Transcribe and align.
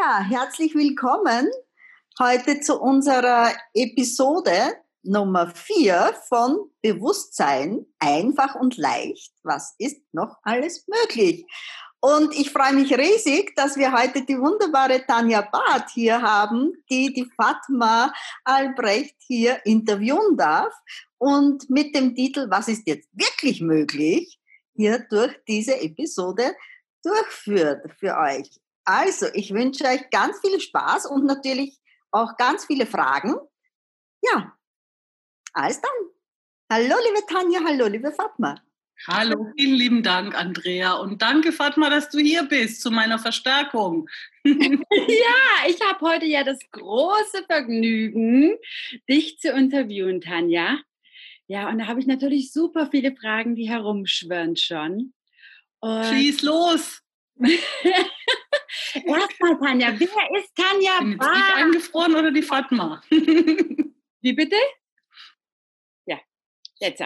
Ja, 0.00 0.24
herzlich 0.28 0.74
willkommen 0.74 1.48
heute 2.18 2.58
zu 2.60 2.80
unserer 2.80 3.52
Episode 3.74 4.74
Nummer 5.04 5.46
4 5.54 6.14
von 6.28 6.70
Bewusstsein, 6.82 7.86
einfach 8.00 8.56
und 8.56 8.76
leicht. 8.76 9.32
Was 9.44 9.76
ist 9.78 10.00
noch 10.12 10.38
alles 10.42 10.88
möglich? 10.88 11.46
Und 12.00 12.34
ich 12.34 12.50
freue 12.50 12.72
mich 12.72 12.96
riesig, 12.96 13.54
dass 13.54 13.76
wir 13.76 13.92
heute 13.92 14.24
die 14.24 14.38
wunderbare 14.38 15.04
Tanja 15.06 15.42
Barth 15.42 15.90
hier 15.90 16.20
haben, 16.20 16.72
die 16.90 17.12
die 17.12 17.30
Fatma 17.36 18.12
Albrecht 18.42 19.16
hier 19.20 19.64
interviewen 19.64 20.36
darf 20.36 20.74
und 21.18 21.70
mit 21.70 21.94
dem 21.94 22.16
Titel 22.16 22.50
Was 22.50 22.66
ist 22.66 22.88
jetzt 22.88 23.08
wirklich 23.12 23.60
möglich 23.60 24.40
hier 24.74 25.06
durch 25.08 25.38
diese 25.46 25.80
Episode 25.80 26.56
durchführt 27.04 27.92
für 28.00 28.16
euch. 28.16 28.50
Also, 28.84 29.26
ich 29.32 29.52
wünsche 29.52 29.84
euch 29.84 30.10
ganz 30.10 30.40
viel 30.40 30.60
Spaß 30.60 31.06
und 31.06 31.24
natürlich 31.24 31.78
auch 32.10 32.36
ganz 32.36 32.66
viele 32.66 32.86
Fragen. 32.86 33.36
Ja, 34.22 34.56
alles 35.52 35.80
dann. 35.80 35.90
Hallo, 36.70 36.94
liebe 37.06 37.26
Tanja, 37.26 37.60
hallo, 37.64 37.86
liebe 37.86 38.12
Fatma. 38.12 38.56
Hallo, 39.06 39.52
vielen 39.56 39.74
lieben 39.74 40.02
Dank, 40.02 40.34
Andrea. 40.38 40.94
Und 40.94 41.20
danke, 41.20 41.52
Fatma, 41.52 41.90
dass 41.90 42.10
du 42.10 42.18
hier 42.18 42.44
bist 42.44 42.80
zu 42.80 42.90
meiner 42.90 43.18
Verstärkung. 43.18 44.08
ja, 44.44 45.68
ich 45.68 45.80
habe 45.82 46.00
heute 46.00 46.26
ja 46.26 46.44
das 46.44 46.58
große 46.70 47.44
Vergnügen, 47.46 48.56
dich 49.08 49.38
zu 49.38 49.50
interviewen, 49.50 50.20
Tanja. 50.20 50.78
Ja, 51.46 51.68
und 51.68 51.78
da 51.78 51.86
habe 51.86 52.00
ich 52.00 52.06
natürlich 52.06 52.52
super 52.52 52.88
viele 52.90 53.14
Fragen, 53.14 53.56
die 53.56 53.68
herumschwirren 53.68 54.56
schon. 54.56 55.12
Und 55.80 56.04
Schieß 56.06 56.42
los! 56.42 57.03
Erstmal, 58.94 59.58
Tanja, 59.58 59.98
wer 59.98 60.38
ist 60.38 60.54
Tanja 60.54 60.98
Bin 61.00 61.18
Bar? 61.18 61.32
Bin 61.32 61.64
eingefroren 61.64 62.14
oder 62.14 62.30
die 62.30 62.42
Fatma? 62.42 63.02
Wie 63.10 64.32
bitte? 64.32 64.56
Ja, 66.06 66.18
jetzt. 66.80 67.02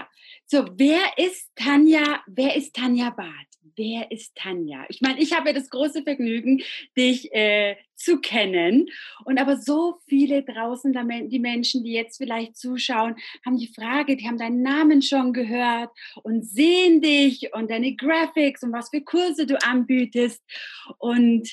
So, 0.47 0.67
wer 0.77 1.17
ist 1.17 1.51
Tanja, 1.57 2.23
wer 2.27 2.57
ist 2.57 2.75
Tanja 2.75 3.11
Barth? 3.11 3.48
Wer 3.77 4.11
ist 4.11 4.35
Tanja? 4.35 4.85
Ich 4.89 5.01
meine, 5.01 5.21
ich 5.21 5.35
habe 5.35 5.49
ja 5.49 5.55
das 5.55 5.71
große 5.71 6.03
Vergnügen, 6.03 6.63
dich 6.97 7.33
äh, 7.33 7.77
zu 7.95 8.21
kennen. 8.21 8.89
Und 9.25 9.39
aber 9.39 9.57
so 9.57 9.99
viele 10.07 10.43
draußen, 10.43 10.93
die 11.29 11.39
Menschen, 11.39 11.85
die 11.85 11.93
jetzt 11.93 12.19
vielleicht 12.19 12.57
zuschauen, 12.57 13.17
haben 13.45 13.59
die 13.59 13.73
Frage, 13.75 14.17
die 14.17 14.27
haben 14.27 14.39
deinen 14.39 14.63
Namen 14.63 15.03
schon 15.03 15.33
gehört 15.33 15.91
und 16.23 16.45
sehen 16.45 17.01
dich 17.01 17.53
und 17.55 17.71
deine 17.71 17.97
Graphics 17.97 18.63
und 18.63 18.73
was 18.73 18.91
für 18.91 19.01
Kurse 19.01 19.47
du 19.47 19.61
anbietest. 19.63 20.43
Und 20.99 21.49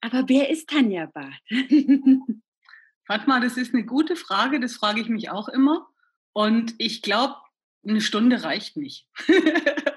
aber 0.00 0.28
wer 0.28 0.50
ist 0.50 0.68
Tanja 0.68 1.06
Barth? 1.06 1.32
Fatma, 3.06 3.40
das 3.40 3.56
ist 3.56 3.72
eine 3.72 3.84
gute 3.84 4.16
Frage, 4.16 4.60
das 4.60 4.74
frage 4.74 5.00
ich 5.00 5.08
mich 5.08 5.30
auch 5.30 5.48
immer. 5.48 5.88
Und 6.32 6.74
ich 6.78 7.02
glaube, 7.02 7.36
eine 7.86 8.00
Stunde 8.00 8.42
reicht 8.42 8.76
nicht. 8.76 9.08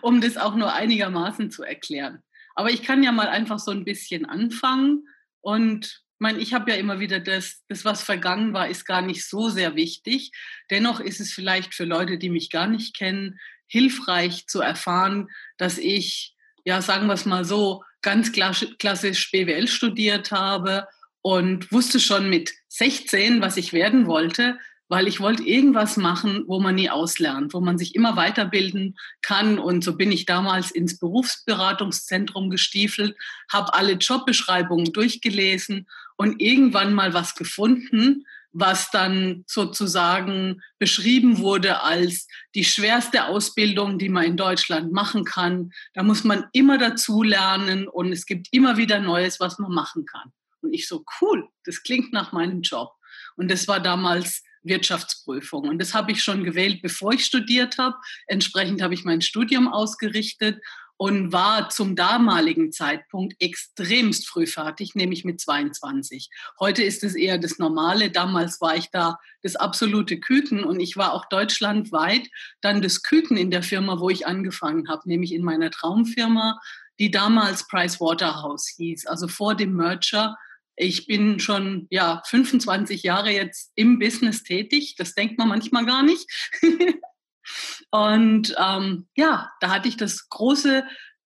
um 0.00 0.20
das 0.20 0.36
auch 0.36 0.54
nur 0.54 0.72
einigermaßen 0.72 1.50
zu 1.50 1.62
erklären. 1.62 2.22
Aber 2.54 2.70
ich 2.70 2.82
kann 2.82 3.02
ja 3.02 3.12
mal 3.12 3.28
einfach 3.28 3.58
so 3.58 3.70
ein 3.70 3.84
bisschen 3.84 4.26
anfangen. 4.26 5.06
Und 5.40 6.02
mein, 6.18 6.38
ich 6.38 6.54
habe 6.54 6.70
ja 6.70 6.76
immer 6.76 7.00
wieder 7.00 7.20
das, 7.20 7.62
das, 7.68 7.84
was 7.84 8.02
vergangen 8.02 8.52
war, 8.52 8.68
ist 8.68 8.84
gar 8.84 9.02
nicht 9.02 9.26
so 9.26 9.48
sehr 9.48 9.74
wichtig. 9.74 10.32
Dennoch 10.70 11.00
ist 11.00 11.20
es 11.20 11.32
vielleicht 11.32 11.74
für 11.74 11.84
Leute, 11.84 12.18
die 12.18 12.30
mich 12.30 12.50
gar 12.50 12.66
nicht 12.66 12.96
kennen, 12.96 13.38
hilfreich 13.66 14.46
zu 14.46 14.60
erfahren, 14.60 15.28
dass 15.56 15.78
ich, 15.78 16.34
ja, 16.64 16.82
sagen 16.82 17.06
wir 17.06 17.14
es 17.14 17.24
mal 17.24 17.44
so, 17.44 17.82
ganz 18.02 18.32
klassisch 18.32 19.30
BWL 19.30 19.68
studiert 19.68 20.30
habe 20.30 20.86
und 21.22 21.72
wusste 21.72 22.00
schon 22.00 22.28
mit 22.28 22.52
16, 22.68 23.40
was 23.40 23.56
ich 23.56 23.72
werden 23.72 24.06
wollte, 24.06 24.58
weil 24.92 25.08
ich 25.08 25.20
wollte 25.20 25.42
irgendwas 25.42 25.96
machen, 25.96 26.44
wo 26.46 26.60
man 26.60 26.74
nie 26.74 26.90
auslernt, 26.90 27.54
wo 27.54 27.62
man 27.62 27.78
sich 27.78 27.94
immer 27.94 28.14
weiterbilden 28.16 28.98
kann. 29.22 29.58
Und 29.58 29.82
so 29.82 29.96
bin 29.96 30.12
ich 30.12 30.26
damals 30.26 30.70
ins 30.70 30.98
Berufsberatungszentrum 30.98 32.50
gestiefelt, 32.50 33.16
habe 33.50 33.72
alle 33.72 33.92
Jobbeschreibungen 33.92 34.92
durchgelesen 34.92 35.88
und 36.18 36.42
irgendwann 36.42 36.92
mal 36.92 37.14
was 37.14 37.34
gefunden, 37.36 38.26
was 38.52 38.90
dann 38.90 39.44
sozusagen 39.46 40.60
beschrieben 40.78 41.38
wurde 41.38 41.82
als 41.82 42.28
die 42.54 42.64
schwerste 42.64 43.28
Ausbildung, 43.28 43.98
die 43.98 44.10
man 44.10 44.24
in 44.24 44.36
Deutschland 44.36 44.92
machen 44.92 45.24
kann. 45.24 45.72
Da 45.94 46.02
muss 46.02 46.22
man 46.22 46.44
immer 46.52 46.76
dazu 46.76 47.22
lernen 47.22 47.88
und 47.88 48.12
es 48.12 48.26
gibt 48.26 48.48
immer 48.50 48.76
wieder 48.76 49.00
Neues, 49.00 49.40
was 49.40 49.58
man 49.58 49.72
machen 49.72 50.04
kann. 50.04 50.34
Und 50.60 50.74
ich 50.74 50.86
so, 50.86 51.02
cool, 51.22 51.48
das 51.64 51.82
klingt 51.82 52.12
nach 52.12 52.32
meinem 52.32 52.60
Job. 52.60 52.90
Und 53.36 53.50
das 53.50 53.66
war 53.68 53.80
damals 53.80 54.42
Wirtschaftsprüfung. 54.62 55.68
Und 55.68 55.78
das 55.78 55.94
habe 55.94 56.12
ich 56.12 56.22
schon 56.22 56.44
gewählt, 56.44 56.80
bevor 56.82 57.12
ich 57.12 57.24
studiert 57.24 57.78
habe. 57.78 57.96
Entsprechend 58.26 58.82
habe 58.82 58.94
ich 58.94 59.04
mein 59.04 59.20
Studium 59.20 59.68
ausgerichtet 59.68 60.60
und 60.96 61.32
war 61.32 61.68
zum 61.68 61.96
damaligen 61.96 62.70
Zeitpunkt 62.70 63.34
extremst 63.40 64.28
früh 64.28 64.46
fertig, 64.46 64.94
nämlich 64.94 65.24
mit 65.24 65.40
22. 65.40 66.30
Heute 66.60 66.84
ist 66.84 67.02
es 67.02 67.16
eher 67.16 67.38
das 67.38 67.58
Normale. 67.58 68.10
Damals 68.12 68.60
war 68.60 68.76
ich 68.76 68.88
da 68.90 69.18
das 69.42 69.56
absolute 69.56 70.20
Küken 70.20 70.62
und 70.62 70.78
ich 70.78 70.96
war 70.96 71.12
auch 71.12 71.24
deutschlandweit 71.24 72.28
dann 72.60 72.82
das 72.82 73.02
Küken 73.02 73.36
in 73.36 73.50
der 73.50 73.64
Firma, 73.64 73.98
wo 73.98 74.10
ich 74.10 74.28
angefangen 74.28 74.88
habe, 74.88 75.08
nämlich 75.08 75.32
in 75.34 75.42
meiner 75.42 75.72
Traumfirma, 75.72 76.60
die 77.00 77.10
damals 77.10 77.66
Price 77.66 78.00
Waterhouse 78.00 78.68
hieß, 78.76 79.06
also 79.06 79.26
vor 79.26 79.56
dem 79.56 79.74
Merger 79.74 80.36
ich 80.76 81.06
bin 81.06 81.38
schon 81.38 81.86
ja 81.90 82.22
25 82.26 83.02
Jahre 83.02 83.30
jetzt 83.30 83.72
im 83.74 83.98
Business 83.98 84.42
tätig. 84.42 84.94
Das 84.96 85.14
denkt 85.14 85.38
man 85.38 85.48
manchmal 85.48 85.86
gar 85.86 86.02
nicht. 86.02 86.26
und 87.90 88.54
ähm, 88.58 89.06
ja, 89.16 89.50
da 89.60 89.70
hatte 89.70 89.88
ich 89.88 89.96
das 89.96 90.28
große 90.28 90.84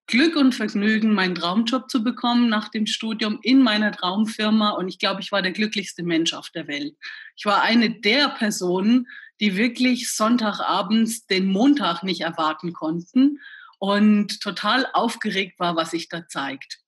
Glück 0.08 0.36
und 0.36 0.54
Vergnügen, 0.54 1.14
meinen 1.14 1.34
Traumjob 1.34 1.90
zu 1.90 2.04
bekommen 2.04 2.48
nach 2.48 2.68
dem 2.68 2.86
Studium 2.86 3.40
in 3.42 3.60
meiner 3.62 3.90
Traumfirma. 3.90 4.70
Und 4.70 4.88
ich 4.88 4.98
glaube, 4.98 5.20
ich 5.20 5.32
war 5.32 5.42
der 5.42 5.52
glücklichste 5.52 6.04
Mensch 6.04 6.32
auf 6.32 6.50
der 6.50 6.68
Welt. 6.68 6.94
Ich 7.36 7.44
war 7.44 7.62
eine 7.62 7.90
der 7.90 8.28
Personen, 8.28 9.08
die 9.40 9.56
wirklich 9.56 10.12
Sonntagabends 10.12 11.26
den 11.26 11.46
Montag 11.46 12.02
nicht 12.02 12.20
erwarten 12.20 12.72
konnten 12.72 13.40
und 13.78 14.40
total 14.40 14.86
aufgeregt 14.92 15.58
war, 15.58 15.76
was 15.76 15.90
sich 15.90 16.08
da 16.08 16.26
zeigt. 16.28 16.78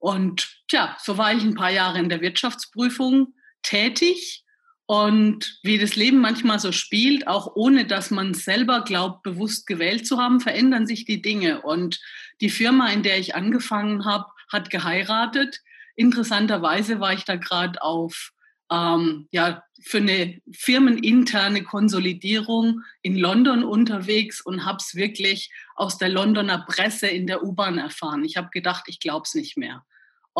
Und 0.00 0.48
tja, 0.66 0.96
so 1.00 1.18
war 1.18 1.32
ich 1.32 1.44
ein 1.44 1.54
paar 1.54 1.70
Jahre 1.70 1.98
in 2.00 2.08
der 2.08 2.20
Wirtschaftsprüfung 2.20 3.34
tätig. 3.62 4.44
Und 4.86 5.60
wie 5.62 5.78
das 5.78 5.94
Leben 5.94 6.18
manchmal 6.18 6.58
so 6.58 6.72
spielt, 6.72 7.28
auch 7.28 7.52
ohne 7.54 7.84
dass 7.84 8.10
man 8.10 8.34
selber 8.34 8.82
glaubt, 8.82 9.22
bewusst 9.22 9.68
gewählt 9.68 10.04
zu 10.04 10.18
haben, 10.18 10.40
verändern 10.40 10.86
sich 10.86 11.04
die 11.04 11.22
Dinge. 11.22 11.62
Und 11.62 12.00
die 12.40 12.50
Firma, 12.50 12.88
in 12.90 13.04
der 13.04 13.18
ich 13.18 13.36
angefangen 13.36 14.04
habe, 14.04 14.26
hat 14.50 14.70
geheiratet. 14.70 15.60
Interessanterweise 15.94 16.98
war 16.98 17.12
ich 17.12 17.24
da 17.24 17.36
gerade 17.36 17.80
auf 17.82 18.32
ähm, 18.70 19.28
ja, 19.30 19.62
für 19.82 19.98
eine 19.98 20.40
firmeninterne 20.52 21.62
Konsolidierung 21.62 22.82
in 23.02 23.16
London 23.16 23.64
unterwegs 23.64 24.40
und 24.40 24.64
habe 24.64 24.78
es 24.80 24.94
wirklich 24.94 25.52
aus 25.74 25.98
der 25.98 26.08
Londoner 26.08 26.64
Presse 26.66 27.08
in 27.08 27.26
der 27.26 27.42
U-Bahn 27.42 27.78
erfahren. 27.78 28.24
Ich 28.24 28.36
habe 28.36 28.48
gedacht, 28.50 28.84
ich 28.86 29.00
glaube 29.00 29.24
es 29.26 29.34
nicht 29.34 29.56
mehr. 29.56 29.84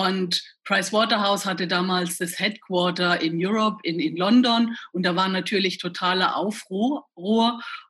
Und 0.01 0.43
Pricewaterhouse 0.65 1.45
hatte 1.45 1.67
damals 1.67 2.17
das 2.17 2.39
Headquarter 2.39 3.21
in 3.21 3.45
Europe, 3.45 3.81
in, 3.83 4.01
in 4.01 4.17
London. 4.17 4.77
Und 4.93 5.05
da 5.05 5.15
war 5.15 5.29
natürlich 5.29 5.79
totaler 5.79 6.37
Aufruhr. 6.37 7.07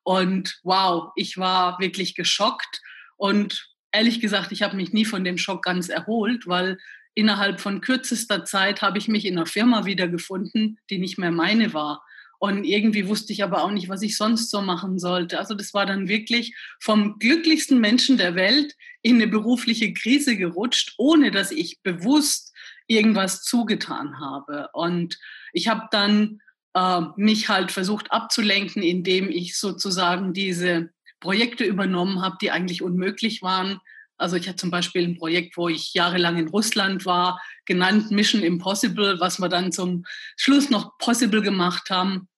Und 0.02 0.58
wow, 0.64 1.12
ich 1.14 1.36
war 1.38 1.78
wirklich 1.78 2.14
geschockt. 2.14 2.80
Und 3.16 3.68
ehrlich 3.92 4.20
gesagt, 4.20 4.50
ich 4.50 4.62
habe 4.62 4.76
mich 4.76 4.92
nie 4.92 5.04
von 5.04 5.24
dem 5.24 5.38
Schock 5.38 5.62
ganz 5.62 5.88
erholt, 5.88 6.46
weil 6.46 6.78
innerhalb 7.14 7.60
von 7.60 7.80
kürzester 7.80 8.44
Zeit 8.44 8.82
habe 8.82 8.98
ich 8.98 9.08
mich 9.08 9.24
in 9.24 9.36
einer 9.36 9.46
Firma 9.46 9.84
wiedergefunden, 9.84 10.78
die 10.90 10.98
nicht 10.98 11.18
mehr 11.18 11.30
meine 11.30 11.72
war. 11.74 12.02
Und 12.40 12.64
irgendwie 12.64 13.06
wusste 13.06 13.34
ich 13.34 13.44
aber 13.44 13.62
auch 13.62 13.70
nicht, 13.70 13.90
was 13.90 14.00
ich 14.00 14.16
sonst 14.16 14.50
so 14.50 14.62
machen 14.62 14.98
sollte. 14.98 15.38
Also 15.38 15.54
das 15.54 15.74
war 15.74 15.84
dann 15.84 16.08
wirklich 16.08 16.56
vom 16.80 17.18
glücklichsten 17.18 17.78
Menschen 17.80 18.16
der 18.16 18.34
Welt 18.34 18.76
in 19.02 19.16
eine 19.16 19.26
berufliche 19.26 19.92
Krise 19.92 20.38
gerutscht, 20.38 20.94
ohne 20.96 21.30
dass 21.30 21.50
ich 21.50 21.82
bewusst 21.82 22.54
irgendwas 22.86 23.42
zugetan 23.42 24.18
habe. 24.20 24.70
Und 24.72 25.18
ich 25.52 25.68
habe 25.68 25.88
dann 25.90 26.40
äh, 26.72 27.02
mich 27.16 27.50
halt 27.50 27.72
versucht 27.72 28.10
abzulenken, 28.10 28.82
indem 28.82 29.28
ich 29.28 29.58
sozusagen 29.58 30.32
diese 30.32 30.88
Projekte 31.20 31.64
übernommen 31.64 32.22
habe, 32.22 32.38
die 32.40 32.50
eigentlich 32.50 32.80
unmöglich 32.80 33.42
waren. 33.42 33.80
Also 34.20 34.36
ich 34.36 34.46
hatte 34.46 34.56
zum 34.56 34.70
Beispiel 34.70 35.06
ein 35.06 35.16
Projekt, 35.16 35.56
wo 35.56 35.68
ich 35.68 35.94
jahrelang 35.94 36.36
in 36.36 36.48
Russland 36.48 37.06
war, 37.06 37.40
genannt 37.64 38.10
Mission 38.10 38.42
Impossible, 38.42 39.18
was 39.18 39.40
wir 39.40 39.48
dann 39.48 39.72
zum 39.72 40.04
Schluss 40.36 40.70
noch 40.70 40.98
possible 40.98 41.42
gemacht 41.42 41.90
haben. 41.90 42.28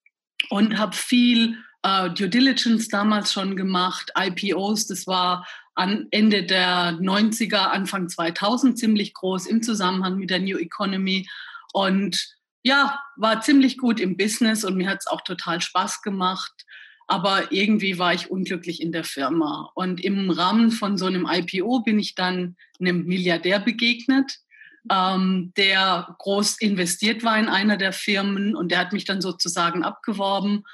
Und 0.49 0.79
habe 0.79 0.95
viel 0.95 1.59
äh, 1.83 2.11
Due 2.11 2.29
Diligence 2.29 2.89
damals 2.89 3.33
schon 3.33 3.57
gemacht, 3.57 4.13
IPOs, 4.17 4.87
das 4.87 5.07
war 5.07 5.47
an 5.75 6.07
Ende 6.11 6.45
der 6.45 6.93
90er, 7.01 7.71
Anfang 7.71 8.09
2000 8.09 8.79
ziemlich 8.79 9.15
groß 9.15 9.47
im 9.47 9.63
Zusammenhang 9.63 10.17
mit 10.17 10.31
der 10.31 10.41
New 10.41 10.59
Economy. 10.59 11.29
Und 11.73 12.37
ja, 12.63 13.01
war 13.17 13.41
ziemlich 13.41 13.79
gut 13.79 13.99
im 13.99 14.17
Business 14.17 14.65
und 14.65 14.77
mir 14.77 14.89
hat 14.89 14.99
es 15.01 15.07
auch 15.07 15.23
total 15.23 15.61
Spaß 15.61 16.03
gemacht. 16.03 16.53
Aber 17.07 17.53
irgendwie 17.53 17.99
war 17.99 18.15
ich 18.15 18.31
unglücklich 18.31 18.81
in 18.81 18.93
der 18.93 19.05
Firma. 19.05 19.71
Und 19.75 20.03
im 20.03 20.31
Rahmen 20.31 20.71
von 20.71 20.97
so 20.97 21.07
einem 21.07 21.29
IPO 21.31 21.81
bin 21.81 21.99
ich 21.99 22.15
dann 22.15 22.57
einem 22.81 23.05
Milliardär 23.05 23.61
begegnet, 23.61 24.39
ähm, 24.91 25.53
der 25.57 26.15
groß 26.19 26.61
investiert 26.61 27.23
war 27.23 27.39
in 27.39 27.49
einer 27.49 27.77
der 27.77 27.93
Firmen 27.93 28.57
und 28.57 28.71
der 28.71 28.79
hat 28.79 28.93
mich 28.93 29.05
dann 29.05 29.21
sozusagen 29.21 29.85
abgeworben. 29.85 30.65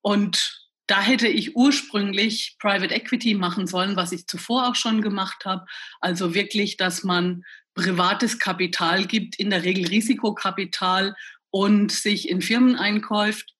Und 0.00 0.68
da 0.86 1.02
hätte 1.02 1.28
ich 1.28 1.54
ursprünglich 1.54 2.56
Private 2.58 2.94
Equity 2.94 3.34
machen 3.34 3.66
sollen, 3.66 3.96
was 3.96 4.12
ich 4.12 4.26
zuvor 4.26 4.68
auch 4.68 4.74
schon 4.74 5.02
gemacht 5.02 5.44
habe. 5.44 5.66
Also 6.00 6.34
wirklich, 6.34 6.78
dass 6.78 7.04
man 7.04 7.44
privates 7.74 8.38
Kapital 8.38 9.04
gibt, 9.04 9.38
in 9.38 9.50
der 9.50 9.64
Regel 9.64 9.86
Risikokapital 9.86 11.14
und 11.50 11.92
sich 11.92 12.28
in 12.28 12.40
Firmen 12.40 12.74
einkauft. 12.74 13.54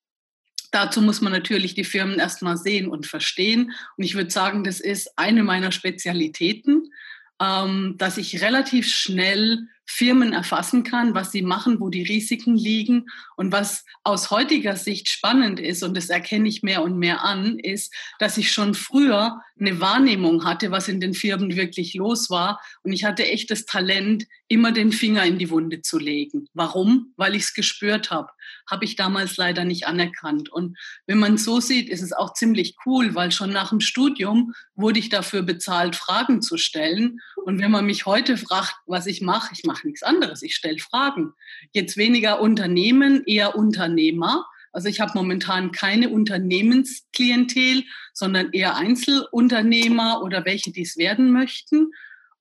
Dazu 0.71 1.01
muss 1.01 1.21
man 1.21 1.33
natürlich 1.33 1.73
die 1.73 1.83
Firmen 1.83 2.19
erstmal 2.19 2.57
sehen 2.57 2.87
und 2.87 3.07
verstehen. 3.07 3.71
Und 3.97 4.03
ich 4.03 4.15
würde 4.15 4.31
sagen, 4.31 4.63
das 4.63 4.79
ist 4.79 5.17
eine 5.17 5.43
meiner 5.43 5.71
Spezialitäten, 5.71 6.91
ähm, 7.41 7.95
dass 7.97 8.17
ich 8.17 8.41
relativ 8.41 8.87
schnell 8.87 9.67
Firmen 9.91 10.33
erfassen 10.33 10.83
kann, 10.83 11.15
was 11.15 11.31
sie 11.31 11.41
machen, 11.41 11.79
wo 11.79 11.89
die 11.89 12.03
Risiken 12.03 12.55
liegen. 12.55 13.07
Und 13.35 13.51
was 13.51 13.85
aus 14.03 14.29
heutiger 14.29 14.75
Sicht 14.75 15.09
spannend 15.09 15.59
ist, 15.59 15.81
und 15.81 15.97
das 15.97 16.09
erkenne 16.09 16.47
ich 16.47 16.61
mehr 16.61 16.83
und 16.83 16.99
mehr 16.99 17.23
an, 17.23 17.57
ist, 17.57 17.91
dass 18.19 18.37
ich 18.37 18.51
schon 18.51 18.75
früher 18.75 19.41
eine 19.59 19.81
Wahrnehmung 19.81 20.45
hatte, 20.45 20.69
was 20.69 20.89
in 20.89 20.99
den 20.99 21.15
Firmen 21.15 21.55
wirklich 21.55 21.95
los 21.95 22.29
war. 22.29 22.61
Und 22.83 22.93
ich 22.93 23.03
hatte 23.03 23.25
echt 23.25 23.49
das 23.49 23.65
Talent, 23.65 24.27
immer 24.47 24.71
den 24.71 24.91
Finger 24.91 25.25
in 25.25 25.39
die 25.39 25.49
Wunde 25.49 25.81
zu 25.81 25.97
legen. 25.97 26.47
Warum? 26.53 27.13
Weil 27.17 27.33
ich 27.33 27.43
es 27.43 27.53
gespürt 27.55 28.11
habe. 28.11 28.29
Habe 28.69 28.85
ich 28.85 28.95
damals 28.95 29.37
leider 29.37 29.65
nicht 29.65 29.87
anerkannt. 29.87 30.49
Und 30.49 30.77
wenn 31.07 31.19
man 31.19 31.37
so 31.37 31.59
sieht, 31.59 31.89
ist 31.89 32.01
es 32.01 32.13
auch 32.13 32.33
ziemlich 32.33 32.75
cool, 32.85 33.15
weil 33.15 33.31
schon 33.31 33.51
nach 33.51 33.69
dem 33.69 33.79
Studium 33.79 34.53
wurde 34.75 34.99
ich 34.99 35.09
dafür 35.09 35.41
bezahlt, 35.41 35.95
Fragen 35.95 36.41
zu 36.41 36.57
stellen. 36.57 37.19
Und 37.45 37.61
wenn 37.61 37.71
man 37.71 37.85
mich 37.85 38.05
heute 38.05 38.37
fragt, 38.37 38.75
was 38.85 39.07
ich 39.07 39.21
mache, 39.21 39.53
ich 39.53 39.63
mache 39.63 39.87
nichts 39.87 40.03
anderes. 40.03 40.41
Ich 40.41 40.55
stelle 40.55 40.79
Fragen. 40.79 41.33
Jetzt 41.73 41.97
weniger 41.97 42.41
Unternehmen, 42.41 43.23
eher 43.25 43.55
Unternehmer. 43.55 44.45
Also 44.71 44.87
ich 44.87 44.99
habe 44.99 45.13
momentan 45.15 45.71
keine 45.71 46.09
Unternehmensklientel, 46.09 47.83
sondern 48.13 48.51
eher 48.51 48.75
Einzelunternehmer 48.75 50.21
oder 50.23 50.45
welche, 50.45 50.71
die 50.71 50.83
es 50.83 50.97
werden 50.97 51.31
möchten. 51.31 51.91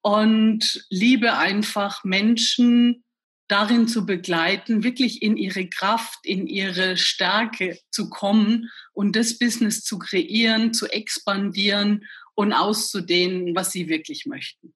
Und 0.02 0.84
liebe 0.90 1.36
einfach 1.36 2.04
Menschen 2.04 3.04
darin 3.48 3.88
zu 3.88 4.04
begleiten, 4.04 4.84
wirklich 4.84 5.22
in 5.22 5.36
ihre 5.36 5.66
Kraft, 5.68 6.18
in 6.22 6.46
ihre 6.46 6.96
Stärke 6.96 7.78
zu 7.90 8.10
kommen 8.10 8.70
und 8.92 9.16
das 9.16 9.38
Business 9.38 9.82
zu 9.82 9.98
kreieren, 9.98 10.74
zu 10.74 10.86
expandieren 10.86 12.04
und 12.34 12.52
auszudehnen, 12.52 13.56
was 13.56 13.72
sie 13.72 13.88
wirklich 13.88 14.26
möchten. 14.26 14.74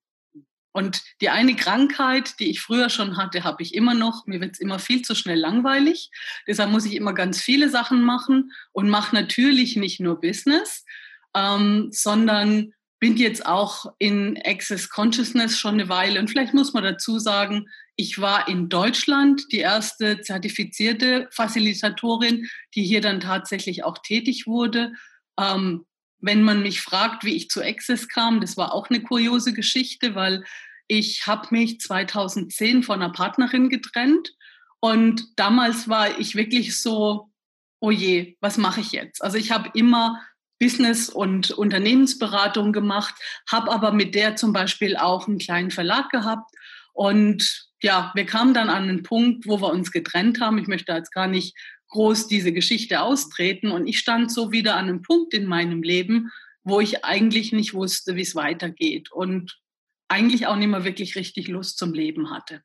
Und 0.73 1.03
die 1.21 1.29
eine 1.29 1.55
Krankheit, 1.55 2.41
die 2.41 2.51
ich 2.51 2.63
früher 2.63 2.89
schon 2.89 3.19
hatte, 3.19 3.45
habe 3.45 3.63
ich 3.63 3.75
immer 3.75 3.93
noch. 3.93 4.27
Mir 4.27 4.41
wird 4.41 4.55
es 4.55 4.59
immer 4.59 4.79
viel 4.79 5.03
zu 5.03 5.15
schnell 5.15 5.39
langweilig. 5.39 6.11
Deshalb 6.47 6.71
muss 6.71 6.87
ich 6.87 6.95
immer 6.95 7.13
ganz 7.13 7.43
viele 7.43 7.69
Sachen 7.69 8.03
machen 8.03 8.53
und 8.73 8.89
mache 8.89 9.15
natürlich 9.15 9.77
nicht 9.77 10.01
nur 10.01 10.19
Business, 10.19 10.87
ähm, 11.35 11.89
sondern 11.93 12.73
bin 13.01 13.17
jetzt 13.17 13.45
auch 13.45 13.93
in 13.99 14.41
Access 14.45 14.89
Consciousness 14.89 15.59
schon 15.59 15.75
eine 15.75 15.89
Weile. 15.91 16.21
Und 16.21 16.31
vielleicht 16.31 16.55
muss 16.55 16.73
man 16.73 16.85
dazu 16.85 17.19
sagen, 17.19 17.69
ich 17.97 18.21
war 18.21 18.49
in 18.49 18.69
Deutschland 18.69 19.53
die 19.53 19.59
erste 19.59 20.21
zertifizierte 20.21 21.29
Facilitatorin, 21.31 22.49
die 22.75 22.85
hier 22.85 23.01
dann 23.01 23.21
tatsächlich 23.21 23.85
auch 23.85 23.99
tätig 23.99 24.47
wurde. 24.47 24.93
Ähm, 25.39 25.85
wenn 26.19 26.43
man 26.43 26.63
mich 26.63 26.81
fragt, 26.81 27.25
wie 27.25 27.35
ich 27.35 27.51
zu 27.51 27.63
Access 27.63 28.09
kam, 28.09 28.41
das 28.41 28.57
war 28.57 28.73
auch 28.73 28.89
eine 28.89 29.03
kuriose 29.03 29.53
Geschichte, 29.53 30.15
weil 30.15 30.45
ich 30.89 31.27
habe 31.27 31.49
mich 31.51 31.81
2010 31.81 32.83
von 32.83 33.03
einer 33.03 33.13
Partnerin 33.13 33.69
getrennt 33.69 34.33
und 34.81 35.27
damals 35.37 35.89
war 35.89 36.19
ich 36.19 36.35
wirklich 36.35 36.81
so, 36.81 37.31
oh 37.81 37.91
je, 37.91 38.37
was 38.41 38.59
mache 38.59 38.81
ich 38.81 38.93
jetzt? 38.93 39.23
Also 39.23 39.37
ich 39.37 39.51
habe 39.51 39.71
immer 39.75 40.21
Business- 40.59 41.09
und 41.09 41.51
Unternehmensberatung 41.51 42.73
gemacht, 42.73 43.15
habe 43.51 43.71
aber 43.71 43.93
mit 43.93 44.15
der 44.15 44.37
zum 44.37 44.53
Beispiel 44.53 44.97
auch 44.97 45.27
einen 45.27 45.39
kleinen 45.39 45.71
Verlag 45.71 46.11
gehabt 46.11 46.51
und 46.93 47.72
ja, 47.83 48.13
wir 48.15 48.25
kamen 48.25 48.55
dann 48.55 48.71
an 48.71 48.85
einen 48.85 49.03
Punkt, 49.03 49.47
wo 49.47 49.61
wir 49.61 49.71
uns 49.71 49.91
getrennt 49.91 50.41
haben. 50.41 50.59
Ich 50.59 50.69
möchte 50.69 50.93
jetzt 50.93 51.13
gar 51.13 51.27
nicht 51.27 51.57
groß 51.89 52.29
diese 52.29 52.53
Geschichte 52.53 53.03
austreten. 53.03 53.71
Und 53.71 53.87
ich 53.87 53.99
stand 53.99 54.33
so 54.33 54.53
wieder 54.53 54.77
an 54.77 54.89
einem 54.89 55.03
Punkt 55.03 55.35
in 55.35 55.47
meinem 55.47 55.83
Leben, 55.83 56.31
wo 56.65 56.81
ich 56.81 57.05
eigentlich 57.05 57.53
nicht 57.53 57.75
wusste, 57.75 58.17
wie 58.17 58.23
es 58.23 58.35
weitergeht 58.35 59.11
und 59.11 59.59
eigentlich 60.09 60.47
auch 60.47 60.57
nicht 60.57 60.69
mehr 60.69 60.85
wirklich 60.85 61.17
richtig 61.17 61.49
Lust 61.49 61.79
zum 61.79 61.93
Leben 61.93 62.31
hatte. 62.31 62.63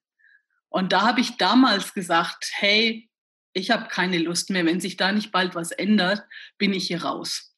Und 0.69 0.94
da 0.94 1.02
habe 1.02 1.22
ich 1.22 1.38
damals 1.38 1.94
gesagt, 1.94 2.50
hey, 2.52 3.10
ich 3.54 3.72
habe 3.72 3.88
keine 3.88 4.19
Lust 4.19 4.50
mehr. 4.50 4.66
Wenn 4.66 4.80
sich 4.80 4.98
da 4.98 5.12
nicht 5.12 5.31
bald 5.31 5.56
was 5.56 5.72
ändert, 5.72 6.24
bin 6.58 6.74
ich 6.74 6.88
hier 6.88 7.04
raus. 7.04 7.56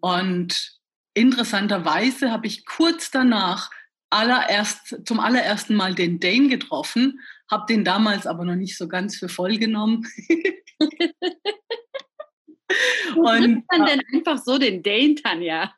Und 0.00 0.78
interessanterweise 1.14 2.30
habe 2.30 2.46
ich 2.46 2.66
kurz 2.66 3.10
danach 3.10 3.70
allererst, 4.10 5.06
zum 5.06 5.20
allerersten 5.20 5.74
Mal 5.74 5.94
den 5.94 6.20
Dane 6.20 6.48
getroffen, 6.48 7.20
habe 7.50 7.66
den 7.68 7.84
damals 7.84 8.26
aber 8.26 8.44
noch 8.44 8.56
nicht 8.56 8.76
so 8.76 8.88
ganz 8.88 9.16
für 9.16 9.28
voll 9.28 9.58
genommen. 9.58 10.06
Und 13.16 13.64
man 13.70 13.86
denn 13.86 14.02
einfach 14.14 14.38
so 14.38 14.58
den 14.58 14.82
Dane, 14.82 15.14
Tanja? 15.14 15.72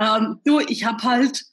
Ähm, 0.00 0.40
du, 0.44 0.60
ich 0.60 0.84
habe 0.84 1.02
halt, 1.02 1.44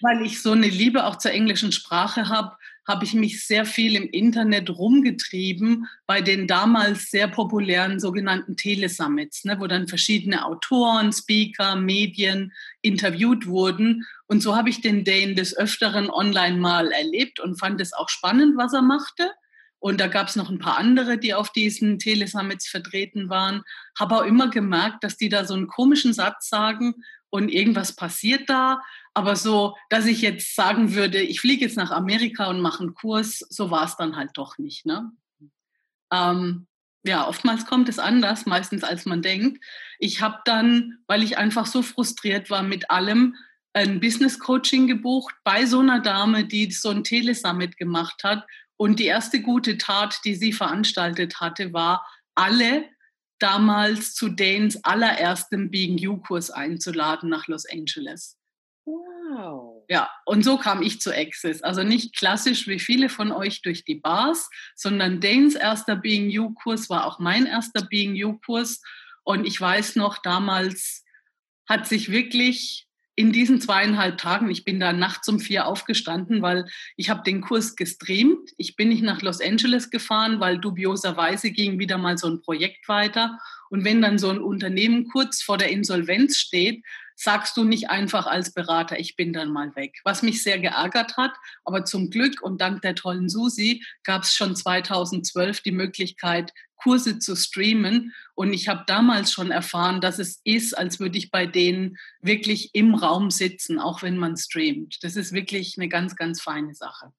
weil 0.00 0.22
ich 0.22 0.42
so 0.42 0.52
eine 0.52 0.68
Liebe 0.68 1.04
auch 1.06 1.16
zur 1.16 1.32
englischen 1.32 1.72
Sprache 1.72 2.28
habe, 2.28 2.56
habe 2.86 3.04
ich 3.04 3.14
mich 3.14 3.46
sehr 3.46 3.64
viel 3.64 3.94
im 3.94 4.08
Internet 4.08 4.70
rumgetrieben 4.70 5.86
bei 6.06 6.20
den 6.20 6.46
damals 6.46 7.10
sehr 7.10 7.28
populären 7.28 8.00
sogenannten 8.00 8.56
Telesummits, 8.56 9.44
ne, 9.44 9.58
wo 9.60 9.66
dann 9.66 9.86
verschiedene 9.86 10.44
Autoren, 10.44 11.12
Speaker, 11.12 11.76
Medien 11.76 12.52
interviewt 12.80 13.46
wurden. 13.46 14.04
Und 14.26 14.42
so 14.42 14.56
habe 14.56 14.68
ich 14.68 14.80
den 14.80 15.04
Dane 15.04 15.34
des 15.34 15.56
Öfteren 15.56 16.10
online 16.10 16.56
mal 16.56 16.90
erlebt 16.90 17.38
und 17.38 17.58
fand 17.58 17.80
es 17.80 17.92
auch 17.92 18.08
spannend, 18.08 18.56
was 18.56 18.72
er 18.72 18.82
machte. 18.82 19.30
Und 19.78 20.00
da 20.00 20.06
gab 20.06 20.28
es 20.28 20.36
noch 20.36 20.48
ein 20.48 20.60
paar 20.60 20.78
andere, 20.78 21.18
die 21.18 21.34
auf 21.34 21.50
diesen 21.50 21.98
Telesummits 21.98 22.68
vertreten 22.68 23.28
waren. 23.28 23.62
Habe 23.98 24.16
auch 24.16 24.24
immer 24.24 24.48
gemerkt, 24.48 25.02
dass 25.02 25.16
die 25.16 25.28
da 25.28 25.44
so 25.44 25.54
einen 25.54 25.66
komischen 25.66 26.12
Satz 26.12 26.48
sagen 26.48 26.94
und 27.30 27.48
irgendwas 27.48 27.96
passiert 27.96 28.48
da. 28.48 28.80
Aber 29.14 29.36
so, 29.36 29.76
dass 29.90 30.06
ich 30.06 30.22
jetzt 30.22 30.54
sagen 30.54 30.94
würde, 30.94 31.20
ich 31.20 31.40
fliege 31.40 31.64
jetzt 31.64 31.76
nach 31.76 31.90
Amerika 31.90 32.48
und 32.48 32.60
mache 32.60 32.80
einen 32.80 32.94
Kurs, 32.94 33.38
so 33.50 33.70
war 33.70 33.84
es 33.84 33.96
dann 33.96 34.16
halt 34.16 34.30
doch 34.34 34.56
nicht. 34.58 34.86
Ne? 34.86 35.12
Ähm, 36.12 36.66
ja, 37.04 37.26
oftmals 37.26 37.66
kommt 37.66 37.88
es 37.88 37.98
anders, 37.98 38.46
meistens 38.46 38.84
als 38.84 39.06
man 39.06 39.22
denkt. 39.22 39.62
Ich 39.98 40.20
habe 40.22 40.38
dann, 40.44 40.98
weil 41.06 41.22
ich 41.22 41.36
einfach 41.36 41.66
so 41.66 41.82
frustriert 41.82 42.48
war 42.48 42.62
mit 42.62 42.90
allem, 42.90 43.36
ein 43.74 44.00
Business 44.00 44.38
Coaching 44.38 44.86
gebucht 44.86 45.34
bei 45.44 45.64
so 45.64 45.80
einer 45.80 46.00
Dame, 46.00 46.44
die 46.44 46.70
so 46.70 46.90
ein 46.90 47.04
Telesummit 47.04 47.76
gemacht 47.78 48.22
hat. 48.22 48.46
Und 48.76 48.98
die 48.98 49.06
erste 49.06 49.40
gute 49.40 49.78
Tat, 49.78 50.20
die 50.24 50.34
sie 50.34 50.52
veranstaltet 50.52 51.40
hatte, 51.40 51.72
war, 51.72 52.06
alle 52.34 52.84
damals 53.38 54.14
zu 54.14 54.28
Danes 54.28 54.82
allerersten 54.84 55.70
Being 55.70 55.98
You-Kurs 55.98 56.50
einzuladen 56.50 57.28
nach 57.28 57.48
Los 57.48 57.66
Angeles. 57.66 58.36
Wow. 58.84 59.84
Ja, 59.88 60.10
und 60.24 60.44
so 60.44 60.58
kam 60.58 60.82
ich 60.82 61.00
zu 61.00 61.14
Access. 61.14 61.62
Also 61.62 61.82
nicht 61.82 62.16
klassisch 62.16 62.66
wie 62.66 62.80
viele 62.80 63.08
von 63.08 63.30
euch 63.30 63.62
durch 63.62 63.84
die 63.84 63.96
Bars, 63.96 64.50
sondern 64.74 65.20
Danes 65.20 65.54
erster 65.54 65.96
Being 65.96 66.30
You-Kurs 66.30 66.90
war 66.90 67.06
auch 67.06 67.18
mein 67.18 67.46
erster 67.46 67.82
Being 67.82 68.14
You-Kurs. 68.14 68.82
Und 69.24 69.46
ich 69.46 69.60
weiß 69.60 69.96
noch, 69.96 70.18
damals 70.18 71.04
hat 71.68 71.86
sich 71.86 72.10
wirklich 72.10 72.88
in 73.14 73.30
diesen 73.30 73.60
zweieinhalb 73.60 74.16
Tagen, 74.16 74.50
ich 74.50 74.64
bin 74.64 74.80
da 74.80 74.92
nachts 74.92 75.28
um 75.28 75.38
vier 75.38 75.66
aufgestanden, 75.66 76.40
weil 76.40 76.64
ich 76.96 77.10
habe 77.10 77.22
den 77.22 77.42
Kurs 77.42 77.76
gestreamt. 77.76 78.50
Ich 78.56 78.74
bin 78.74 78.88
nicht 78.88 79.02
nach 79.02 79.20
Los 79.20 79.40
Angeles 79.40 79.90
gefahren, 79.90 80.40
weil 80.40 80.58
dubioserweise 80.58 81.50
ging 81.50 81.78
wieder 81.78 81.98
mal 81.98 82.16
so 82.16 82.28
ein 82.28 82.40
Projekt 82.40 82.88
weiter. 82.88 83.38
Und 83.68 83.84
wenn 83.84 84.00
dann 84.00 84.18
so 84.18 84.30
ein 84.30 84.40
Unternehmen 84.40 85.08
kurz 85.08 85.42
vor 85.42 85.58
der 85.58 85.70
Insolvenz 85.70 86.38
steht, 86.38 86.82
sagst 87.16 87.56
du 87.56 87.64
nicht 87.64 87.90
einfach 87.90 88.26
als 88.26 88.52
Berater, 88.52 88.98
ich 88.98 89.16
bin 89.16 89.32
dann 89.32 89.50
mal 89.50 89.74
weg. 89.76 90.00
Was 90.04 90.22
mich 90.22 90.42
sehr 90.42 90.58
geärgert 90.58 91.16
hat, 91.16 91.32
aber 91.64 91.84
zum 91.84 92.10
Glück 92.10 92.42
und 92.42 92.60
dank 92.60 92.82
der 92.82 92.94
tollen 92.94 93.28
Susi 93.28 93.84
gab 94.04 94.22
es 94.22 94.34
schon 94.34 94.56
2012 94.56 95.60
die 95.60 95.72
Möglichkeit, 95.72 96.52
Kurse 96.82 97.18
zu 97.18 97.36
streamen. 97.36 98.12
Und 98.34 98.52
ich 98.52 98.68
habe 98.68 98.84
damals 98.86 99.32
schon 99.32 99.50
erfahren, 99.50 100.00
dass 100.00 100.18
es 100.18 100.40
ist, 100.44 100.76
als 100.76 100.98
würde 100.98 101.18
ich 101.18 101.30
bei 101.30 101.46
denen 101.46 101.96
wirklich 102.20 102.74
im 102.74 102.94
Raum 102.94 103.30
sitzen, 103.30 103.78
auch 103.78 104.02
wenn 104.02 104.16
man 104.16 104.36
streamt. 104.36 104.98
Das 105.02 105.16
ist 105.16 105.32
wirklich 105.32 105.78
eine 105.78 105.88
ganz, 105.88 106.16
ganz 106.16 106.42
feine 106.42 106.74
Sache. 106.74 107.12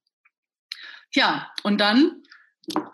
Ja, 1.14 1.52
und 1.64 1.80
dann 1.80 2.24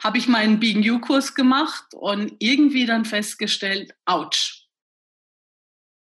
habe 0.04 0.18
ich 0.18 0.28
meinen 0.28 0.60
Being 0.60 0.82
You-Kurs 0.82 1.36
gemacht 1.36 1.94
und 1.94 2.34
irgendwie 2.40 2.86
dann 2.86 3.06
festgestellt, 3.06 3.94
ouch, 4.06 4.68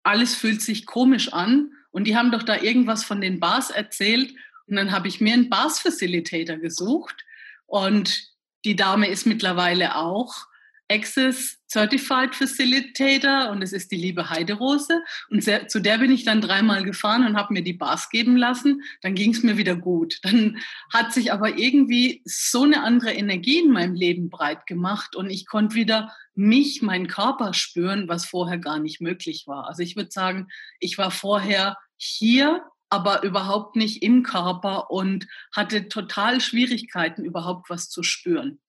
alles 0.10 0.34
fühlt 0.36 0.62
sich 0.62 0.88
komisch 0.88 1.32
an 1.34 1.72
und 1.92 2.06
die 2.06 2.18
haben 2.18 2.32
doch 2.32 2.44
da 2.44 2.60
irgendwas 2.60 3.04
von 3.04 3.22
den 3.22 3.39
Bars 3.39 3.70
erzählt 3.70 4.34
und 4.66 4.75
dann 4.75 4.92
habe 4.92 5.08
ich 5.08 5.22
mir 5.22 5.34
einen 5.34 5.50
Bars-Facilitator 5.50 6.58
gesucht 6.58 7.24
und 7.68 8.28
die 8.66 8.75
Dame 8.75 9.08
ist 9.08 9.28
mittlerweile 9.28 9.96
auch 9.96 10.48
Access 10.89 11.58
Certified 11.72 12.34
Facilitator 12.34 13.51
und 13.51 13.62
es 13.62 13.74
ist 13.74 13.91
die 13.91 13.98
liebe 13.98 14.29
Heiderose. 14.29 15.03
Und 15.29 15.43
sehr, 15.43 15.67
zu 15.67 15.79
der 15.79 16.00
bin 16.00 16.12
ich 16.12 16.25
dann 16.25 16.41
dreimal 16.41 16.84
gefahren 16.84 17.25
und 17.25 17.38
habe 17.38 17.53
mir 17.53 17.62
die 17.62 17.74
Bars 17.74 18.10
geben 18.10 18.36
lassen. 18.38 18.81
Dann 19.01 19.13
ging 19.13 19.31
es 19.31 19.43
mir 19.43 19.58
wieder 19.58 19.75
gut. 19.75 20.19
Dann 20.24 20.58
hat 20.91 21.13
sich 21.13 21.31
aber 21.31 21.58
irgendwie 21.58 22.24
so 22.25 22.63
eine 22.63 22.84
andere 22.84 23.13
Energie 23.13 23.60
in 23.60 23.72
meinem 23.72 23.93
Leben 23.93 24.29
breit 24.29 24.65
gemacht 24.65 25.15
und 25.15 25.29
ich 25.29 25.46
konnte 25.46 25.75
wieder 25.75 26.12
mich, 26.34 26.81
meinen 26.81 27.08
Körper 27.08 27.53
spüren, 27.53 28.08
was 28.08 28.25
vorher 28.25 28.58
gar 28.58 28.79
nicht 28.79 29.00
möglich 29.00 29.43
war. 29.46 29.67
Also 29.67 29.84
ich 29.84 29.96
würde 29.96 30.12
sagen, 30.12 30.48
ich 30.79 30.98
war 30.98 31.12
vorher 31.12 31.77
hier 31.98 32.63
aber 32.89 33.22
überhaupt 33.22 33.75
nicht 33.75 34.01
im 34.01 34.24
Körper 34.24 34.89
und 34.89 35.27
hatte 35.53 35.89
total 35.89 36.41
Schwierigkeiten, 36.41 37.24
überhaupt 37.24 37.69
was 37.69 37.89
zu 37.89 38.01
spüren. 38.01 38.60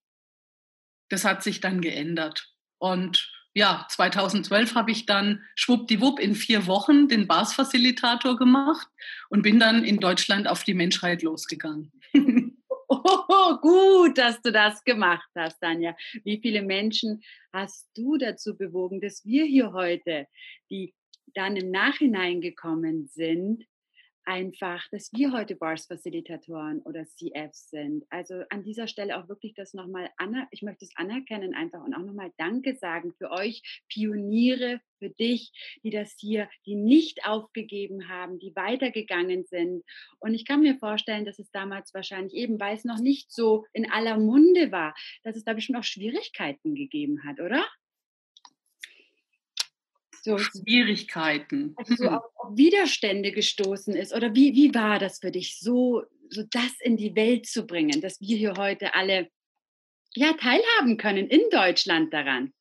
Das 1.10 1.24
hat 1.24 1.42
sich 1.42 1.60
dann 1.60 1.82
geändert. 1.82 2.48
Und 2.78 3.30
ja, 3.52 3.86
2012 3.90 4.74
habe 4.74 4.92
ich 4.92 5.06
dann 5.06 5.42
schwuppdiwupp 5.56 6.20
in 6.20 6.34
vier 6.34 6.66
Wochen 6.66 7.08
den 7.08 7.26
BAS-Facilitator 7.26 8.36
gemacht 8.36 8.88
und 9.28 9.42
bin 9.42 9.58
dann 9.58 9.84
in 9.84 9.98
Deutschland 9.98 10.48
auf 10.48 10.64
die 10.64 10.74
Menschheit 10.74 11.22
losgegangen. 11.22 11.92
Oh, 12.92 13.56
gut, 13.60 14.18
dass 14.18 14.42
du 14.42 14.50
das 14.50 14.82
gemacht 14.82 15.28
hast, 15.36 15.60
Tanja. 15.60 15.96
Wie 16.24 16.40
viele 16.42 16.60
Menschen 16.60 17.22
hast 17.52 17.88
du 17.94 18.18
dazu 18.18 18.56
bewogen, 18.56 19.00
dass 19.00 19.24
wir 19.24 19.44
hier 19.44 19.72
heute, 19.72 20.26
die 20.70 20.92
dann 21.34 21.54
im 21.54 21.70
Nachhinein 21.70 22.40
gekommen 22.40 23.06
sind, 23.06 23.64
einfach, 24.24 24.86
dass 24.90 25.10
wir 25.12 25.32
heute 25.32 25.56
Bars-Facilitatoren 25.56 26.80
oder 26.82 27.06
CFs 27.06 27.70
sind. 27.70 28.04
Also 28.10 28.42
an 28.50 28.62
dieser 28.62 28.86
Stelle 28.86 29.18
auch 29.18 29.28
wirklich 29.28 29.54
das 29.54 29.74
nochmal, 29.74 30.10
ich 30.50 30.62
möchte 30.62 30.84
es 30.84 30.96
anerkennen 30.96 31.54
einfach 31.54 31.82
und 31.82 31.94
auch 31.94 32.04
nochmal 32.04 32.32
Danke 32.36 32.76
sagen 32.76 33.12
für 33.18 33.30
euch 33.30 33.82
Pioniere, 33.88 34.80
für 34.98 35.10
dich, 35.10 35.52
die 35.82 35.90
das 35.90 36.14
hier, 36.18 36.48
die 36.66 36.74
nicht 36.74 37.24
aufgegeben 37.26 38.08
haben, 38.08 38.38
die 38.38 38.54
weitergegangen 38.54 39.44
sind. 39.44 39.82
Und 40.18 40.34
ich 40.34 40.44
kann 40.44 40.60
mir 40.60 40.76
vorstellen, 40.76 41.24
dass 41.24 41.38
es 41.38 41.50
damals 41.50 41.94
wahrscheinlich 41.94 42.34
eben, 42.34 42.60
weil 42.60 42.76
es 42.76 42.84
noch 42.84 43.00
nicht 43.00 43.32
so 43.32 43.64
in 43.72 43.90
aller 43.90 44.18
Munde 44.18 44.70
war, 44.70 44.94
dass 45.22 45.36
es 45.36 45.44
da 45.44 45.54
bestimmt 45.54 45.78
auch 45.78 45.84
Schwierigkeiten 45.84 46.74
gegeben 46.74 47.24
hat, 47.24 47.40
oder? 47.40 47.64
So 50.22 50.38
Schwierigkeiten. 50.38 51.74
Also 51.76 51.94
so 51.96 52.08
auf, 52.08 52.24
auf, 52.36 52.56
Widerstände 52.56 53.32
gestoßen 53.32 53.94
ist? 53.94 54.14
Oder 54.14 54.34
wie, 54.34 54.54
wie 54.54 54.74
war 54.74 54.98
das 54.98 55.20
für 55.20 55.30
dich, 55.30 55.58
so, 55.58 56.02
so 56.28 56.42
das 56.50 56.72
in 56.80 56.96
die 56.96 57.14
Welt 57.14 57.46
zu 57.46 57.66
bringen, 57.66 58.00
dass 58.00 58.20
wir 58.20 58.36
hier 58.36 58.54
heute 58.56 58.94
alle 58.94 59.30
ja, 60.14 60.32
teilhaben 60.32 60.96
können 60.96 61.28
in 61.28 61.42
Deutschland 61.50 62.12
daran? 62.12 62.52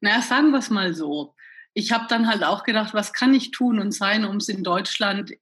Naja, 0.00 0.22
sagen 0.22 0.50
wir 0.50 0.58
es 0.58 0.70
mal 0.70 0.94
so. 0.94 1.34
Ich 1.74 1.92
habe 1.92 2.06
dann 2.08 2.28
halt 2.28 2.44
auch 2.44 2.64
gedacht, 2.64 2.94
was 2.94 3.12
kann 3.12 3.34
ich 3.34 3.50
tun 3.50 3.78
und 3.78 3.92
sein, 3.92 4.24
um 4.24 4.36
es 4.36 4.48
in 4.48 4.64
Deutschland 4.64 5.32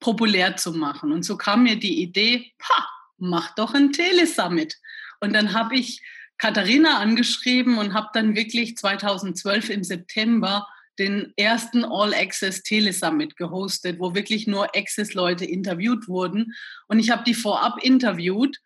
populär 0.00 0.56
zu 0.56 0.72
machen? 0.72 1.12
Und 1.12 1.24
so 1.24 1.36
kam 1.36 1.64
mir 1.64 1.76
die 1.76 2.02
Idee, 2.02 2.52
ha, 2.62 2.88
mach 3.18 3.54
doch 3.54 3.74
ein 3.74 3.92
Telesummit. 3.92 4.76
Und 5.20 5.34
dann 5.34 5.52
habe 5.52 5.76
ich 5.76 6.02
Katharina 6.38 6.98
angeschrieben 6.98 7.78
und 7.78 7.94
habe 7.94 8.08
dann 8.14 8.36
wirklich 8.36 8.76
2012 8.76 9.70
im 9.70 9.84
September 9.84 10.66
den 10.98 11.32
ersten 11.36 11.84
All 11.84 12.12
Access 12.14 12.62
Telesummit 12.62 13.36
gehostet, 13.36 13.98
wo 13.98 14.14
wirklich 14.14 14.46
nur 14.46 14.76
Access-Leute 14.76 15.44
interviewt 15.44 16.08
wurden. 16.08 16.54
Und 16.86 16.98
ich 16.98 17.10
habe 17.10 17.24
die 17.24 17.34
vorab 17.34 17.82
interviewt, 17.82 18.58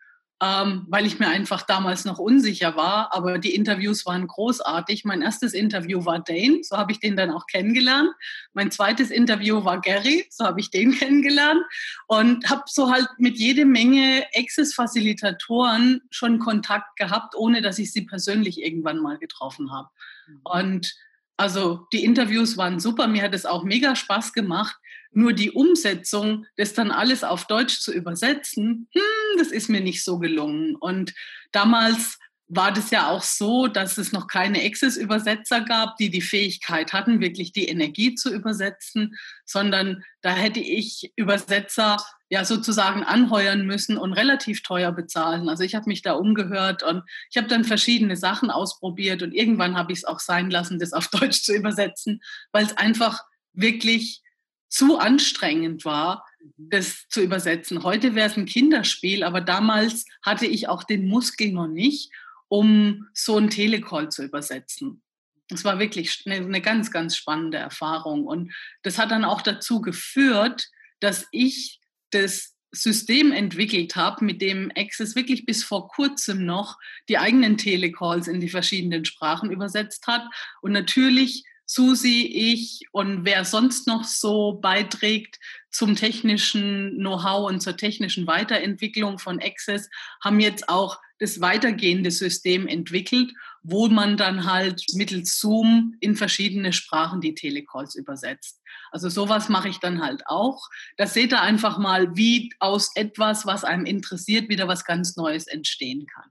ähm, 0.43 0.87
weil 0.89 1.07
ich 1.07 1.21
mir 1.21 1.29
einfach 1.29 1.63
damals 1.63 2.05
noch 2.05 2.19
unsicher 2.19 2.75
war. 2.75 3.15
Aber 3.15 3.39
die 3.39 3.55
Interviews 3.55 4.05
waren 4.07 4.27
großartig. 4.27 5.05
Mein 5.05 5.23
erstes 5.23 5.53
Interview 5.53 6.05
war 6.05 6.19
Dane, 6.19 6.65
so 6.65 6.77
habe 6.77 6.91
ich 6.91 6.99
den 6.99 7.17
dann 7.17 7.31
auch 7.31 7.47
kennengelernt. 7.47 8.11
Mein 8.53 8.73
zweites 8.73 9.13
Interview 9.13 9.65
war 9.65 9.81
Gary, 9.81 10.27
so 10.31 10.45
habe 10.45 10.59
ich 10.59 10.71
den 10.71 10.93
kennengelernt. 10.99 11.63
Und 12.09 12.51
habe 12.51 12.65
so 12.67 12.91
halt 12.91 13.07
mit 13.19 13.39
jede 13.39 13.65
Menge 13.65 14.25
Access-Facilitatoren 14.35 16.01
schon 16.11 16.41
Kontakt 16.41 16.97
gehabt, 16.97 17.37
ohne 17.37 17.63
dass 17.63 17.79
ich 17.79 17.93
sie 17.93 18.03
persönlich 18.03 18.61
irgendwann 18.61 18.99
mal 18.99 19.19
getroffen 19.19 19.73
habe. 19.73 19.91
Mhm. 20.27 20.41
Und 20.43 20.95
also 21.37 21.87
die 21.93 22.05
Interviews 22.05 22.57
waren 22.57 22.81
super, 22.81 23.07
mir 23.07 23.23
hat 23.23 23.35
es 23.35 23.47
auch 23.47 23.65
mega 23.65 23.97
Spaß 23.97 24.33
gemacht. 24.33 24.77
Nur 25.15 25.35
die 25.35 25.51
Umsetzung, 25.51 26.47
das 26.57 26.73
dann 26.73 26.91
alles 26.91 27.23
auf 27.23 27.47
Deutsch 27.47 27.81
zu 27.81 27.93
übersetzen, 27.93 28.89
hm, 28.93 29.39
das 29.39 29.49
ist 29.49 29.69
mir 29.69 29.83
nicht 29.83 30.03
so 30.05 30.19
gelungen. 30.19 30.75
Und 30.77 31.13
damals 31.53 32.19
war 32.55 32.71
das 32.71 32.91
ja 32.91 33.09
auch 33.09 33.23
so, 33.23 33.67
dass 33.67 33.97
es 33.97 34.13
noch 34.13 34.27
keine 34.27 34.63
Access-Übersetzer 34.63 35.63
gab, 35.63 35.97
die 35.97 36.11
die 36.11 36.21
Fähigkeit 36.21 36.93
hatten, 36.93 37.21
wirklich 37.21 37.53
die 37.53 37.67
Energie 37.67 38.15
zu 38.15 38.31
übersetzen, 38.31 39.17
sondern 39.47 40.05
da 40.21 40.35
hätte 40.35 40.61
ich 40.61 41.13
Übersetzer 41.17 41.97
ja 42.29 42.45
sozusagen 42.45 43.05
anheuern 43.05 43.65
müssen 43.65 43.97
und 43.97 44.13
relativ 44.13 44.63
teuer 44.63 44.93
bezahlen. 44.93 45.49
Also 45.49 45.65
ich 45.65 45.75
habe 45.75 45.89
mich 45.89 46.03
da 46.03 46.13
umgehört 46.13 46.83
und 46.83 47.05
ich 47.31 47.39
habe 47.39 47.49
dann 47.49 47.65
verschiedene 47.65 48.17
Sachen 48.17 48.51
ausprobiert 48.51 49.23
und 49.23 49.33
irgendwann 49.33 49.79
habe 49.79 49.93
ich 49.93 50.01
es 50.01 50.05
auch 50.05 50.21
sein 50.21 50.51
lassen, 50.51 50.79
das 50.79 50.93
auf 50.93 51.09
Deutsch 51.11 51.43
zu 51.43 51.55
übersetzen, 51.55 52.21
weil 52.53 52.67
es 52.67 52.77
einfach 52.77 53.23
wirklich 53.55 54.21
zu 54.69 54.99
anstrengend 54.99 55.87
war, 55.87 56.27
mhm. 56.39 56.69
das 56.69 57.09
zu 57.09 57.23
übersetzen. 57.23 57.83
Heute 57.83 58.15
wäre 58.15 58.29
es 58.29 58.37
ein 58.37 58.45
Kinderspiel, 58.45 59.25
aber 59.25 59.41
damals 59.41 60.05
hatte 60.23 60.45
ich 60.45 60.69
auch 60.69 60.85
den 60.85 61.09
Muskel 61.09 61.53
noch 61.53 61.69
nicht 61.69 62.11
um 62.53 63.09
so 63.15 63.39
einen 63.39 63.49
Telecall 63.49 64.11
zu 64.11 64.23
übersetzen. 64.23 65.01
Das 65.49 65.65
war 65.65 65.79
wirklich 65.79 66.23
eine, 66.27 66.37
eine 66.37 66.61
ganz, 66.61 66.91
ganz 66.91 67.17
spannende 67.17 67.57
Erfahrung. 67.57 68.27
Und 68.27 68.53
das 68.83 68.99
hat 68.99 69.11
dann 69.11 69.25
auch 69.25 69.41
dazu 69.41 69.81
geführt, 69.81 70.69
dass 71.01 71.27
ich 71.31 71.81
das 72.11 72.55
System 72.71 73.33
entwickelt 73.33 73.97
habe, 73.97 74.27
mit 74.27 74.43
dem 74.43 74.71
Access 74.77 75.17
wirklich 75.17 75.47
bis 75.47 75.65
vor 75.65 75.89
kurzem 75.89 76.45
noch 76.45 76.77
die 77.09 77.17
eigenen 77.17 77.57
Telecalls 77.57 78.29
in 78.29 78.41
die 78.41 78.51
verschiedenen 78.51 79.07
Sprachen 79.07 79.51
übersetzt 79.51 80.07
hat. 80.07 80.27
Und 80.61 80.73
natürlich 80.73 81.45
Susi, 81.65 82.27
ich 82.27 82.83
und 82.93 83.25
wer 83.25 83.47
sonst 83.47 83.87
noch 83.87 84.05
so 84.05 84.59
beiträgt 84.61 85.39
zum 85.71 85.97
technischen 85.97 86.99
Know-how 86.99 87.49
und 87.49 87.61
zur 87.63 87.79
technischen 87.79 88.27
Weiterentwicklung 88.27 89.19
von 89.19 89.41
Access, 89.41 89.89
haben 90.23 90.39
jetzt 90.39 90.69
auch 90.69 90.99
das 91.23 91.41
weitergehende 91.41 92.11
System 92.11 92.67
entwickelt, 92.67 93.33
wo 93.63 93.87
man 93.87 94.17
dann 94.17 94.45
halt 94.45 94.85
mittels 94.95 95.39
Zoom 95.39 95.95
in 96.01 96.17
verschiedene 96.17 96.73
Sprachen 96.73 97.21
die 97.21 97.37
Telecalls 97.37 97.95
übersetzt. 97.95 98.61
Also 98.91 99.09
sowas 99.09 99.49
mache 99.49 99.69
ich 99.69 99.79
dann 99.79 100.03
halt 100.03 100.27
auch. 100.27 100.69
Da 100.97 101.07
seht 101.07 101.33
ihr 101.33 101.41
einfach 101.41 101.79
mal, 101.79 102.17
wie 102.17 102.53
aus 102.59 102.91
etwas, 102.97 103.47
was 103.47 103.63
einem 103.63 103.87
interessiert, 103.87 104.49
wieder 104.49 104.67
was 104.67 104.85
ganz 104.85 105.17
Neues 105.17 105.47
entstehen 105.47 106.07
kann. 106.07 106.29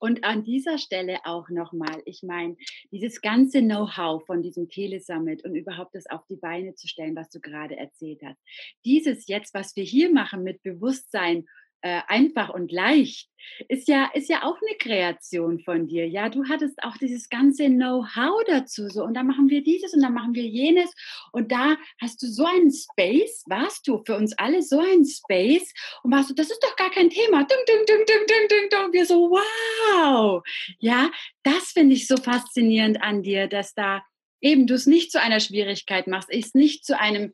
Und 0.00 0.24
an 0.24 0.42
dieser 0.42 0.78
Stelle 0.78 1.20
auch 1.22 1.48
nochmal, 1.48 2.02
ich 2.04 2.24
meine, 2.24 2.56
dieses 2.90 3.20
ganze 3.20 3.60
Know-how 3.60 4.26
von 4.26 4.42
diesem 4.42 4.68
Telesummit 4.68 5.44
und 5.44 5.54
überhaupt 5.54 5.94
das 5.94 6.06
auf 6.10 6.26
die 6.26 6.34
Beine 6.34 6.74
zu 6.74 6.88
stellen, 6.88 7.14
was 7.14 7.30
du 7.30 7.38
gerade 7.38 7.76
erzählt 7.76 8.18
hast. 8.24 8.40
Dieses 8.84 9.28
jetzt, 9.28 9.54
was 9.54 9.76
wir 9.76 9.84
hier 9.84 10.12
machen 10.12 10.42
mit 10.42 10.60
Bewusstsein 10.64 11.46
äh, 11.82 12.00
einfach 12.08 12.48
und 12.50 12.72
leicht, 12.72 13.28
ist 13.68 13.88
ja, 13.88 14.10
ist 14.14 14.28
ja 14.28 14.44
auch 14.44 14.56
eine 14.56 14.76
Kreation 14.78 15.60
von 15.60 15.86
dir. 15.86 16.08
Ja, 16.08 16.28
du 16.28 16.44
hattest 16.48 16.82
auch 16.82 16.96
dieses 16.96 17.28
ganze 17.28 17.66
Know-how 17.66 18.42
dazu. 18.46 18.88
So, 18.88 19.02
und 19.04 19.14
dann 19.14 19.26
machen 19.26 19.48
wir 19.48 19.62
dieses 19.62 19.92
und 19.92 20.02
dann 20.02 20.14
machen 20.14 20.34
wir 20.34 20.46
jenes. 20.46 20.92
Und 21.32 21.52
da 21.52 21.76
hast 22.00 22.22
du 22.22 22.26
so 22.26 22.44
einen 22.44 22.72
Space, 22.72 23.44
warst 23.46 23.86
du 23.86 24.02
für 24.06 24.16
uns 24.16 24.36
alle 24.38 24.62
so 24.62 24.78
ein 24.78 25.04
Space 25.04 25.72
und 26.02 26.12
warst 26.12 26.30
du, 26.30 26.34
das 26.34 26.50
ist 26.50 26.62
doch 26.62 26.76
gar 26.76 26.90
kein 26.90 27.10
Thema. 27.10 27.44
Ding, 27.44 27.58
ding, 27.66 27.84
ding, 27.86 28.06
ding, 28.06 28.26
ding, 28.26 28.48
ding, 28.48 28.68
ding. 28.70 28.92
Wir 28.92 29.06
so, 29.06 29.30
wow. 29.30 30.42
Ja, 30.78 31.10
das 31.42 31.72
finde 31.72 31.94
ich 31.94 32.06
so 32.06 32.16
faszinierend 32.16 33.02
an 33.02 33.22
dir, 33.22 33.48
dass 33.48 33.74
da 33.74 34.02
eben 34.40 34.66
du 34.66 34.74
es 34.74 34.86
nicht 34.86 35.12
zu 35.12 35.20
einer 35.20 35.40
Schwierigkeit 35.40 36.06
machst, 36.06 36.28
es 36.30 36.54
nicht 36.54 36.84
zu 36.84 36.98
einem 36.98 37.32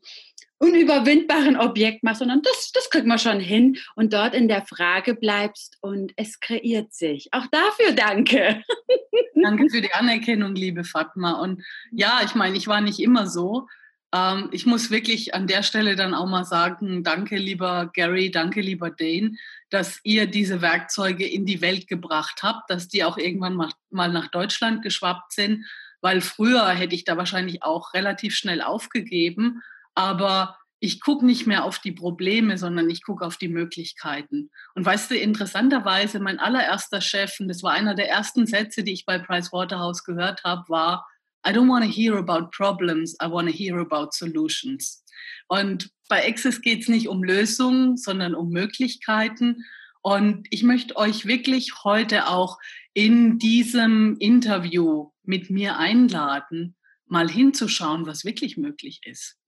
unüberwindbaren 0.58 1.56
Objekt 1.56 2.02
machst, 2.02 2.18
sondern 2.18 2.42
das, 2.42 2.72
das 2.72 2.90
kriegen 2.90 3.08
wir 3.08 3.18
schon 3.18 3.40
hin 3.40 3.78
und 3.94 4.12
dort 4.12 4.34
in 4.34 4.48
der 4.48 4.66
Frage 4.66 5.14
bleibst 5.14 5.78
und 5.80 6.12
es 6.16 6.40
kreiert 6.40 6.92
sich. 6.92 7.28
Auch 7.32 7.46
dafür 7.46 7.92
danke. 7.92 8.62
Danke 9.40 9.70
für 9.70 9.80
die 9.80 9.92
Anerkennung, 9.92 10.56
liebe 10.56 10.82
Fatma. 10.82 11.40
Und 11.40 11.62
ja, 11.92 12.22
ich 12.24 12.34
meine, 12.34 12.56
ich 12.56 12.66
war 12.66 12.80
nicht 12.80 12.98
immer 12.98 13.28
so. 13.28 13.68
Ähm, 14.12 14.48
ich 14.52 14.66
muss 14.66 14.90
wirklich 14.90 15.32
an 15.32 15.46
der 15.46 15.62
Stelle 15.62 15.94
dann 15.94 16.12
auch 16.12 16.26
mal 16.26 16.44
sagen, 16.44 17.04
danke 17.04 17.36
lieber 17.36 17.90
Gary, 17.94 18.32
danke 18.32 18.60
lieber 18.60 18.90
Dane, 18.90 19.36
dass 19.70 20.00
ihr 20.02 20.26
diese 20.26 20.60
Werkzeuge 20.60 21.26
in 21.26 21.46
die 21.46 21.60
Welt 21.60 21.86
gebracht 21.86 22.40
habt, 22.42 22.68
dass 22.68 22.88
die 22.88 23.04
auch 23.04 23.16
irgendwann 23.16 23.54
mal 23.90 24.12
nach 24.12 24.28
Deutschland 24.28 24.82
geschwappt 24.82 25.32
sind, 25.32 25.64
weil 26.00 26.20
früher 26.20 26.68
hätte 26.70 26.94
ich 26.94 27.04
da 27.04 27.16
wahrscheinlich 27.16 27.62
auch 27.62 27.94
relativ 27.94 28.34
schnell 28.34 28.60
aufgegeben 28.60 29.62
aber 29.98 30.56
ich 30.78 31.00
gucke 31.00 31.26
nicht 31.26 31.48
mehr 31.48 31.64
auf 31.64 31.80
die 31.80 31.90
Probleme, 31.90 32.56
sondern 32.56 32.88
ich 32.88 33.02
gucke 33.02 33.26
auf 33.26 33.36
die 33.36 33.48
Möglichkeiten. 33.48 34.50
Und 34.76 34.86
weißt 34.86 35.10
du, 35.10 35.16
interessanterweise, 35.16 36.20
mein 36.20 36.38
allererster 36.38 37.00
Chef, 37.00 37.40
und 37.40 37.48
das 37.48 37.64
war 37.64 37.72
einer 37.72 37.96
der 37.96 38.08
ersten 38.08 38.46
Sätze, 38.46 38.84
die 38.84 38.92
ich 38.92 39.04
bei 39.04 39.18
Pricewaterhouse 39.18 40.04
gehört 40.04 40.44
habe, 40.44 40.68
war, 40.68 41.04
I 41.44 41.50
don't 41.50 41.68
want 41.68 41.84
to 41.84 41.90
hear 41.90 42.16
about 42.16 42.50
problems, 42.56 43.16
I 43.20 43.28
want 43.28 43.48
to 43.48 43.54
hear 43.54 43.76
about 43.78 44.10
solutions. 44.12 45.04
Und 45.48 45.90
bei 46.08 46.24
Access 46.28 46.60
geht 46.60 46.82
es 46.82 46.88
nicht 46.88 47.08
um 47.08 47.24
Lösungen, 47.24 47.96
sondern 47.96 48.36
um 48.36 48.50
Möglichkeiten. 48.50 49.64
Und 50.02 50.46
ich 50.50 50.62
möchte 50.62 50.96
euch 50.96 51.26
wirklich 51.26 51.72
heute 51.82 52.28
auch 52.28 52.58
in 52.94 53.40
diesem 53.40 54.16
Interview 54.20 55.10
mit 55.24 55.50
mir 55.50 55.76
einladen, 55.76 56.76
mal 57.10 57.28
hinzuschauen, 57.28 58.06
was 58.06 58.24
wirklich 58.24 58.56
möglich 58.56 59.00
ist, 59.04 59.38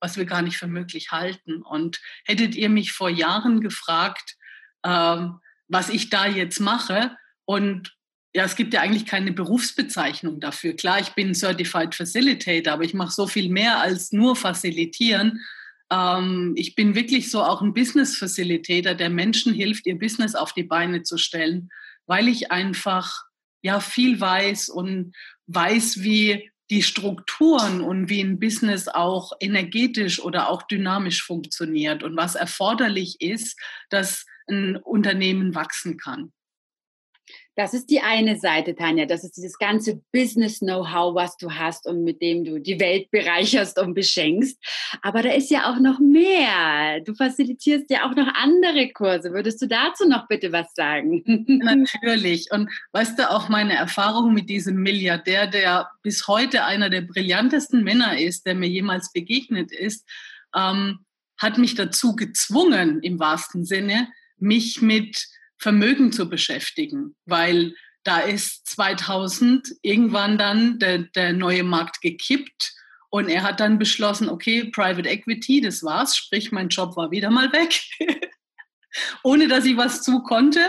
was 0.00 0.16
wir 0.16 0.24
gar 0.24 0.42
nicht 0.42 0.56
für 0.56 0.66
möglich 0.66 1.10
halten. 1.10 1.62
Und 1.62 2.00
hättet 2.24 2.54
ihr 2.54 2.68
mich 2.68 2.92
vor 2.92 3.10
Jahren 3.10 3.60
gefragt, 3.60 4.36
ähm, 4.84 5.40
was 5.68 5.88
ich 5.88 6.10
da 6.10 6.26
jetzt 6.26 6.60
mache, 6.60 7.16
und 7.44 7.96
ja, 8.32 8.44
es 8.44 8.54
gibt 8.54 8.72
ja 8.74 8.80
eigentlich 8.80 9.06
keine 9.06 9.32
Berufsbezeichnung 9.32 10.38
dafür. 10.38 10.74
Klar, 10.74 11.00
ich 11.00 11.10
bin 11.10 11.34
Certified 11.34 11.96
Facilitator, 11.96 12.74
aber 12.74 12.84
ich 12.84 12.94
mache 12.94 13.10
so 13.10 13.26
viel 13.26 13.48
mehr 13.48 13.80
als 13.80 14.12
nur 14.12 14.36
facilitieren. 14.36 15.40
Ähm, 15.90 16.52
ich 16.56 16.76
bin 16.76 16.94
wirklich 16.94 17.28
so 17.28 17.42
auch 17.42 17.60
ein 17.60 17.74
Business 17.74 18.16
Facilitator, 18.16 18.94
der 18.94 19.10
Menschen 19.10 19.52
hilft, 19.52 19.86
ihr 19.86 19.98
Business 19.98 20.36
auf 20.36 20.52
die 20.52 20.62
Beine 20.62 21.02
zu 21.02 21.18
stellen, 21.18 21.70
weil 22.06 22.28
ich 22.28 22.52
einfach 22.52 23.24
ja 23.62 23.80
viel 23.80 24.20
weiß 24.20 24.68
und 24.68 25.12
weiß, 25.48 26.02
wie 26.02 26.52
die 26.70 26.82
Strukturen 26.82 27.80
und 27.80 28.08
wie 28.08 28.20
ein 28.20 28.38
Business 28.38 28.88
auch 28.88 29.32
energetisch 29.40 30.20
oder 30.20 30.48
auch 30.48 30.62
dynamisch 30.62 31.22
funktioniert 31.22 32.02
und 32.02 32.16
was 32.16 32.36
erforderlich 32.36 33.20
ist, 33.20 33.58
dass 33.88 34.24
ein 34.48 34.76
Unternehmen 34.76 35.54
wachsen 35.54 35.98
kann. 35.98 36.32
Das 37.56 37.74
ist 37.74 37.90
die 37.90 38.00
eine 38.00 38.38
Seite, 38.38 38.74
Tanja. 38.74 39.06
Das 39.06 39.24
ist 39.24 39.36
dieses 39.36 39.58
ganze 39.58 40.00
Business-Know-how, 40.12 41.14
was 41.14 41.36
du 41.36 41.50
hast 41.50 41.86
und 41.86 42.04
mit 42.04 42.22
dem 42.22 42.44
du 42.44 42.58
die 42.58 42.78
Welt 42.78 43.10
bereicherst 43.10 43.78
und 43.78 43.94
beschenkst. 43.94 44.58
Aber 45.02 45.22
da 45.22 45.30
ist 45.30 45.50
ja 45.50 45.70
auch 45.70 45.78
noch 45.78 45.98
mehr. 45.98 47.00
Du 47.00 47.14
facilitierst 47.14 47.90
ja 47.90 48.08
auch 48.08 48.14
noch 48.14 48.32
andere 48.34 48.90
Kurse. 48.92 49.32
Würdest 49.32 49.60
du 49.60 49.66
dazu 49.66 50.08
noch 50.08 50.28
bitte 50.28 50.52
was 50.52 50.72
sagen? 50.74 51.22
Natürlich. 51.62 52.50
Und 52.52 52.70
weißt 52.92 53.18
du, 53.18 53.30
auch 53.30 53.48
meine 53.48 53.74
Erfahrung 53.74 54.32
mit 54.32 54.48
diesem 54.48 54.76
Milliardär, 54.76 55.46
der 55.46 55.90
bis 56.02 56.28
heute 56.28 56.64
einer 56.64 56.88
der 56.88 57.02
brillantesten 57.02 57.82
Männer 57.82 58.18
ist, 58.18 58.46
der 58.46 58.54
mir 58.54 58.68
jemals 58.68 59.12
begegnet 59.12 59.72
ist, 59.72 60.06
ähm, 60.56 61.00
hat 61.36 61.58
mich 61.58 61.74
dazu 61.74 62.14
gezwungen, 62.14 63.00
im 63.02 63.18
wahrsten 63.18 63.64
Sinne, 63.64 64.08
mich 64.38 64.80
mit 64.82 65.26
Vermögen 65.60 66.10
zu 66.10 66.28
beschäftigen, 66.28 67.14
weil 67.26 67.74
da 68.02 68.20
ist 68.20 68.66
2000 68.68 69.68
irgendwann 69.82 70.38
dann 70.38 70.78
der, 70.78 70.98
der 70.98 71.32
neue 71.34 71.64
Markt 71.64 72.00
gekippt 72.00 72.72
und 73.10 73.28
er 73.28 73.42
hat 73.42 73.60
dann 73.60 73.78
beschlossen, 73.78 74.28
okay, 74.28 74.64
Private 74.64 75.08
Equity, 75.08 75.60
das 75.60 75.82
war's, 75.82 76.16
sprich 76.16 76.50
mein 76.50 76.68
Job 76.68 76.96
war 76.96 77.10
wieder 77.10 77.30
mal 77.30 77.52
weg, 77.52 77.78
ohne 79.22 79.48
dass 79.48 79.66
ich 79.66 79.76
was 79.76 80.02
zu 80.02 80.22
konnte, 80.22 80.60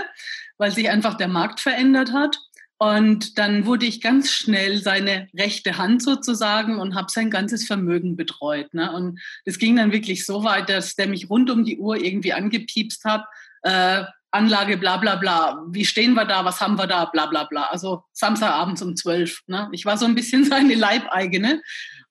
weil 0.58 0.72
sich 0.72 0.90
einfach 0.90 1.16
der 1.16 1.28
Markt 1.28 1.60
verändert 1.60 2.12
hat. 2.12 2.38
Und 2.80 3.38
dann 3.38 3.68
wurde 3.68 3.86
ich 3.86 4.02
ganz 4.02 4.32
schnell 4.32 4.80
seine 4.80 5.30
rechte 5.38 5.78
Hand 5.78 6.02
sozusagen 6.02 6.80
und 6.80 6.96
habe 6.96 7.12
sein 7.12 7.30
ganzes 7.30 7.68
Vermögen 7.68 8.16
betreut. 8.16 8.74
Ne? 8.74 8.92
Und 8.92 9.20
das 9.46 9.60
ging 9.60 9.76
dann 9.76 9.92
wirklich 9.92 10.26
so 10.26 10.44
weit, 10.44 10.68
dass 10.68 10.96
der 10.96 11.08
mich 11.08 11.30
rund 11.30 11.52
um 11.52 11.64
die 11.64 11.78
Uhr 11.78 11.98
irgendwie 11.98 12.34
angepiepst 12.34 13.06
hat. 13.06 13.26
Äh, 13.62 14.06
Anlage, 14.32 14.78
bla 14.78 14.98
bla 14.98 15.18
bla, 15.18 15.66
wie 15.70 15.86
stehen 15.86 16.14
wir 16.14 16.26
da, 16.26 16.46
was 16.46 16.62
haben 16.62 16.78
wir 16.78 16.88
da, 16.88 17.06
bla 17.06 17.26
bla 17.26 17.44
bla. 17.44 17.64
Also 17.64 18.04
Samstagabends 18.14 18.82
um 18.82 18.96
zwölf. 18.96 19.42
Ne? 19.48 19.68
Ich 19.74 19.86
war 19.86 19.98
so 19.98 20.06
ein 20.06 20.16
bisschen 20.16 20.46
seine 20.46 20.76
Leibeigene 20.76 21.62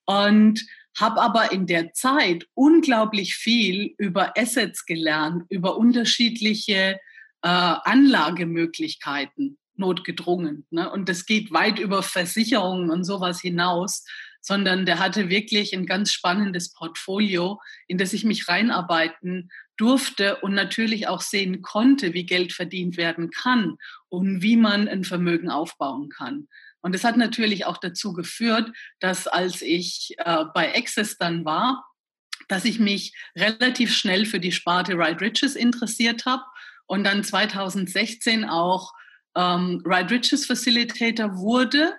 und 0.05 0.63
habe 0.97 1.21
aber 1.21 1.51
in 1.51 1.67
der 1.67 1.93
Zeit 1.93 2.47
unglaublich 2.53 3.35
viel 3.35 3.93
über 3.97 4.37
Assets 4.37 4.85
gelernt, 4.85 5.43
über 5.49 5.77
unterschiedliche 5.77 6.99
äh, 7.41 7.47
Anlagemöglichkeiten 7.47 9.57
notgedrungen. 9.75 10.67
Ne? 10.69 10.91
Und 10.91 11.09
das 11.09 11.25
geht 11.25 11.51
weit 11.51 11.79
über 11.79 12.03
Versicherungen 12.03 12.91
und 12.91 13.03
sowas 13.03 13.41
hinaus, 13.41 14.05
sondern 14.41 14.85
der 14.85 14.99
hatte 14.99 15.29
wirklich 15.29 15.73
ein 15.73 15.85
ganz 15.85 16.11
spannendes 16.11 16.73
Portfolio, 16.73 17.59
in 17.87 17.97
das 17.97 18.13
ich 18.13 18.23
mich 18.23 18.47
reinarbeiten 18.47 19.49
durfte 19.81 20.37
und 20.37 20.53
natürlich 20.53 21.07
auch 21.07 21.21
sehen 21.21 21.63
konnte, 21.63 22.13
wie 22.13 22.25
Geld 22.25 22.53
verdient 22.53 22.97
werden 22.97 23.31
kann 23.31 23.77
und 24.09 24.43
wie 24.43 24.55
man 24.55 24.87
ein 24.87 25.03
Vermögen 25.03 25.49
aufbauen 25.49 26.09
kann. 26.09 26.47
Und 26.81 26.93
das 26.93 27.03
hat 27.03 27.17
natürlich 27.17 27.65
auch 27.65 27.77
dazu 27.77 28.13
geführt, 28.13 28.71
dass 28.99 29.27
als 29.27 29.63
ich 29.63 30.15
äh, 30.19 30.45
bei 30.53 30.75
Access 30.75 31.17
dann 31.17 31.45
war, 31.45 31.83
dass 32.47 32.65
ich 32.65 32.79
mich 32.79 33.15
relativ 33.35 33.95
schnell 33.95 34.25
für 34.25 34.39
die 34.39 34.51
Sparte 34.51 34.93
Ride 34.93 35.21
Riches 35.21 35.55
interessiert 35.55 36.25
habe 36.25 36.43
und 36.85 37.03
dann 37.03 37.23
2016 37.23 38.45
auch 38.45 38.93
ähm, 39.35 39.81
Ride 39.83 40.11
Riches 40.11 40.45
Facilitator 40.45 41.37
wurde, 41.37 41.95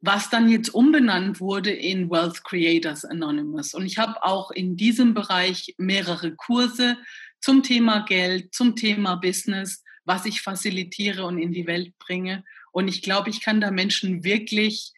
was 0.00 0.30
dann 0.30 0.48
jetzt 0.48 0.68
umbenannt 0.70 1.40
wurde 1.40 1.70
in 1.70 2.10
Wealth 2.10 2.44
Creators 2.44 3.04
Anonymous. 3.04 3.74
Und 3.74 3.86
ich 3.86 3.98
habe 3.98 4.22
auch 4.22 4.50
in 4.50 4.76
diesem 4.76 5.14
Bereich 5.14 5.74
mehrere 5.78 6.34
Kurse 6.34 6.96
zum 7.40 7.62
Thema 7.62 8.04
Geld, 8.04 8.54
zum 8.54 8.76
Thema 8.76 9.16
Business, 9.16 9.82
was 10.04 10.26
ich 10.26 10.42
facilitiere 10.42 11.24
und 11.24 11.38
in 11.38 11.52
die 11.52 11.66
Welt 11.66 11.98
bringe. 11.98 12.44
Und 12.72 12.88
ich 12.88 13.02
glaube, 13.02 13.30
ich 13.30 13.42
kann 13.42 13.60
da 13.60 13.70
Menschen 13.70 14.22
wirklich 14.22 14.92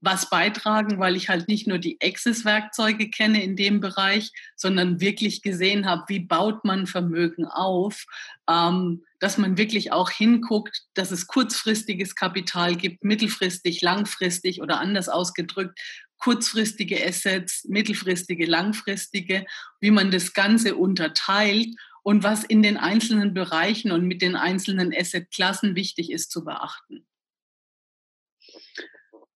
was 0.00 0.30
beitragen, 0.30 0.98
weil 0.98 1.16
ich 1.16 1.28
halt 1.28 1.48
nicht 1.48 1.66
nur 1.66 1.78
die 1.78 1.98
Access-Werkzeuge 2.02 3.10
kenne 3.10 3.42
in 3.42 3.56
dem 3.56 3.80
Bereich, 3.80 4.30
sondern 4.54 5.00
wirklich 5.00 5.42
gesehen 5.42 5.86
habe, 5.86 6.04
wie 6.08 6.20
baut 6.20 6.64
man 6.64 6.86
Vermögen 6.86 7.46
auf, 7.46 8.04
ähm, 8.48 9.02
dass 9.20 9.38
man 9.38 9.58
wirklich 9.58 9.92
auch 9.92 10.10
hinguckt, 10.10 10.82
dass 10.94 11.10
es 11.10 11.26
kurzfristiges 11.26 12.14
Kapital 12.14 12.76
gibt, 12.76 13.04
mittelfristig, 13.04 13.80
langfristig 13.82 14.60
oder 14.60 14.80
anders 14.80 15.08
ausgedrückt, 15.08 15.78
kurzfristige 16.18 17.04
Assets, 17.06 17.64
mittelfristige, 17.68 18.46
langfristige, 18.46 19.46
wie 19.80 19.90
man 19.90 20.10
das 20.10 20.32
Ganze 20.32 20.76
unterteilt 20.76 21.68
und 22.02 22.22
was 22.22 22.44
in 22.44 22.62
den 22.62 22.76
einzelnen 22.76 23.34
Bereichen 23.34 23.90
und 23.90 24.06
mit 24.06 24.22
den 24.22 24.36
einzelnen 24.36 24.94
Assetklassen 24.96 25.74
wichtig 25.74 26.12
ist 26.12 26.30
zu 26.30 26.44
beachten. 26.44 27.06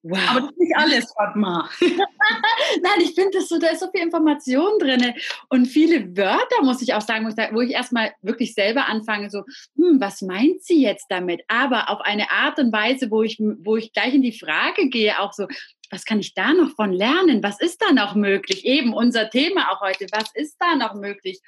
Wow. 0.03 0.19
Aber 0.31 0.41
das 0.41 0.51
ist 0.51 0.59
nicht 0.59 0.77
alles, 0.77 1.13
Fatma. 1.13 1.69
Nein, 1.81 3.01
ich 3.01 3.15
finde 3.15 3.39
das 3.39 3.49
so, 3.49 3.59
da 3.59 3.69
ist 3.69 3.81
so 3.81 3.91
viel 3.91 4.03
Information 4.03 4.79
drin 4.79 5.13
und 5.51 5.67
viele 5.67 6.17
Wörter, 6.17 6.63
muss 6.63 6.81
ich 6.81 6.95
auch 6.95 7.03
sagen, 7.03 7.27
wo 7.27 7.29
ich, 7.29 7.53
wo 7.53 7.61
ich 7.61 7.73
erstmal 7.73 8.13
wirklich 8.23 8.55
selber 8.55 8.89
anfange, 8.89 9.29
so, 9.29 9.45
hm, 9.77 10.01
was 10.01 10.23
meint 10.23 10.63
sie 10.63 10.83
jetzt 10.83 11.07
damit? 11.11 11.43
Aber 11.49 11.91
auf 11.91 12.01
eine 12.01 12.31
Art 12.31 12.59
und 12.59 12.73
Weise, 12.73 13.11
wo 13.11 13.23
ich, 13.23 13.39
wo 13.39 13.77
ich 13.77 13.93
gleich 13.93 14.15
in 14.15 14.23
die 14.23 14.39
Frage 14.39 14.89
gehe, 14.89 15.21
auch 15.21 15.35
so, 15.35 15.47
was 15.91 16.05
kann 16.05 16.21
ich 16.21 16.35
da 16.35 16.55
noch 16.55 16.71
von 16.77 16.93
lernen? 16.93 17.43
Was 17.43 17.61
ist 17.61 17.83
da 17.83 17.93
noch 17.93 18.15
möglich? 18.15 18.65
Eben 18.65 18.95
unser 18.95 19.29
Thema 19.29 19.71
auch 19.71 19.81
heute, 19.81 20.07
was 20.13 20.31
ist 20.35 20.57
da 20.61 20.77
noch 20.77 20.95
möglich? 20.95 21.41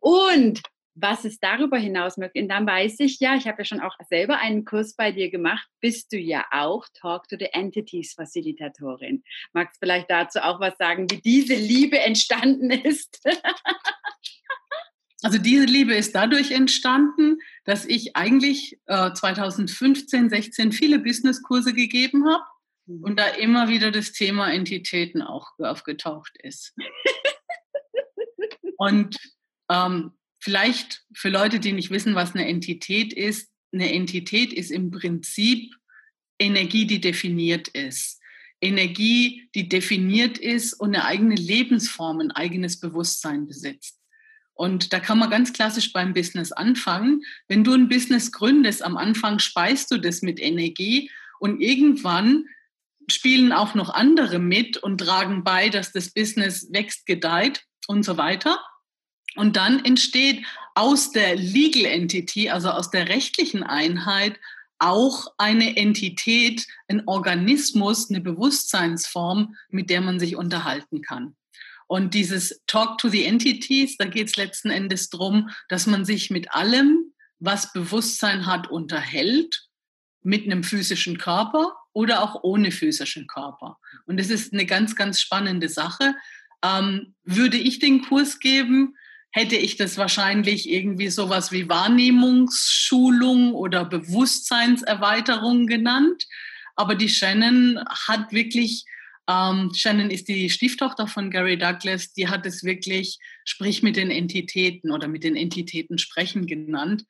Und 0.00 0.60
was 0.94 1.24
ist 1.24 1.42
darüber 1.42 1.76
hinaus 1.76 2.16
möglich? 2.16 2.42
Und 2.42 2.48
dann 2.48 2.66
weiß 2.66 3.00
ich 3.00 3.20
ja, 3.20 3.34
ich 3.34 3.46
habe 3.46 3.58
ja 3.58 3.64
schon 3.64 3.80
auch 3.80 3.96
selber 4.08 4.38
einen 4.38 4.64
Kurs 4.64 4.94
bei 4.94 5.12
dir 5.12 5.30
gemacht, 5.30 5.68
bist 5.80 6.12
du 6.12 6.18
ja 6.18 6.44
auch 6.50 6.86
Talk 6.94 7.28
to 7.28 7.36
the 7.38 7.48
Entities 7.52 8.14
Facilitatorin. 8.14 9.22
Magst 9.52 9.76
du 9.76 9.86
vielleicht 9.86 10.10
dazu 10.10 10.40
auch 10.40 10.60
was 10.60 10.76
sagen, 10.78 11.10
wie 11.10 11.20
diese 11.20 11.54
Liebe 11.54 11.98
entstanden 11.98 12.70
ist? 12.70 13.20
Also 15.22 15.38
diese 15.38 15.64
Liebe 15.64 15.94
ist 15.94 16.14
dadurch 16.14 16.50
entstanden, 16.50 17.38
dass 17.64 17.86
ich 17.86 18.14
eigentlich 18.14 18.78
äh, 18.84 19.10
2015, 19.10 20.28
16 20.28 20.70
viele 20.70 20.98
Businesskurse 20.98 21.72
gegeben 21.72 22.28
habe 22.28 22.44
mhm. 22.84 23.04
und 23.04 23.18
da 23.18 23.28
immer 23.28 23.68
wieder 23.68 23.90
das 23.90 24.12
Thema 24.12 24.52
Entitäten 24.52 25.22
auch 25.22 25.52
aufgetaucht 25.58 26.36
ist. 26.42 26.74
Und 28.76 29.16
ähm, 29.70 30.12
vielleicht 30.44 31.02
für 31.14 31.30
Leute, 31.30 31.58
die 31.58 31.72
nicht 31.72 31.90
wissen, 31.90 32.14
was 32.14 32.34
eine 32.34 32.46
Entität 32.46 33.14
ist, 33.14 33.48
eine 33.72 33.90
Entität 33.94 34.52
ist 34.52 34.70
im 34.70 34.90
Prinzip 34.90 35.74
Energie, 36.38 36.86
die 36.86 37.00
definiert 37.00 37.68
ist. 37.68 38.20
Energie, 38.60 39.48
die 39.54 39.70
definiert 39.70 40.36
ist 40.36 40.74
und 40.74 40.94
eine 40.94 41.06
eigene 41.06 41.34
Lebensform, 41.34 42.20
ein 42.20 42.30
eigenes 42.30 42.78
Bewusstsein 42.78 43.46
besitzt. 43.46 43.98
Und 44.52 44.92
da 44.92 45.00
kann 45.00 45.18
man 45.18 45.30
ganz 45.30 45.54
klassisch 45.54 45.94
beim 45.94 46.12
Business 46.12 46.52
anfangen. 46.52 47.22
Wenn 47.48 47.64
du 47.64 47.72
ein 47.72 47.88
Business 47.88 48.30
gründest, 48.30 48.84
am 48.84 48.98
Anfang 48.98 49.38
speist 49.38 49.90
du 49.90 49.96
das 49.96 50.20
mit 50.20 50.38
Energie 50.38 51.10
und 51.40 51.60
irgendwann 51.60 52.44
spielen 53.10 53.52
auch 53.52 53.74
noch 53.74 53.88
andere 53.88 54.38
mit 54.38 54.76
und 54.76 54.98
tragen 54.98 55.42
bei, 55.42 55.70
dass 55.70 55.90
das 55.92 56.12
Business 56.12 56.68
wächst, 56.70 57.06
gedeiht 57.06 57.64
und 57.86 58.02
so 58.02 58.18
weiter. 58.18 58.60
Und 59.36 59.56
dann 59.56 59.84
entsteht 59.84 60.44
aus 60.74 61.12
der 61.12 61.36
Legal 61.36 61.86
Entity, 61.86 62.50
also 62.50 62.70
aus 62.70 62.90
der 62.90 63.08
rechtlichen 63.08 63.62
Einheit, 63.62 64.38
auch 64.78 65.28
eine 65.38 65.76
Entität, 65.76 66.66
ein 66.88 67.06
Organismus, 67.06 68.10
eine 68.10 68.20
Bewusstseinsform, 68.20 69.54
mit 69.70 69.88
der 69.88 70.00
man 70.00 70.18
sich 70.18 70.36
unterhalten 70.36 71.00
kann. 71.00 71.36
Und 71.86 72.14
dieses 72.14 72.62
Talk 72.66 72.98
to 72.98 73.08
the 73.08 73.24
Entities, 73.24 73.96
da 73.96 74.06
geht 74.06 74.28
es 74.28 74.36
letzten 74.36 74.70
Endes 74.70 75.10
darum, 75.10 75.50
dass 75.68 75.86
man 75.86 76.04
sich 76.04 76.30
mit 76.30 76.52
allem, 76.52 77.12
was 77.38 77.72
Bewusstsein 77.72 78.46
hat, 78.46 78.70
unterhält, 78.70 79.68
mit 80.22 80.44
einem 80.44 80.64
physischen 80.64 81.18
Körper 81.18 81.76
oder 81.92 82.22
auch 82.22 82.42
ohne 82.42 82.72
physischen 82.72 83.26
Körper. 83.26 83.78
Und 84.06 84.18
das 84.18 84.30
ist 84.30 84.52
eine 84.52 84.66
ganz, 84.66 84.96
ganz 84.96 85.20
spannende 85.20 85.68
Sache. 85.68 86.14
Ähm, 86.64 87.14
würde 87.22 87.58
ich 87.58 87.78
den 87.78 88.02
Kurs 88.02 88.38
geben, 88.38 88.96
hätte 89.34 89.56
ich 89.56 89.76
das 89.76 89.98
wahrscheinlich 89.98 90.70
irgendwie 90.70 91.08
sowas 91.08 91.50
wie 91.50 91.68
Wahrnehmungsschulung 91.68 93.52
oder 93.52 93.84
Bewusstseinserweiterung 93.84 95.66
genannt. 95.66 96.24
Aber 96.76 96.94
die 96.94 97.08
Shannon 97.08 97.80
hat 97.88 98.30
wirklich, 98.30 98.84
ähm, 99.28 99.72
Shannon 99.74 100.10
ist 100.10 100.28
die 100.28 100.50
Stieftochter 100.50 101.08
von 101.08 101.32
Gary 101.32 101.58
Douglas, 101.58 102.12
die 102.12 102.28
hat 102.28 102.46
es 102.46 102.62
wirklich, 102.62 103.18
sprich 103.44 103.82
mit 103.82 103.96
den 103.96 104.12
Entitäten 104.12 104.92
oder 104.92 105.08
mit 105.08 105.24
den 105.24 105.34
Entitäten 105.34 105.98
sprechen 105.98 106.46
genannt, 106.46 107.04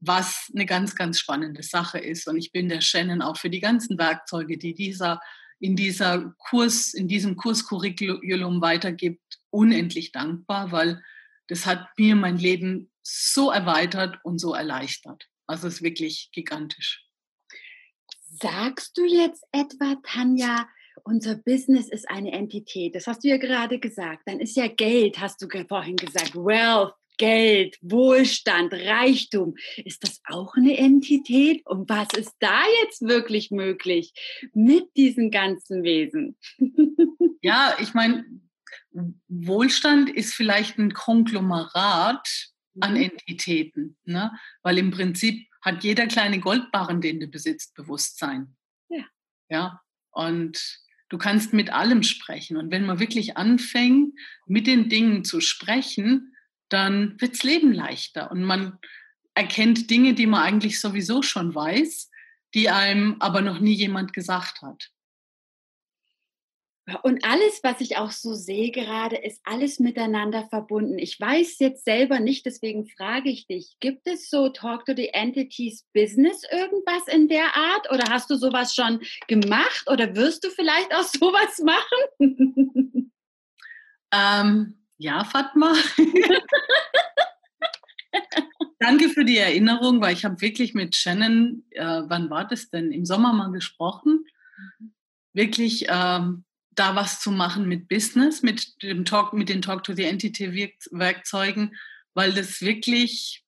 was 0.00 0.50
eine 0.54 0.66
ganz, 0.66 0.94
ganz 0.94 1.18
spannende 1.18 1.62
Sache 1.62 1.98
ist. 1.98 2.28
Und 2.28 2.36
ich 2.36 2.52
bin 2.52 2.68
der 2.68 2.82
Shannon 2.82 3.22
auch 3.22 3.38
für 3.38 3.48
die 3.48 3.60
ganzen 3.60 3.96
Werkzeuge, 3.96 4.58
die 4.58 4.74
dieser 4.74 5.18
in 5.62 5.76
dieser 5.76 6.34
Kurs, 6.36 6.92
in 6.92 7.08
diesem 7.08 7.36
Kurscurriculum 7.36 8.60
weitergibt, 8.60 9.38
unendlich 9.50 10.12
dankbar, 10.12 10.72
weil 10.72 11.02
das 11.50 11.66
hat 11.66 11.88
mir 11.98 12.14
mein 12.14 12.38
Leben 12.38 12.90
so 13.02 13.50
erweitert 13.50 14.18
und 14.22 14.38
so 14.38 14.54
erleichtert. 14.54 15.26
Also 15.46 15.66
es 15.66 15.74
ist 15.74 15.82
wirklich 15.82 16.30
gigantisch. 16.32 17.04
Sagst 18.40 18.96
du 18.96 19.04
jetzt 19.04 19.44
etwa, 19.50 19.96
Tanja, 20.04 20.68
unser 21.02 21.34
Business 21.34 21.88
ist 21.88 22.08
eine 22.08 22.30
Entität? 22.32 22.94
Das 22.94 23.08
hast 23.08 23.24
du 23.24 23.28
ja 23.28 23.36
gerade 23.36 23.80
gesagt. 23.80 24.22
Dann 24.26 24.38
ist 24.38 24.56
ja 24.56 24.68
Geld, 24.68 25.18
hast 25.18 25.42
du 25.42 25.48
vorhin 25.66 25.96
gesagt, 25.96 26.36
Wealth, 26.36 26.94
Geld, 27.18 27.76
Wohlstand, 27.82 28.72
Reichtum. 28.72 29.56
Ist 29.76 30.04
das 30.04 30.20
auch 30.28 30.54
eine 30.54 30.78
Entität? 30.78 31.66
Und 31.66 31.90
was 31.90 32.08
ist 32.16 32.34
da 32.38 32.62
jetzt 32.82 33.02
wirklich 33.02 33.50
möglich 33.50 34.12
mit 34.54 34.84
diesen 34.96 35.32
ganzen 35.32 35.82
Wesen? 35.82 36.36
Ja, 37.42 37.74
ich 37.80 37.94
meine, 37.94 38.26
Wohlstand 39.28 40.10
ist 40.10 40.34
vielleicht 40.34 40.78
ein 40.78 40.92
Konglomerat 40.92 42.50
an 42.80 42.94
mhm. 42.94 43.02
Entitäten, 43.02 43.96
ne? 44.04 44.32
weil 44.62 44.78
im 44.78 44.90
Prinzip 44.90 45.46
hat 45.62 45.84
jeder 45.84 46.06
kleine 46.06 46.40
Goldbarren, 46.40 47.00
den 47.00 47.20
du 47.20 47.26
besitzt, 47.26 47.74
Bewusstsein. 47.74 48.56
Ja. 48.88 49.04
Ja. 49.48 49.80
Und 50.10 50.80
du 51.08 51.18
kannst 51.18 51.52
mit 51.52 51.70
allem 51.70 52.02
sprechen. 52.02 52.56
Und 52.56 52.70
wenn 52.70 52.86
man 52.86 52.98
wirklich 52.98 53.36
anfängt, 53.36 54.18
mit 54.46 54.66
den 54.66 54.88
Dingen 54.88 55.24
zu 55.24 55.40
sprechen, 55.40 56.34
dann 56.68 57.20
wird 57.20 57.34
das 57.34 57.42
Leben 57.42 57.72
leichter. 57.72 58.30
Und 58.30 58.44
man 58.44 58.78
erkennt 59.34 59.90
Dinge, 59.90 60.14
die 60.14 60.26
man 60.26 60.42
eigentlich 60.42 60.80
sowieso 60.80 61.22
schon 61.22 61.54
weiß, 61.54 62.10
die 62.54 62.70
einem 62.70 63.16
aber 63.20 63.42
noch 63.42 63.60
nie 63.60 63.74
jemand 63.74 64.12
gesagt 64.12 64.62
hat. 64.62 64.90
Und 67.02 67.24
alles, 67.24 67.60
was 67.62 67.80
ich 67.80 67.96
auch 67.96 68.10
so 68.10 68.34
sehe 68.34 68.70
gerade, 68.70 69.16
ist 69.16 69.40
alles 69.44 69.78
miteinander 69.78 70.46
verbunden. 70.48 70.98
Ich 70.98 71.20
weiß 71.20 71.58
jetzt 71.58 71.84
selber 71.84 72.20
nicht, 72.20 72.46
deswegen 72.46 72.86
frage 72.86 73.30
ich 73.30 73.46
dich, 73.46 73.76
gibt 73.80 74.06
es 74.06 74.30
so 74.30 74.48
Talk 74.48 74.86
to 74.86 74.94
the 74.96 75.08
Entities 75.08 75.86
Business 75.92 76.42
irgendwas 76.50 77.06
in 77.08 77.28
der 77.28 77.56
Art? 77.56 77.90
Oder 77.92 78.04
hast 78.10 78.30
du 78.30 78.36
sowas 78.36 78.74
schon 78.74 79.00
gemacht? 79.28 79.84
Oder 79.88 80.14
wirst 80.16 80.44
du 80.44 80.50
vielleicht 80.50 80.94
auch 80.94 81.02
sowas 81.04 81.58
machen? 81.58 83.12
Ähm, 84.12 84.78
ja, 84.98 85.24
Fatma. 85.24 85.74
Danke 88.78 89.10
für 89.10 89.24
die 89.24 89.36
Erinnerung, 89.36 90.00
weil 90.00 90.14
ich 90.14 90.24
habe 90.24 90.40
wirklich 90.40 90.74
mit 90.74 90.96
Shannon, 90.96 91.64
äh, 91.70 92.02
wann 92.06 92.30
war 92.30 92.48
das 92.48 92.70
denn, 92.70 92.90
im 92.92 93.04
Sommer 93.04 93.32
mal 93.32 93.52
gesprochen. 93.52 94.24
Mhm. 94.78 94.94
Wirklich 95.32 95.86
ähm, 95.88 96.44
da 96.80 96.96
was 96.96 97.20
zu 97.20 97.30
machen 97.30 97.68
mit 97.68 97.88
Business, 97.88 98.42
mit 98.42 98.82
dem 98.82 99.04
Talk, 99.04 99.34
mit 99.34 99.50
den 99.50 99.60
Talk 99.60 99.84
to 99.84 99.92
the 99.92 100.04
Entity 100.04 100.74
Werkzeugen, 100.90 101.76
weil 102.14 102.32
das 102.32 102.62
wirklich 102.62 103.44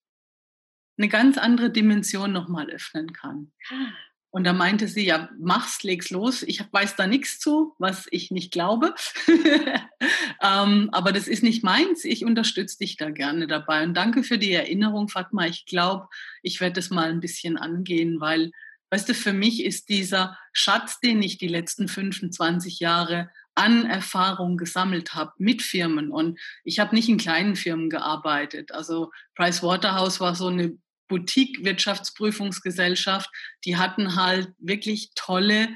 eine 0.98 1.08
ganz 1.08 1.38
andere 1.38 1.70
Dimension 1.70 2.30
nochmal 2.30 2.68
öffnen 2.70 3.14
kann. 3.14 3.50
Ah. 3.70 3.88
Und 4.34 4.44
da 4.44 4.52
meinte 4.52 4.86
sie, 4.86 5.04
ja, 5.04 5.30
mach's, 5.38 5.82
leg's 5.82 6.10
los. 6.10 6.42
Ich 6.42 6.62
weiß 6.72 6.96
da 6.96 7.06
nichts 7.06 7.38
zu, 7.38 7.74
was 7.78 8.06
ich 8.10 8.30
nicht 8.30 8.50
glaube. 8.50 8.94
ähm, 10.42 10.88
aber 10.92 11.12
das 11.12 11.28
ist 11.28 11.42
nicht 11.42 11.62
meins. 11.62 12.04
Ich 12.04 12.24
unterstütze 12.24 12.78
dich 12.78 12.96
da 12.96 13.10
gerne 13.10 13.46
dabei. 13.46 13.82
Und 13.82 13.94
danke 13.94 14.22
für 14.22 14.38
die 14.38 14.52
Erinnerung, 14.52 15.08
Fatma. 15.08 15.46
Ich 15.46 15.66
glaube, 15.66 16.08
ich 16.42 16.60
werde 16.60 16.74
das 16.74 16.88
mal 16.88 17.10
ein 17.10 17.20
bisschen 17.20 17.58
angehen, 17.58 18.20
weil 18.20 18.52
Weißt 18.92 19.08
du, 19.08 19.14
für 19.14 19.32
mich 19.32 19.64
ist 19.64 19.88
dieser 19.88 20.38
Schatz, 20.52 21.00
den 21.00 21.22
ich 21.22 21.38
die 21.38 21.48
letzten 21.48 21.88
25 21.88 22.78
Jahre 22.78 23.30
an 23.54 23.86
Erfahrung 23.86 24.58
gesammelt 24.58 25.14
habe 25.14 25.32
mit 25.38 25.62
Firmen. 25.62 26.10
Und 26.10 26.38
ich 26.62 26.78
habe 26.78 26.94
nicht 26.94 27.08
in 27.08 27.16
kleinen 27.16 27.56
Firmen 27.56 27.88
gearbeitet. 27.88 28.70
Also 28.70 29.10
Price 29.34 29.62
Waterhouse 29.62 30.20
war 30.20 30.34
so 30.34 30.48
eine 30.48 30.76
Boutique-Wirtschaftsprüfungsgesellschaft. 31.08 33.30
Die 33.64 33.78
hatten 33.78 34.14
halt 34.14 34.52
wirklich 34.58 35.12
tolle 35.14 35.70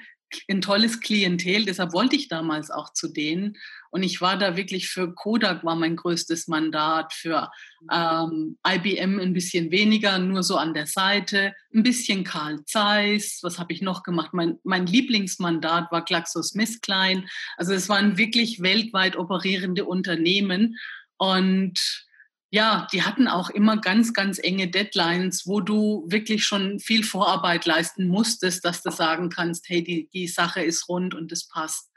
ein 0.49 0.61
tolles 0.61 1.01
Klientel, 1.01 1.65
deshalb 1.65 1.93
wollte 1.93 2.17
ich 2.17 2.29
damals 2.29 2.71
auch 2.71 2.93
zu 2.93 3.09
denen. 3.09 3.57
Und 3.91 4.03
ich 4.03 4.21
war 4.21 4.37
da 4.37 4.57
wirklich 4.57 4.89
für 4.89 5.15
Kodak 5.15 5.65
war 5.65 5.77
mein 5.77 5.97
größtes 5.97 6.49
Mandat, 6.49 7.13
für 7.13 7.51
ähm, 7.91 8.59
IBM 8.67 9.19
ein 9.21 9.33
bisschen 9.33 9.71
weniger, 9.71 10.19
nur 10.19 10.43
so 10.43 10.57
an 10.57 10.75
der 10.75 10.87
Seite, 10.87 11.55
ein 11.75 11.83
bisschen 11.83 12.25
Karl 12.25 12.65
Zeiss, 12.65 13.39
was 13.43 13.59
habe 13.59 13.73
ich 13.73 13.83
noch 13.83 14.03
gemacht? 14.03 14.31
Mein, 14.33 14.59
mein 14.65 14.87
Lieblingsmandat 14.87 15.91
war 15.93 16.05
GlaxoSmithKline. 16.05 17.27
Also 17.57 17.73
es 17.73 17.89
waren 17.89 18.19
wirklich 18.19 18.61
weltweit 18.61 19.17
operierende 19.17 19.85
Unternehmen. 19.85 20.77
Und 21.19 22.07
ja, 22.51 22.87
die 22.93 23.03
hatten 23.03 23.29
auch 23.29 23.51
immer 23.51 23.79
ganz, 23.79 24.13
ganz 24.13 24.39
enge 24.39 24.69
Deadlines, 24.69 25.47
wo 25.47 25.61
du 25.61 26.05
wirklich 26.09 26.45
schon 26.45 26.79
viel 26.79 27.03
Vorarbeit 27.05 27.67
leisten 27.67 28.09
musstest, 28.09 28.65
dass 28.65 28.83
du 28.83 28.91
sagen 28.91 29.31
kannst, 29.31 29.69
hey, 29.69 29.83
die, 29.83 30.09
die 30.13 30.29
Sache 30.29 30.63
ist 30.63 30.89
rund 30.89 31.15
und 31.15 31.33
es 31.33 31.49
passt. 31.49 31.91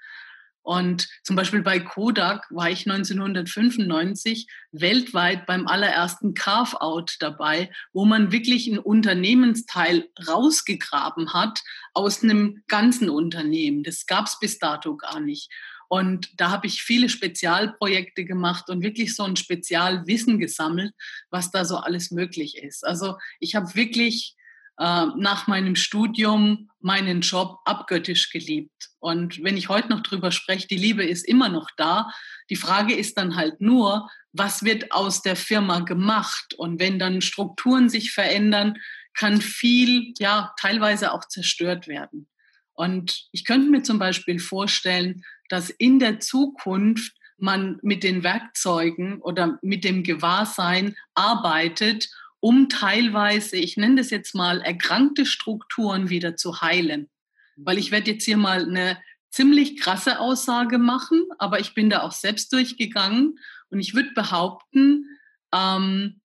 Und 0.62 1.08
zum 1.24 1.36
Beispiel 1.36 1.62
bei 1.62 1.80
Kodak 1.80 2.46
war 2.52 2.70
ich 2.70 2.88
1995 2.88 4.48
weltweit 4.72 5.46
beim 5.46 5.68
allerersten 5.68 6.34
Carve-out 6.34 7.16
dabei, 7.20 7.72
wo 7.94 8.06
man 8.06 8.32
wirklich 8.32 8.68
einen 8.68 8.80
Unternehmensteil 8.80 10.10
rausgegraben 10.28 11.34
hat 11.34 11.62
aus 11.94 12.24
einem 12.24 12.64
ganzen 12.68 13.10
Unternehmen. 13.10 13.84
Das 13.84 14.06
gab 14.06 14.26
es 14.26 14.38
bis 14.38 14.60
dato 14.60 14.98
gar 14.98 15.20
nicht. 15.20 15.50
Und 15.89 16.39
da 16.39 16.52
habe 16.52 16.67
ich 16.67 16.84
viele 16.84 17.10
Spezialprojekte 17.10 18.23
gemacht 18.23 18.69
und 18.69 18.84
wirklich 18.84 19.15
so 19.15 19.23
ein 19.23 19.36
Spezialwissen 19.36 20.39
gesammelt, 20.39 20.93
was 21.32 21.49
da 21.52 21.65
so 21.65 21.78
alles 21.78 22.12
möglich 22.12 22.58
ist. 22.58 22.86
Also 22.86 23.17
ich 23.39 23.56
habe 23.56 23.73
wirklich 23.73 24.36
äh, 24.78 25.08
nach 25.17 25.47
meinem 25.47 25.75
Studium 25.75 26.69
meinen 26.80 27.21
Job 27.21 27.60
abgöttisch 27.65 28.30
geliebt. 28.30 28.89
Und 28.99 29.43
wenn 29.43 29.58
ich 29.58 29.67
heute 29.67 29.89
noch 29.89 30.02
drüber 30.02 30.32
spreche, 30.32 30.67
die 30.67 30.78
Liebe 30.78 31.04
ist 31.04 31.28
immer 31.28 31.49
noch 31.49 31.69
da. 31.75 32.12
Die 32.52 32.56
Frage 32.56 32.93
ist 32.93 33.17
dann 33.17 33.36
halt 33.36 33.60
nur, 33.60 34.10
was 34.32 34.63
wird 34.63 34.91
aus 34.91 35.23
der 35.23 35.36
Firma 35.36 35.80
gemacht? 35.80 36.54
Und 36.54 36.80
wenn 36.80 36.99
dann 36.99 37.21
Strukturen 37.21 37.89
sich 37.89 38.12
verändern, 38.12 38.78
kann 39.15 39.41
viel, 39.41 40.13
ja, 40.19 40.54
teilweise 40.62 41.13
auch 41.13 41.25
zerstört 41.25 41.88
werden. 41.88 42.28
Und 42.73 43.28
ich 43.34 43.43
könnte 43.43 43.69
mir 43.69 43.84
zum 43.84 43.99
Beispiel 43.99 44.39
vorstellen, 44.39 45.23
dass 45.50 45.70
in 45.70 46.00
der 46.00 46.20
Zukunft 46.20 47.14
man 47.38 47.80
mit 47.82 48.04
den 48.04 48.24
Werkzeugen 48.24 49.22
oder 49.22 49.60
mit 49.62 49.84
dem 49.84 50.04
Gewahrsein 50.04 50.96
arbeitet, 51.14 52.10
um 52.40 52.70
teilweise, 52.70 53.58
ich 53.58 53.78
nenne 53.78 53.96
das 53.96 54.10
jetzt 54.12 54.34
mal, 54.34 54.62
erkrankte 54.62 55.26
Strukturen 55.26 56.10
wieder 56.10 56.36
zu 56.36 56.62
heilen. 56.62 57.10
Weil 57.58 57.78
ich 57.78 57.92
werde 57.92 58.12
jetzt 58.12 58.24
hier 58.24 58.38
mal 58.38 58.66
eine 58.66 58.98
ziemlich 59.30 59.80
krasse 59.80 60.20
Aussage 60.20 60.78
machen, 60.78 61.26
aber 61.38 61.60
ich 61.60 61.74
bin 61.74 61.90
da 61.90 62.02
auch 62.02 62.14
selbst 62.14 62.54
durchgegangen 62.54 63.38
und 63.70 63.80
ich 63.80 63.94
würde 63.94 64.12
behaupten, 64.16 65.06
ähm, 65.54 66.22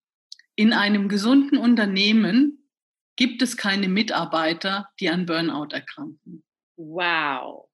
in 0.56 0.72
einem 0.72 1.08
gesunden 1.08 1.58
Unternehmen 1.58 2.68
gibt 3.16 3.42
es 3.42 3.56
keine 3.56 3.88
Mitarbeiter, 3.88 4.88
die 5.00 5.10
an 5.10 5.26
Burnout 5.26 5.68
erkranken. 5.72 6.44
Wow. 6.76 7.68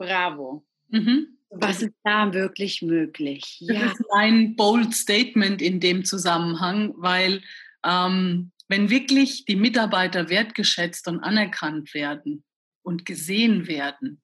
Bravo. 0.00 0.66
Mhm. 0.88 1.36
Was 1.50 1.82
ist 1.82 1.94
da 2.04 2.32
wirklich 2.32 2.80
möglich? 2.80 3.62
Das 3.66 3.76
ja. 3.76 3.86
ist 3.92 4.04
ein 4.14 4.56
bold 4.56 4.94
Statement 4.94 5.60
in 5.60 5.78
dem 5.78 6.06
Zusammenhang, 6.06 6.94
weil 6.96 7.42
ähm, 7.84 8.50
wenn 8.68 8.88
wirklich 8.88 9.44
die 9.44 9.56
Mitarbeiter 9.56 10.30
wertgeschätzt 10.30 11.06
und 11.06 11.20
anerkannt 11.20 11.92
werden 11.92 12.44
und 12.82 13.04
gesehen 13.04 13.66
werden, 13.66 14.22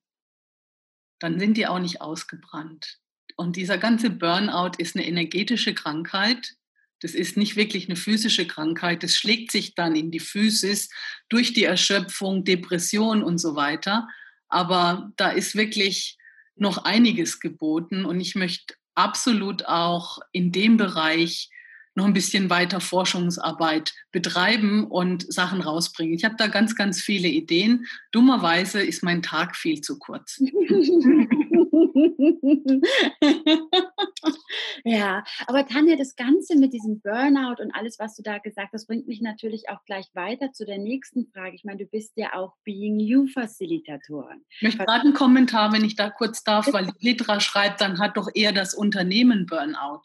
dann 1.19 1.39
sind 1.39 1.59
die 1.59 1.67
auch 1.67 1.81
nicht 1.81 2.01
ausgebrannt. 2.01 2.99
Und 3.37 3.57
dieser 3.57 3.77
ganze 3.77 4.09
Burnout 4.09 4.79
ist 4.79 4.97
eine 4.97 5.07
energetische 5.07 5.75
Krankheit. 5.75 6.55
Das 7.01 7.13
ist 7.13 7.37
nicht 7.37 7.57
wirklich 7.57 7.87
eine 7.87 7.97
physische 7.97 8.47
Krankheit. 8.47 9.03
Das 9.03 9.15
schlägt 9.15 9.53
sich 9.53 9.75
dann 9.75 9.95
in 9.95 10.11
die 10.11 10.21
Physis 10.21 10.89
durch 11.29 11.53
die 11.53 11.65
Erschöpfung, 11.65 12.45
Depression 12.45 13.23
und 13.23 13.37
so 13.37 13.57
weiter. 13.57 14.09
Aber 14.49 15.11
da 15.17 15.31
ist 15.31 15.57
wirklich 15.57 16.17
noch 16.57 16.85
einiges 16.85 17.41
geboten 17.41 18.05
und 18.05 18.21
ich 18.21 18.35
möchte 18.35 18.75
absolut 18.95 19.67
auch 19.67 20.19
in 20.33 20.53
dem 20.53 20.77
Bereich 20.77 21.51
noch 21.95 22.05
ein 22.05 22.13
bisschen 22.13 22.51
weiter 22.51 22.81
Forschungsarbeit 22.81 23.95
betreiben 24.13 24.85
und 24.85 25.33
Sachen 25.33 25.63
rausbringen. 25.63 26.15
Ich 26.15 26.25
habe 26.25 26.37
da 26.37 26.47
ganz, 26.47 26.77
ganz 26.77 27.01
viele 27.01 27.29
Ideen. 27.29 27.87
Dummerweise 28.13 28.83
ist 28.83 29.03
mein 29.03 29.23
Tag 29.23 29.57
viel 29.57 29.81
zu 29.81 29.99
kurz. 29.99 30.39
ja, 34.85 35.25
aber 35.47 35.67
Tanja, 35.67 35.97
das 35.97 36.17
Ganze 36.17 36.57
mit 36.57 36.73
diesem 36.73 37.01
Burnout 37.01 37.63
und 37.63 37.75
alles, 37.75 37.99
was 37.99 38.17
du 38.17 38.23
da 38.23 38.39
gesagt 38.39 38.73
hast, 38.73 38.87
bringt 38.87 39.07
mich 39.07 39.21
natürlich 39.21 39.69
auch 39.69 39.85
gleich 39.85 40.07
weiter 40.15 40.53
zu 40.53 40.65
der 40.65 40.79
nächsten 40.79 41.27
Frage. 41.33 41.55
Ich 41.55 41.65
meine, 41.65 41.79
du 41.79 41.87
bist 41.87 42.13
ja 42.17 42.35
auch 42.35 42.55
Being 42.65 43.01
You 43.01 43.27
Facilitatorin. 43.27 44.45
Ich 44.51 44.63
möchte 44.63 44.85
gerade 44.85 45.03
einen 45.03 45.15
Kommentar, 45.15 45.73
wenn 45.73 45.85
ich 45.85 45.97
da 45.97 46.11
kurz 46.11 46.45
darf, 46.45 46.73
weil 46.73 46.93
Petra 47.01 47.41
schreibt, 47.41 47.81
dann 47.81 47.99
hat 47.99 48.17
doch 48.17 48.29
eher 48.35 48.53
das 48.53 48.75
Unternehmen 48.75 49.47
Burnout. 49.47 50.03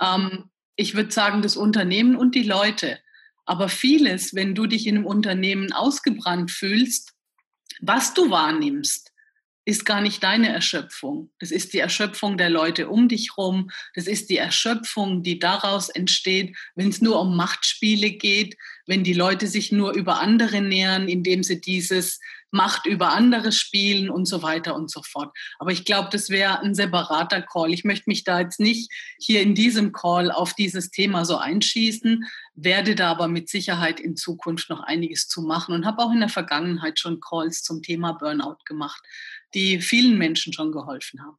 Ähm, 0.00 0.50
ich 0.76 0.94
würde 0.94 1.10
sagen, 1.10 1.42
das 1.42 1.56
Unternehmen 1.56 2.16
und 2.16 2.34
die 2.34 2.44
Leute. 2.44 2.98
Aber 3.44 3.68
vieles, 3.68 4.34
wenn 4.34 4.54
du 4.54 4.66
dich 4.66 4.86
in 4.86 4.96
einem 4.96 5.06
Unternehmen 5.06 5.72
ausgebrannt 5.72 6.50
fühlst, 6.50 7.14
was 7.80 8.14
du 8.14 8.30
wahrnimmst, 8.30 9.07
ist 9.68 9.84
gar 9.84 10.00
nicht 10.00 10.22
deine 10.22 10.48
Erschöpfung. 10.48 11.28
Das 11.40 11.50
ist 11.50 11.74
die 11.74 11.78
Erschöpfung 11.78 12.38
der 12.38 12.48
Leute 12.48 12.88
um 12.88 13.06
dich 13.06 13.36
rum. 13.36 13.70
Das 13.94 14.06
ist 14.06 14.30
die 14.30 14.38
Erschöpfung, 14.38 15.22
die 15.22 15.38
daraus 15.38 15.90
entsteht, 15.90 16.56
wenn 16.74 16.88
es 16.88 17.02
nur 17.02 17.20
um 17.20 17.36
Machtspiele 17.36 18.12
geht, 18.12 18.56
wenn 18.86 19.04
die 19.04 19.12
Leute 19.12 19.46
sich 19.46 19.70
nur 19.70 19.92
über 19.92 20.20
andere 20.20 20.62
nähern, 20.62 21.06
indem 21.06 21.42
sie 21.42 21.60
dieses 21.60 22.18
Macht 22.50 22.86
über 22.86 23.12
andere 23.12 23.52
spielen 23.52 24.10
und 24.10 24.26
so 24.26 24.42
weiter 24.42 24.74
und 24.74 24.90
so 24.90 25.02
fort. 25.02 25.36
Aber 25.58 25.70
ich 25.70 25.84
glaube, 25.84 26.08
das 26.10 26.30
wäre 26.30 26.60
ein 26.60 26.74
separater 26.74 27.42
Call. 27.42 27.72
Ich 27.72 27.84
möchte 27.84 28.08
mich 28.08 28.24
da 28.24 28.40
jetzt 28.40 28.60
nicht 28.60 28.90
hier 29.18 29.42
in 29.42 29.54
diesem 29.54 29.92
Call 29.92 30.30
auf 30.30 30.54
dieses 30.54 30.90
Thema 30.90 31.24
so 31.24 31.36
einschießen, 31.36 32.24
werde 32.54 32.94
da 32.94 33.10
aber 33.10 33.28
mit 33.28 33.48
Sicherheit 33.48 34.00
in 34.00 34.16
Zukunft 34.16 34.70
noch 34.70 34.80
einiges 34.80 35.28
zu 35.28 35.42
machen 35.42 35.74
und 35.74 35.86
habe 35.86 36.02
auch 36.02 36.12
in 36.12 36.20
der 36.20 36.28
Vergangenheit 36.28 36.98
schon 36.98 37.20
Calls 37.20 37.62
zum 37.62 37.82
Thema 37.82 38.12
Burnout 38.12 38.58
gemacht, 38.64 39.02
die 39.54 39.80
vielen 39.80 40.18
Menschen 40.18 40.52
schon 40.52 40.72
geholfen 40.72 41.22
haben. 41.22 41.38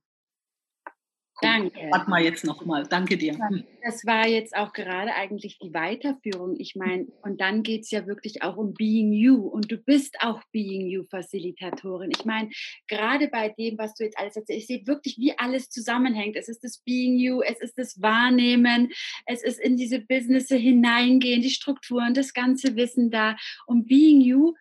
Danke. 1.42 1.80
Warte 1.92 2.10
mal 2.10 2.24
jetzt 2.24 2.46
nochmal. 2.46 2.86
Danke 2.88 3.18
dir. 3.18 3.38
Das 3.84 4.06
war 4.06 4.28
jetzt 4.28 4.56
auch 4.56 4.74
gerade 4.74 5.14
eigentlich 5.16 5.58
die 5.60 5.74
Weiterführung. 5.74 6.56
Ich 6.60 6.76
meine, 6.76 7.08
und 7.22 7.40
dann 7.40 7.64
geht 7.64 7.84
es 7.84 7.92
ja 7.92 8.06
wirklich 8.08 8.44
auch 8.44 8.58
um 8.58 8.74
Being 8.74 9.14
You. 9.14 9.48
Und 9.48 9.72
du 9.72 9.78
bist 9.78 10.18
auch 10.22 10.42
Being 10.52 10.88
You 10.88 11.04
Facilitatorin. 11.10 12.12
Ich 12.12 12.26
meine, 12.26 12.50
gerade 12.88 13.28
bei 13.28 13.50
dem, 13.50 13.78
was 13.78 13.96
du 13.96 14.04
jetzt 14.04 14.18
alles 14.18 14.36
erzählst, 14.36 14.62
ich 14.62 14.68
sehe 14.68 14.88
wirklich, 14.88 15.18
wie 15.18 15.38
alles 15.38 15.70
zusammenhängt. 15.70 16.36
Es 16.36 16.50
ist 16.50 16.64
das 16.64 16.80
Being 16.80 17.18
You, 17.18 17.42
es 17.42 17.60
ist 17.62 17.78
das 17.78 18.02
Wahrnehmen, 18.02 18.92
es 19.26 19.44
ist 19.44 19.60
in 19.60 19.78
diese 19.78 20.00
Business 20.00 20.50
hineingehen, 20.50 21.42
die 21.42 21.50
Strukturen, 21.50 22.14
das 22.14 22.34
ganze 22.34 22.76
Wissen 22.76 23.12
da. 23.12 23.38
Und 23.66 23.88
Being 23.88 24.22
You 24.22 24.54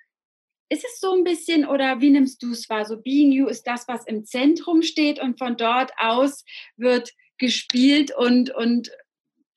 ist 0.70 0.84
es 0.84 1.00
so 1.00 1.14
ein 1.14 1.24
bisschen 1.24 1.66
oder 1.66 2.00
wie 2.00 2.10
nimmst 2.10 2.42
du 2.42 2.52
es 2.52 2.68
wahr? 2.68 2.84
So 2.84 3.00
Being 3.00 3.32
You 3.32 3.46
ist 3.46 3.66
das, 3.66 3.88
was 3.88 4.06
im 4.06 4.24
Zentrum 4.24 4.82
steht 4.82 5.18
und 5.18 5.38
von 5.38 5.56
dort 5.56 5.92
aus 5.96 6.44
wird 6.76 7.12
gespielt 7.38 8.12
und, 8.14 8.50
und 8.54 8.90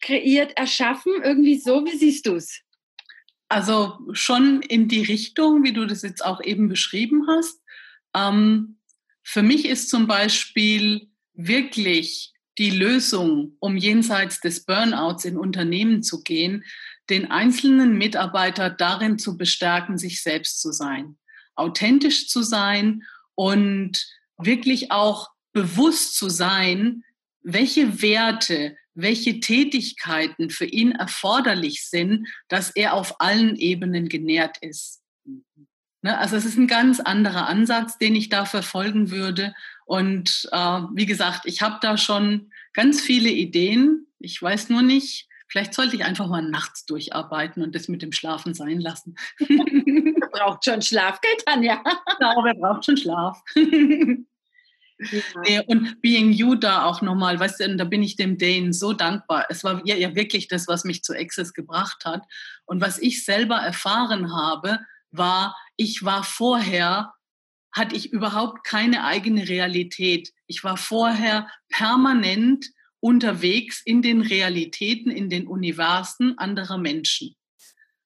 kreiert, 0.02 0.58
erschaffen. 0.58 1.14
Irgendwie 1.24 1.60
so, 1.60 1.86
wie 1.86 1.98
siehst 1.98 2.26
du 2.28 2.36
es? 2.36 2.62
Also 3.50 4.00
schon 4.14 4.62
in 4.62 4.88
die 4.88 5.04
Richtung, 5.04 5.64
wie 5.64 5.74
du 5.74 5.86
das 5.86 6.04
jetzt 6.04 6.24
auch 6.24 6.42
eben 6.42 6.70
beschrieben 6.70 7.28
hast. 7.28 7.62
Ähm, 8.16 8.78
für 9.24 9.44
mich 9.44 9.66
ist 9.66 9.90
zum 9.90 10.08
Beispiel 10.08 11.10
wirklich 11.34 12.34
die 12.58 12.70
Lösung, 12.70 13.58
um 13.60 13.76
jenseits 13.76 14.40
des 14.40 14.66
Burnouts 14.66 15.26
in 15.26 15.38
Unternehmen 15.38 16.04
zu 16.04 16.24
gehen, 16.24 16.64
den 17.10 17.32
einzelnen 17.32 17.98
Mitarbeiter 17.98 18.70
darin 18.70 19.20
zu 19.20 19.38
bestärken, 19.38 19.98
sich 19.98 20.22
selbst 20.22 20.62
zu 20.62 20.72
sein, 20.72 21.18
authentisch 21.56 22.28
zu 22.28 22.42
sein 22.42 23.04
und 23.36 24.06
wirklich 24.38 24.92
auch 24.92 25.30
bewusst 25.54 26.16
zu 26.16 26.30
sein, 26.30 27.04
welche 27.42 28.02
Werte, 28.02 28.78
welche 28.94 29.40
Tätigkeiten 29.40 30.50
für 30.50 30.66
ihn 30.66 30.92
erforderlich 30.92 31.88
sind, 31.88 32.28
dass 32.48 32.72
er 32.72 32.94
auf 32.94 33.20
allen 33.20 33.56
Ebenen 33.56 34.10
genährt 34.10 34.58
ist. 34.62 35.02
Ne, 36.04 36.18
also 36.18 36.36
es 36.36 36.46
ist 36.46 36.58
ein 36.58 36.68
ganz 36.68 37.00
anderer 37.00 37.48
Ansatz, 37.48 37.98
den 38.00 38.16
ich 38.16 38.30
da 38.30 38.46
verfolgen 38.46 39.12
würde. 39.12 39.54
Und 39.86 40.50
äh, 40.52 40.82
wie 40.94 41.06
gesagt, 41.06 41.42
ich 41.46 41.62
habe 41.62 41.78
da 41.82 41.98
schon 41.98 42.52
ganz 42.74 43.02
viele 43.02 43.30
Ideen. 43.30 44.08
Ich 44.18 44.42
weiß 44.42 44.70
nur 44.70 44.82
nicht, 44.82 45.28
Vielleicht 45.52 45.74
sollte 45.74 45.98
ich 45.98 46.06
einfach 46.06 46.28
mal 46.28 46.42
nachts 46.42 46.86
durcharbeiten 46.86 47.62
und 47.62 47.76
das 47.76 47.90
mit 47.90 48.02
dem 48.02 48.14
Schlafen 48.14 48.54
sein 48.54 48.80
lassen. 48.80 49.16
braucht 50.32 50.64
schon 50.64 50.82
Schlaf, 50.82 51.20
geht 51.20 51.44
dann 51.46 51.62
ja. 51.62 51.84
Genau, 52.18 52.42
wer 52.46 52.54
braucht 52.56 52.86
schon 52.86 52.98
Schlaf. 52.98 53.42
Ja. 55.48 55.64
Und 55.66 56.00
Being 56.04 56.32
You 56.32 56.54
da 56.54 56.86
auch 56.86 57.02
nochmal, 57.02 57.40
weißt 57.40 57.62
du, 57.62 57.76
da 57.76 57.86
bin 57.86 58.04
ich 58.04 58.18
dem 58.18 58.38
Dane 58.38 58.72
so 58.72 58.94
dankbar. 58.94 59.48
Es 59.50 59.64
war 59.64 59.82
ja, 59.84 59.96
ja 59.96 60.14
wirklich 60.14 60.48
das, 60.48 60.68
was 60.68 60.84
mich 60.84 61.02
zu 61.02 61.18
Access 61.18 61.56
gebracht 61.56 62.06
hat. 62.06 62.22
Und 62.66 62.82
was 62.82 63.00
ich 63.00 63.26
selber 63.26 63.56
erfahren 63.56 64.32
habe, 64.32 64.78
war, 65.10 65.58
ich 65.76 66.06
war 66.06 66.24
vorher, 66.24 67.16
hatte 67.72 67.96
ich 67.96 68.14
überhaupt 68.14 68.64
keine 68.64 69.04
eigene 69.04 69.50
Realität. 69.50 70.34
Ich 70.46 70.64
war 70.64 70.78
vorher 70.78 71.48
permanent 71.70 72.68
unterwegs 73.02 73.82
in 73.84 74.02
den 74.02 74.22
Realitäten, 74.22 75.12
in 75.12 75.30
den 75.30 75.48
Universen 75.48 76.38
anderer 76.38 76.78
Menschen 76.78 77.36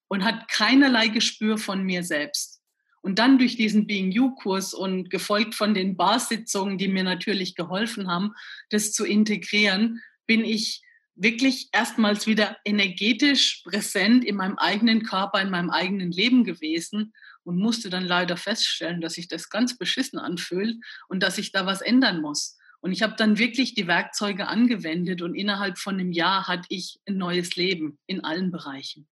und 0.08 0.23
hat 0.23 0.47
keinerlei 0.47 1.10
Gespür 1.10 1.58
von 1.60 1.84
mir 1.84 2.03
selbst. 2.03 2.62
Und 3.01 3.19
dann 3.19 3.38
durch 3.38 3.55
diesen 3.55 3.86
Being 3.86 4.12
You-Kurs 4.12 4.73
und 4.73 5.12
gefolgt 5.12 5.53
von 5.53 5.75
den 5.75 5.95
Barsitzungen, 5.95 6.79
die 6.79 6.88
mir 6.88 7.03
natürlich 7.03 7.53
geholfen 7.53 8.08
haben, 8.08 8.34
das 8.69 8.93
zu 8.93 9.05
integrieren, 9.05 10.01
bin 10.25 10.43
ich 10.43 10.81
wirklich 11.15 11.69
erstmals 11.71 12.25
wieder 12.25 12.58
energetisch 12.65 13.62
präsent 13.63 14.25
in 14.25 14.36
meinem 14.36 14.58
eigenen 14.58 15.03
Körper, 15.03 15.41
in 15.41 15.51
meinem 15.51 15.69
eigenen 15.69 16.12
Leben 16.12 16.43
gewesen 16.43 17.13
und 17.43 17.58
musste 17.58 17.89
dann 17.89 18.03
leider 18.03 18.38
feststellen, 18.38 19.01
dass 19.01 19.13
sich 19.13 19.27
das 19.27 19.49
ganz 19.49 19.77
beschissen 19.77 20.17
anfühlt 20.17 20.77
und 21.08 21.21
dass 21.21 21.38
ich 21.38 21.51
da 21.51 21.65
was 21.65 21.81
ändern 21.81 22.21
muss. 22.21 22.58
Und 22.86 22.91
ich 22.91 23.02
habe 23.02 23.15
dann 23.17 23.39
wirklich 23.39 23.74
die 23.74 23.88
Werkzeuge 23.88 24.45
angewendet 24.45 25.24
und 25.24 25.34
innerhalb 25.34 25.80
von 25.80 25.95
einem 25.95 26.12
Jahr 26.12 26.48
hatte 26.48 26.67
ich 26.69 27.00
ein 27.08 27.17
neues 27.17 27.56
Leben 27.56 27.98
in 28.06 28.24
allen 28.24 28.52
Bereichen. 28.52 29.08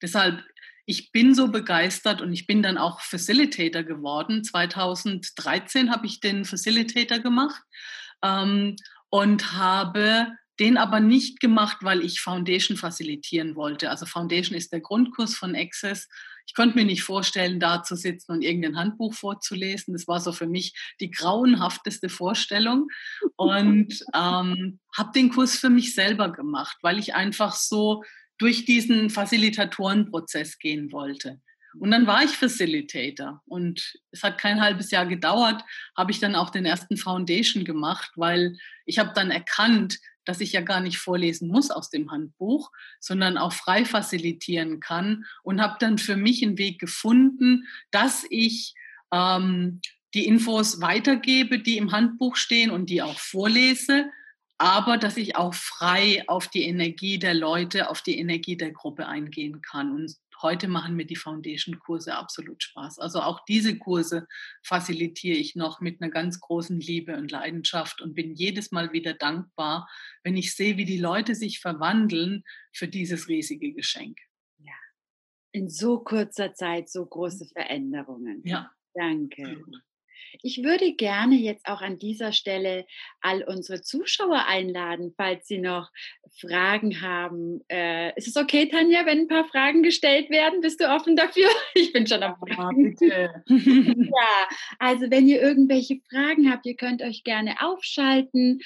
Deshalb, 0.00 0.42
ich 0.86 1.12
bin 1.12 1.34
so 1.34 1.48
begeistert 1.48 2.22
und 2.22 2.32
ich 2.32 2.46
bin 2.46 2.62
dann 2.62 2.78
auch 2.78 3.02
Facilitator 3.02 3.82
geworden. 3.82 4.42
2013 4.42 5.90
habe 5.90 6.06
ich 6.06 6.20
den 6.20 6.46
Facilitator 6.46 7.18
gemacht 7.18 7.60
ähm, 8.22 8.76
und 9.10 9.52
habe 9.52 10.28
den 10.58 10.78
aber 10.78 11.00
nicht 11.00 11.40
gemacht, 11.40 11.76
weil 11.82 12.00
ich 12.00 12.22
Foundation 12.22 12.78
facilitieren 12.78 13.54
wollte. 13.54 13.90
Also 13.90 14.06
Foundation 14.06 14.56
ist 14.56 14.72
der 14.72 14.80
Grundkurs 14.80 15.36
von 15.36 15.54
Access. 15.54 16.08
Ich 16.46 16.54
konnte 16.54 16.76
mir 16.76 16.84
nicht 16.84 17.02
vorstellen, 17.02 17.60
da 17.60 17.82
zu 17.82 17.96
sitzen 17.96 18.32
und 18.32 18.42
irgendein 18.42 18.76
Handbuch 18.76 19.14
vorzulesen. 19.14 19.94
Das 19.94 20.06
war 20.06 20.20
so 20.20 20.32
für 20.32 20.46
mich 20.46 20.74
die 21.00 21.10
grauenhafteste 21.10 22.08
Vorstellung. 22.08 22.88
Und 23.36 24.04
ähm, 24.14 24.78
habe 24.96 25.12
den 25.14 25.30
Kurs 25.30 25.56
für 25.56 25.70
mich 25.70 25.94
selber 25.94 26.30
gemacht, 26.30 26.76
weil 26.82 26.98
ich 26.98 27.14
einfach 27.14 27.54
so 27.54 28.02
durch 28.38 28.64
diesen 28.64 29.10
Facilitatorenprozess 29.10 30.58
gehen 30.58 30.92
wollte. 30.92 31.40
Und 31.78 31.90
dann 31.90 32.06
war 32.06 32.22
ich 32.22 32.30
Facilitator 32.30 33.40
und 33.46 33.94
es 34.10 34.22
hat 34.22 34.36
kein 34.36 34.60
halbes 34.60 34.90
Jahr 34.90 35.06
gedauert, 35.06 35.62
habe 35.96 36.10
ich 36.10 36.20
dann 36.20 36.34
auch 36.34 36.50
den 36.50 36.66
ersten 36.66 36.96
Foundation 36.96 37.64
gemacht, 37.64 38.10
weil 38.16 38.58
ich 38.84 38.98
habe 38.98 39.12
dann 39.14 39.30
erkannt, 39.30 39.98
dass 40.24 40.40
ich 40.40 40.52
ja 40.52 40.60
gar 40.60 40.80
nicht 40.80 40.98
vorlesen 40.98 41.48
muss 41.48 41.70
aus 41.70 41.90
dem 41.90 42.10
Handbuch, 42.10 42.70
sondern 43.00 43.38
auch 43.38 43.52
frei 43.52 43.84
facilitieren 43.84 44.80
kann 44.80 45.24
und 45.42 45.60
habe 45.60 45.76
dann 45.80 45.98
für 45.98 46.16
mich 46.16 46.42
einen 46.42 46.58
Weg 46.58 46.78
gefunden, 46.78 47.66
dass 47.90 48.24
ich 48.30 48.74
ähm, 49.12 49.80
die 50.14 50.26
Infos 50.26 50.80
weitergebe, 50.80 51.58
die 51.58 51.78
im 51.78 51.92
Handbuch 51.92 52.36
stehen 52.36 52.70
und 52.70 52.90
die 52.90 53.02
auch 53.02 53.18
vorlese, 53.18 54.10
aber 54.58 54.98
dass 54.98 55.16
ich 55.16 55.36
auch 55.36 55.54
frei 55.54 56.22
auf 56.28 56.48
die 56.48 56.62
Energie 56.62 57.18
der 57.18 57.34
Leute, 57.34 57.90
auf 57.90 58.02
die 58.02 58.18
Energie 58.18 58.56
der 58.56 58.70
Gruppe 58.70 59.06
eingehen 59.06 59.60
kann. 59.62 59.90
Und 59.90 60.14
heute 60.42 60.68
machen 60.68 60.96
mir 60.96 61.06
die 61.06 61.16
Foundation-Kurse 61.16 62.14
absolut 62.14 62.62
Spaß. 62.62 62.98
Also 62.98 63.20
auch 63.20 63.44
diese 63.46 63.78
Kurse 63.78 64.26
facilitiere 64.62 65.36
ich 65.36 65.56
noch 65.56 65.80
mit 65.80 66.00
einer 66.00 66.10
ganz 66.10 66.40
großen 66.40 66.80
Liebe 66.80 67.16
und 67.16 67.30
Leidenschaft 67.30 68.00
und 68.00 68.14
bin 68.14 68.34
jedes 68.34 68.72
Mal 68.72 68.92
wieder 68.92 69.14
dankbar, 69.14 69.88
wenn 70.22 70.36
ich 70.36 70.54
sehe, 70.54 70.76
wie 70.76 70.84
die 70.84 70.98
Leute 70.98 71.34
sich 71.34 71.60
verwandeln 71.60 72.44
für 72.72 72.88
dieses 72.88 73.28
riesige 73.28 73.72
Geschenk. 73.72 74.18
Ja, 74.58 74.74
in 75.52 75.68
so 75.68 76.00
kurzer 76.00 76.54
Zeit 76.54 76.88
so 76.88 77.04
große 77.06 77.46
Veränderungen. 77.46 78.42
Ja. 78.44 78.70
Danke. 78.94 79.64
Ich 80.42 80.62
würde 80.62 80.94
gerne 80.94 81.36
jetzt 81.36 81.66
auch 81.66 81.82
an 81.82 81.98
dieser 81.98 82.32
Stelle 82.32 82.86
all 83.20 83.42
unsere 83.42 83.82
Zuschauer 83.82 84.46
einladen, 84.46 85.12
falls 85.16 85.46
sie 85.46 85.58
noch 85.58 85.90
Fragen 86.40 87.02
haben. 87.02 87.60
Äh, 87.68 88.16
ist 88.16 88.28
es 88.28 88.36
okay, 88.36 88.68
Tanja, 88.68 89.04
wenn 89.06 89.20
ein 89.20 89.28
paar 89.28 89.46
Fragen 89.46 89.82
gestellt 89.82 90.30
werden? 90.30 90.60
Bist 90.60 90.80
du 90.80 90.88
offen 90.88 91.16
dafür? 91.16 91.48
Ich 91.74 91.92
bin 91.92 92.06
schon 92.06 92.22
am 92.22 92.36
Fragen. 92.36 92.96
Ja, 93.00 93.32
ja, 93.48 94.48
also 94.78 95.10
wenn 95.10 95.26
ihr 95.26 95.40
irgendwelche 95.40 96.00
Fragen 96.10 96.50
habt, 96.50 96.66
ihr 96.66 96.76
könnt 96.76 97.02
euch 97.02 97.24
gerne 97.24 97.56
aufschalten 97.60 98.60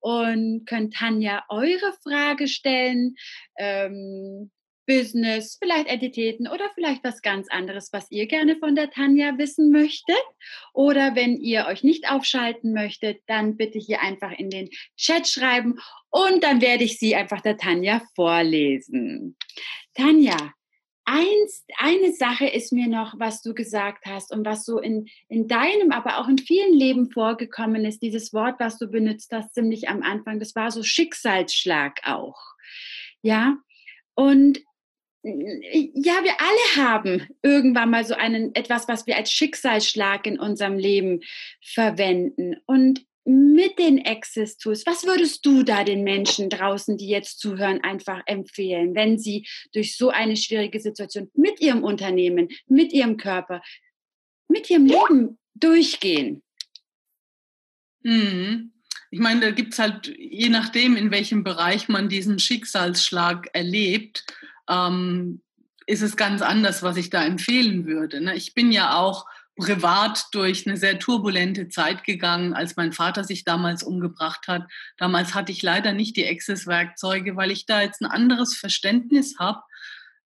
und 0.00 0.64
könnt 0.66 0.94
Tanja 0.94 1.44
eure 1.48 1.92
Frage 2.02 2.48
stellen. 2.48 3.16
Ähm, 3.58 4.50
Business, 4.86 5.58
vielleicht 5.62 5.86
Entitäten 5.86 6.48
oder 6.48 6.70
vielleicht 6.74 7.04
was 7.04 7.22
ganz 7.22 7.48
anderes, 7.50 7.92
was 7.92 8.10
ihr 8.10 8.26
gerne 8.26 8.56
von 8.56 8.74
der 8.74 8.90
Tanja 8.90 9.38
wissen 9.38 9.70
möchtet. 9.70 10.16
Oder 10.72 11.14
wenn 11.14 11.36
ihr 11.36 11.66
euch 11.66 11.82
nicht 11.84 12.10
aufschalten 12.10 12.72
möchtet, 12.72 13.22
dann 13.26 13.56
bitte 13.56 13.78
hier 13.78 14.00
einfach 14.02 14.32
in 14.32 14.50
den 14.50 14.70
Chat 14.96 15.28
schreiben 15.28 15.78
und 16.10 16.42
dann 16.42 16.60
werde 16.60 16.84
ich 16.84 16.98
sie 16.98 17.14
einfach 17.14 17.40
der 17.40 17.56
Tanja 17.56 18.02
vorlesen. 18.14 19.36
Tanja, 19.94 20.36
eins, 21.04 21.64
eine 21.78 22.12
Sache 22.12 22.46
ist 22.46 22.72
mir 22.72 22.88
noch, 22.88 23.14
was 23.18 23.42
du 23.42 23.54
gesagt 23.54 24.06
hast 24.06 24.32
und 24.32 24.44
was 24.44 24.64
so 24.64 24.78
in, 24.78 25.08
in 25.28 25.48
deinem, 25.48 25.92
aber 25.92 26.18
auch 26.18 26.28
in 26.28 26.38
vielen 26.38 26.74
Leben 26.74 27.10
vorgekommen 27.10 27.84
ist, 27.84 28.02
dieses 28.02 28.32
Wort, 28.32 28.56
was 28.58 28.78
du 28.78 28.88
benutzt 28.88 29.32
hast, 29.32 29.54
ziemlich 29.54 29.88
am 29.88 30.02
Anfang, 30.02 30.38
das 30.38 30.54
war 30.54 30.70
so 30.70 30.82
Schicksalsschlag 30.82 32.00
auch. 32.04 32.40
Ja, 33.22 33.56
und 34.14 34.60
ja, 35.24 36.24
wir 36.24 36.34
alle 36.40 36.88
haben 36.88 37.28
irgendwann 37.42 37.90
mal 37.90 38.04
so 38.04 38.14
einen, 38.14 38.54
etwas, 38.54 38.88
was 38.88 39.06
wir 39.06 39.16
als 39.16 39.30
Schicksalsschlag 39.30 40.26
in 40.26 40.38
unserem 40.38 40.76
Leben 40.76 41.20
verwenden. 41.60 42.56
Und 42.66 43.06
mit 43.24 43.78
den 43.78 44.04
Access 44.04 44.56
Tools, 44.56 44.84
was 44.84 45.04
würdest 45.04 45.46
du 45.46 45.62
da 45.62 45.84
den 45.84 46.02
Menschen 46.02 46.50
draußen, 46.50 46.96
die 46.96 47.06
jetzt 47.06 47.38
zuhören, 47.38 47.82
einfach 47.82 48.20
empfehlen, 48.26 48.96
wenn 48.96 49.16
sie 49.16 49.46
durch 49.72 49.96
so 49.96 50.10
eine 50.10 50.36
schwierige 50.36 50.80
Situation 50.80 51.30
mit 51.34 51.60
ihrem 51.60 51.84
Unternehmen, 51.84 52.48
mit 52.66 52.92
ihrem 52.92 53.16
Körper, 53.16 53.62
mit 54.48 54.68
ihrem 54.70 54.86
Leben 54.86 55.38
durchgehen? 55.54 56.42
Mhm. 58.02 58.72
Ich 59.12 59.20
meine, 59.20 59.40
da 59.40 59.50
gibt 59.50 59.74
es 59.74 59.78
halt, 59.78 60.12
je 60.18 60.48
nachdem, 60.48 60.96
in 60.96 61.10
welchem 61.10 61.44
Bereich 61.44 61.88
man 61.88 62.08
diesen 62.08 62.38
Schicksalsschlag 62.38 63.50
erlebt, 63.52 64.24
ähm, 64.72 65.42
ist 65.86 66.02
es 66.02 66.16
ganz 66.16 66.42
anders, 66.42 66.82
was 66.82 66.96
ich 66.96 67.10
da 67.10 67.24
empfehlen 67.24 67.86
würde. 67.86 68.20
Ne? 68.20 68.34
Ich 68.36 68.54
bin 68.54 68.72
ja 68.72 68.96
auch 68.96 69.26
privat 69.56 70.26
durch 70.32 70.66
eine 70.66 70.76
sehr 70.76 70.98
turbulente 70.98 71.68
Zeit 71.68 72.04
gegangen, 72.04 72.54
als 72.54 72.76
mein 72.76 72.92
Vater 72.92 73.24
sich 73.24 73.44
damals 73.44 73.82
umgebracht 73.82 74.48
hat. 74.48 74.62
Damals 74.96 75.34
hatte 75.34 75.52
ich 75.52 75.62
leider 75.62 75.92
nicht 75.92 76.16
die 76.16 76.26
Access-Werkzeuge, 76.26 77.36
weil 77.36 77.50
ich 77.50 77.66
da 77.66 77.82
jetzt 77.82 78.00
ein 78.00 78.10
anderes 78.10 78.56
Verständnis 78.56 79.38
habe 79.38 79.60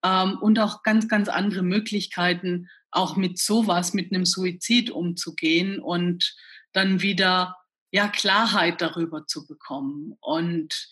ähm, 0.04 0.38
und 0.40 0.58
auch 0.58 0.82
ganz, 0.82 1.08
ganz 1.08 1.28
andere 1.28 1.62
Möglichkeiten, 1.62 2.68
auch 2.90 3.16
mit 3.16 3.38
sowas, 3.38 3.94
mit 3.94 4.12
einem 4.12 4.24
Suizid 4.24 4.90
umzugehen 4.90 5.80
und 5.80 6.36
dann 6.72 7.02
wieder 7.02 7.56
ja, 7.90 8.08
Klarheit 8.08 8.80
darüber 8.80 9.26
zu 9.26 9.46
bekommen. 9.46 10.16
Und 10.20 10.88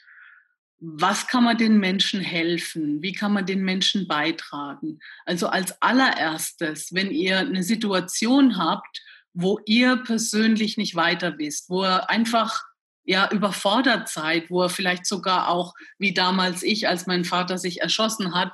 was 0.80 1.26
kann 1.26 1.44
man 1.44 1.56
den 1.56 1.78
Menschen 1.78 2.20
helfen? 2.20 3.02
Wie 3.02 3.12
kann 3.12 3.32
man 3.32 3.46
den 3.46 3.62
Menschen 3.62 4.06
beitragen? 4.06 4.98
Also 5.24 5.48
als 5.48 5.80
allererstes, 5.80 6.92
wenn 6.92 7.10
ihr 7.10 7.38
eine 7.38 7.62
Situation 7.62 8.58
habt, 8.58 9.02
wo 9.32 9.60
ihr 9.66 9.96
persönlich 9.96 10.76
nicht 10.76 10.94
weiter 10.94 11.38
wisst, 11.38 11.70
wo 11.70 11.84
ihr 11.84 12.08
einfach 12.10 12.62
ja 13.04 13.30
überfordert 13.30 14.08
seid, 14.08 14.50
wo 14.50 14.64
ihr 14.64 14.68
vielleicht 14.68 15.06
sogar 15.06 15.48
auch, 15.48 15.74
wie 15.98 16.14
damals 16.14 16.62
ich, 16.62 16.88
als 16.88 17.06
mein 17.06 17.24
Vater 17.24 17.58
sich 17.58 17.80
erschossen 17.80 18.34
hat, 18.34 18.52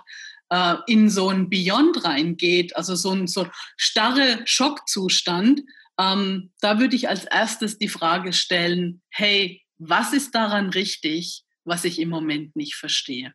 äh, 0.50 0.76
in 0.86 1.08
so 1.10 1.28
ein 1.28 1.48
Beyond 1.48 2.04
reingeht, 2.04 2.76
also 2.76 2.94
so 2.94 3.12
ein 3.12 3.26
so 3.26 3.46
starre 3.76 4.40
Schockzustand, 4.44 5.62
ähm, 5.98 6.50
da 6.60 6.78
würde 6.78 6.96
ich 6.96 7.08
als 7.08 7.24
erstes 7.24 7.78
die 7.78 7.88
Frage 7.88 8.32
stellen, 8.32 9.02
hey, 9.10 9.62
was 9.78 10.12
ist 10.12 10.34
daran 10.34 10.70
richtig? 10.70 11.44
Was 11.70 11.84
ich 11.84 12.00
im 12.00 12.08
Moment 12.08 12.56
nicht 12.56 12.74
verstehe. 12.74 13.32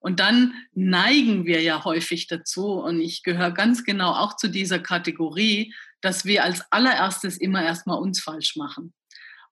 Und 0.00 0.20
dann 0.20 0.52
neigen 0.74 1.46
wir 1.46 1.62
ja 1.62 1.82
häufig 1.82 2.26
dazu, 2.26 2.74
und 2.74 3.00
ich 3.00 3.22
gehöre 3.22 3.52
ganz 3.52 3.84
genau 3.84 4.12
auch 4.12 4.36
zu 4.36 4.48
dieser 4.48 4.78
Kategorie, 4.78 5.74
dass 6.02 6.26
wir 6.26 6.44
als 6.44 6.62
allererstes 6.70 7.38
immer 7.38 7.64
erstmal 7.64 7.98
uns 7.98 8.20
falsch 8.20 8.54
machen. 8.54 8.92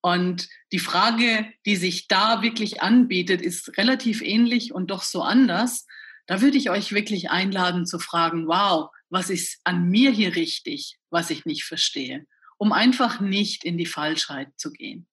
Und 0.02 0.46
die 0.72 0.78
Frage, 0.78 1.50
die 1.64 1.74
sich 1.74 2.06
da 2.06 2.42
wirklich 2.42 2.82
anbietet, 2.82 3.40
ist 3.40 3.78
relativ 3.78 4.20
ähnlich 4.20 4.74
und 4.74 4.90
doch 4.90 5.02
so 5.02 5.22
anders. 5.22 5.86
Da 6.26 6.42
würde 6.42 6.58
ich 6.58 6.68
euch 6.68 6.92
wirklich 6.92 7.30
einladen 7.30 7.86
zu 7.86 7.98
fragen, 7.98 8.46
wow, 8.46 8.90
was 9.08 9.30
ist 9.30 9.58
an 9.64 9.88
mir 9.88 10.10
hier 10.10 10.36
richtig, 10.36 10.98
was 11.08 11.30
ich 11.30 11.46
nicht 11.46 11.64
verstehe, 11.64 12.26
um 12.58 12.72
einfach 12.72 13.20
nicht 13.20 13.64
in 13.64 13.78
die 13.78 13.86
Falschheit 13.86 14.50
zu 14.58 14.70
gehen. 14.70 15.08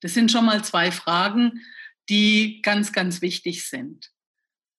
Das 0.00 0.14
sind 0.14 0.32
schon 0.32 0.44
mal 0.44 0.64
zwei 0.64 0.90
Fragen, 0.90 1.60
die 2.08 2.60
ganz, 2.62 2.92
ganz 2.92 3.22
wichtig 3.22 3.68
sind. 3.68 4.10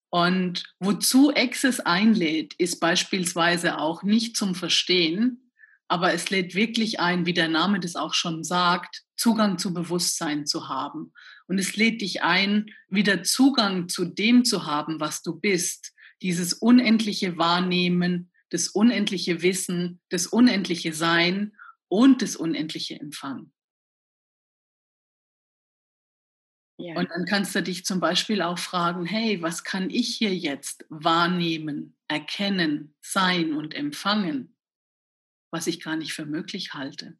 Und 0.09 0.63
wozu 0.79 1.33
Access 1.33 1.79
einlädt, 1.79 2.53
ist 2.55 2.79
beispielsweise 2.81 3.77
auch 3.77 4.03
nicht 4.03 4.35
zum 4.35 4.55
Verstehen, 4.55 5.51
aber 5.87 6.13
es 6.13 6.29
lädt 6.29 6.53
wirklich 6.53 6.99
ein, 6.99 7.25
wie 7.25 7.33
der 7.33 7.47
Name 7.47 7.79
das 7.79 7.95
auch 7.95 8.13
schon 8.13 8.43
sagt, 8.43 9.03
Zugang 9.15 9.57
zu 9.57 9.73
Bewusstsein 9.73 10.45
zu 10.45 10.67
haben. 10.67 11.13
Und 11.47 11.59
es 11.59 11.75
lädt 11.75 12.01
dich 12.01 12.23
ein, 12.23 12.71
wieder 12.89 13.23
Zugang 13.23 13.87
zu 13.87 14.05
dem 14.05 14.43
zu 14.43 14.65
haben, 14.65 14.99
was 14.99 15.21
du 15.21 15.39
bist. 15.39 15.93
Dieses 16.21 16.53
unendliche 16.53 17.37
Wahrnehmen, 17.37 18.31
das 18.49 18.67
unendliche 18.67 19.41
Wissen, 19.41 19.99
das 20.09 20.27
unendliche 20.27 20.93
Sein 20.93 21.53
und 21.87 22.21
das 22.21 22.35
unendliche 22.35 22.99
Empfangen. 22.99 23.53
Ja. 26.81 26.95
Und 26.95 27.09
dann 27.09 27.25
kannst 27.25 27.55
du 27.55 27.63
dich 27.63 27.85
zum 27.85 27.99
Beispiel 27.99 28.41
auch 28.41 28.59
fragen, 28.59 29.05
hey, 29.05 29.41
was 29.41 29.63
kann 29.63 29.89
ich 29.89 30.15
hier 30.15 30.35
jetzt 30.35 30.85
wahrnehmen, 30.89 31.95
erkennen, 32.07 32.95
sein 33.01 33.53
und 33.53 33.73
empfangen, 33.73 34.55
was 35.51 35.67
ich 35.67 35.81
gar 35.81 35.95
nicht 35.95 36.13
für 36.13 36.25
möglich 36.25 36.73
halte, 36.73 37.17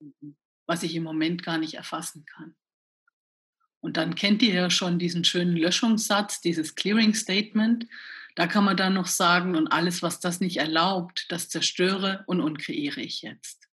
mhm. 0.00 0.36
was 0.66 0.82
ich 0.82 0.94
im 0.94 1.02
Moment 1.02 1.42
gar 1.42 1.58
nicht 1.58 1.74
erfassen 1.74 2.24
kann. 2.26 2.54
Und 3.80 3.96
dann 3.96 4.14
kennt 4.14 4.42
ihr 4.42 4.54
ja 4.54 4.70
schon 4.70 4.98
diesen 4.98 5.24
schönen 5.24 5.56
Löschungssatz, 5.56 6.40
dieses 6.40 6.74
Clearing 6.74 7.14
Statement. 7.14 7.86
Da 8.34 8.46
kann 8.46 8.64
man 8.64 8.76
dann 8.76 8.94
noch 8.94 9.06
sagen, 9.06 9.56
und 9.56 9.68
alles, 9.68 10.02
was 10.02 10.20
das 10.20 10.40
nicht 10.40 10.58
erlaubt, 10.58 11.26
das 11.30 11.48
zerstöre 11.48 12.24
und 12.26 12.40
unkreiere 12.40 13.00
ich 13.00 13.22
jetzt. 13.22 13.68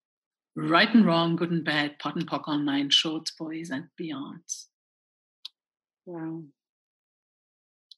Right 0.55 0.89
and 0.95 1.05
wrong, 1.05 1.37
good 1.37 1.51
and 1.51 1.63
bad, 1.63 1.99
pot 1.99 2.15
and 2.15 2.25
pock 2.25 2.47
online, 2.47 2.89
shorts, 2.89 3.35
boys 3.35 3.69
and 3.69 3.95
beyonds. 3.95 4.71
Wow. 6.07 6.45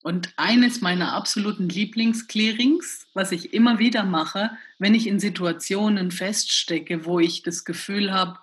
Und 0.02 0.34
eines 0.36 0.82
meiner 0.82 1.14
absoluten 1.14 1.70
Lieblingsclearings, 1.70 3.08
was 3.14 3.32
ich 3.32 3.54
immer 3.54 3.78
wieder 3.78 4.04
mache, 4.04 4.50
wenn 4.80 4.96
ich 4.96 5.06
in 5.06 5.20
Situationen 5.20 6.10
feststecke, 6.10 7.06
wo 7.06 7.20
ich 7.20 7.44
das 7.44 7.66
Gefühl 7.66 8.12
habe, 8.12 8.40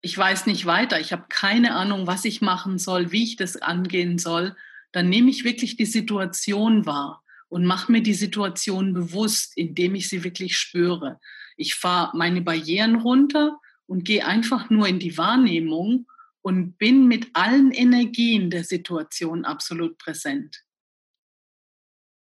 ich 0.00 0.18
weiß 0.18 0.46
nicht 0.46 0.66
weiter, 0.66 0.98
ich 0.98 1.12
habe 1.12 1.26
keine 1.28 1.76
Ahnung, 1.76 2.08
was 2.08 2.24
ich 2.24 2.40
machen 2.40 2.78
soll, 2.78 3.12
wie 3.12 3.22
ich 3.22 3.36
das 3.36 3.56
angehen 3.56 4.18
soll, 4.18 4.56
dann 4.90 5.08
nehme 5.08 5.30
ich 5.30 5.44
wirklich 5.44 5.76
die 5.76 5.86
Situation 5.86 6.84
wahr 6.84 7.22
und 7.48 7.64
mache 7.64 7.92
mir 7.92 8.02
die 8.02 8.14
Situation 8.14 8.92
bewusst, 8.92 9.56
indem 9.56 9.94
ich 9.94 10.08
sie 10.08 10.24
wirklich 10.24 10.58
spüre. 10.58 11.20
Ich 11.56 11.76
fahre 11.76 12.16
meine 12.16 12.40
Barrieren 12.40 12.96
runter 12.96 13.60
und 13.86 14.04
gehe 14.04 14.26
einfach 14.26 14.68
nur 14.68 14.88
in 14.88 14.98
die 14.98 15.16
Wahrnehmung 15.16 16.06
und 16.44 16.76
bin 16.76 17.08
mit 17.08 17.30
allen 17.32 17.72
Energien 17.72 18.50
der 18.50 18.64
Situation 18.64 19.46
absolut 19.46 19.96
präsent. 19.96 20.62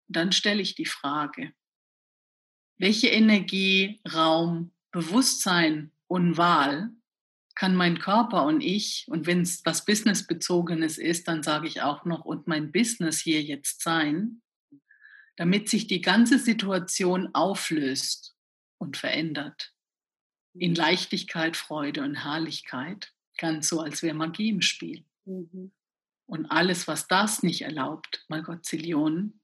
Dann 0.07 0.32
stelle 0.32 0.61
ich 0.61 0.76
die 0.76 0.86
Frage, 0.86 1.53
welche 2.78 3.07
Energie, 3.07 3.99
Raum, 4.13 4.74
Bewusstsein 4.91 5.91
und 6.07 6.38
Wahl 6.38 6.91
kann 7.55 7.76
mein 7.76 7.97
Körper 7.97 8.45
und 8.45 8.61
ich, 8.61 9.05
und 9.07 9.26
wenn 9.26 9.41
es 9.41 9.65
was 9.65 9.86
Businessbezogenes 9.86 10.99
ist, 10.99 11.28
dann 11.28 11.41
sage 11.41 11.67
ich 11.67 11.82
auch 11.82 12.05
noch, 12.05 12.24
und 12.24 12.47
mein 12.47 12.72
Business 12.72 13.19
hier 13.19 13.41
jetzt 13.41 13.82
sein, 13.82 14.43
damit 15.36 15.67
sich 15.67 15.88
die 15.88 16.01
ganze 16.01 16.38
Situation 16.38 17.34
auflöst 17.34 18.36
und 18.78 18.97
verändert. 18.97 19.74
In 20.53 20.76
Leichtigkeit, 20.76 21.57
Freude 21.57 22.03
und 22.03 22.24
Herrlichkeit 22.24 23.15
ganz 23.38 23.69
so, 23.69 23.82
als 23.82 24.03
wäre 24.03 24.15
Magie 24.15 24.49
im 24.49 24.61
Spiel. 24.61 25.03
Mhm. 25.25 25.71
Und 26.25 26.45
alles, 26.45 26.88
was 26.88 27.07
das 27.07 27.43
nicht 27.43 27.63
erlaubt, 27.63 28.25
mal 28.29 28.41
Gott 28.41 28.65
Zillionen, 28.65 29.41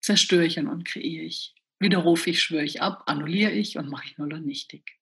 zerstöre 0.00 0.46
ich 0.46 0.58
und 0.58 0.84
kreiere 0.84 1.24
ich. 1.24 1.54
Widerrufe 1.78 2.30
ich, 2.30 2.42
schwöre 2.42 2.64
ich 2.64 2.82
ab, 2.82 3.04
annulliere 3.06 3.52
ich 3.52 3.78
und 3.78 3.88
mache 3.88 4.06
ich 4.06 4.18
null 4.18 4.32
und 4.32 4.46
nichtig. 4.46 4.98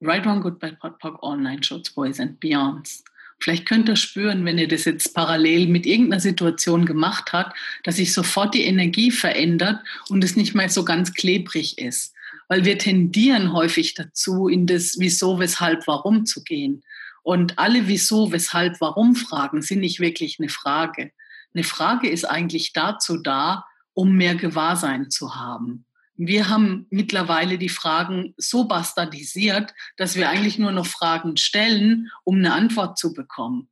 Right 0.00 0.26
One 0.26 0.40
Good 0.40 0.58
Bad 0.58 0.78
Pot 0.78 0.98
Pop 0.98 1.22
Online 1.22 1.62
Shows 1.62 1.90
Boys 1.90 2.20
and 2.20 2.38
Beyonds. 2.38 3.02
Vielleicht 3.38 3.66
könnt 3.66 3.88
ihr 3.88 3.96
spüren, 3.96 4.44
wenn 4.44 4.58
ihr 4.58 4.68
das 4.68 4.84
jetzt 4.84 5.14
parallel 5.14 5.66
mit 5.66 5.84
irgendeiner 5.84 6.20
Situation 6.20 6.86
gemacht 6.86 7.32
habt, 7.32 7.56
dass 7.84 7.96
sich 7.96 8.12
sofort 8.12 8.54
die 8.54 8.64
Energie 8.64 9.10
verändert 9.10 9.80
und 10.08 10.24
es 10.24 10.36
nicht 10.36 10.54
mehr 10.54 10.68
so 10.68 10.84
ganz 10.84 11.12
klebrig 11.12 11.78
ist. 11.78 12.14
Weil 12.48 12.64
wir 12.64 12.78
tendieren 12.78 13.52
häufig 13.52 13.94
dazu, 13.94 14.48
in 14.48 14.66
das 14.66 14.96
Wieso, 14.98 15.38
Weshalb, 15.38 15.86
Warum 15.86 16.24
zu 16.24 16.44
gehen. 16.44 16.82
Und 17.26 17.58
alle 17.58 17.88
wieso, 17.88 18.30
weshalb, 18.30 18.80
warum 18.80 19.16
Fragen 19.16 19.60
sind 19.60 19.80
nicht 19.80 19.98
wirklich 19.98 20.38
eine 20.38 20.48
Frage. 20.48 21.10
Eine 21.52 21.64
Frage 21.64 22.08
ist 22.08 22.24
eigentlich 22.24 22.72
dazu 22.72 23.16
da, 23.16 23.64
um 23.94 24.12
mehr 24.12 24.36
Gewahrsein 24.36 25.10
zu 25.10 25.34
haben. 25.34 25.86
Wir 26.14 26.48
haben 26.48 26.86
mittlerweile 26.88 27.58
die 27.58 27.68
Fragen 27.68 28.32
so 28.36 28.68
bastardisiert, 28.68 29.74
dass 29.96 30.14
wir 30.14 30.28
eigentlich 30.28 30.60
nur 30.60 30.70
noch 30.70 30.86
Fragen 30.86 31.36
stellen, 31.36 32.12
um 32.22 32.36
eine 32.36 32.52
Antwort 32.52 32.96
zu 32.96 33.12
bekommen. 33.12 33.68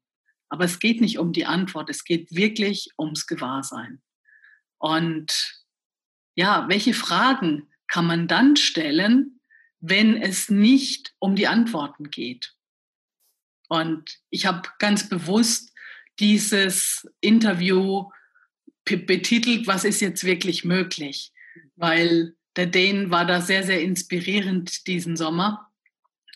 Aber 0.49 0.65
es 0.65 0.81
geht 0.81 1.01
nicht 1.01 1.21
um 1.21 1.33
die 1.33 1.47
Antwort, 1.47 1.89
es 1.89 2.03
geht 2.03 2.35
wirklich 2.35 2.89
ums 2.99 3.29
Gewahrsein. 3.29 4.03
Und 4.79 5.63
ja, 6.35 6.67
welche 6.69 6.93
Fragen 6.93 7.69
kann 7.87 8.07
man 8.07 8.27
dann 8.27 8.57
stellen, 8.57 9.39
wenn 9.79 10.21
es 10.21 10.51
nicht 10.51 11.15
um 11.21 11.37
die 11.37 11.47
Antworten 11.47 12.11
geht? 12.11 12.55
Und 13.69 14.19
ich 14.31 14.47
habe 14.47 14.69
ganz 14.79 15.09
bewusst 15.09 15.73
dieses 16.21 17.09
Interview 17.21 18.11
betitelt, 18.85 19.67
was 19.67 19.85
ist 19.85 20.01
jetzt 20.01 20.25
wirklich 20.25 20.65
möglich? 20.65 21.33
Weil 21.77 22.37
der 22.57 22.67
Dane 22.67 23.11
war 23.11 23.25
da 23.25 23.41
sehr, 23.41 23.65
sehr 23.65 23.81
inspirierend 23.81 24.87
diesen 24.87 25.17
Sommer. 25.17 25.71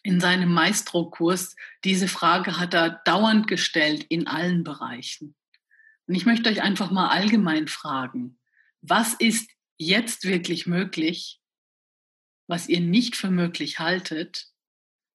In 0.02 0.20
seinem 0.20 0.52
Maestro-Kurs, 0.52 1.54
diese 1.84 2.08
Frage 2.08 2.58
hat 2.58 2.74
er 2.74 3.02
dauernd 3.04 3.46
gestellt 3.46 4.04
in 4.08 4.26
allen 4.26 4.64
Bereichen. 4.64 5.34
Und 6.06 6.14
ich 6.14 6.24
möchte 6.24 6.48
euch 6.48 6.62
einfach 6.62 6.90
mal 6.90 7.08
allgemein 7.08 7.68
fragen, 7.68 8.38
was 8.80 9.14
ist 9.14 9.50
jetzt 9.76 10.24
wirklich 10.24 10.66
möglich, 10.66 11.40
was 12.46 12.68
ihr 12.68 12.80
nicht 12.80 13.16
für 13.16 13.30
möglich 13.30 13.78
haltet 13.78 14.47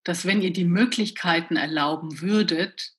dass 0.03 0.25
wenn 0.25 0.41
ihr 0.41 0.51
die 0.51 0.65
Möglichkeiten 0.65 1.55
erlauben 1.55 2.21
würdet, 2.21 2.93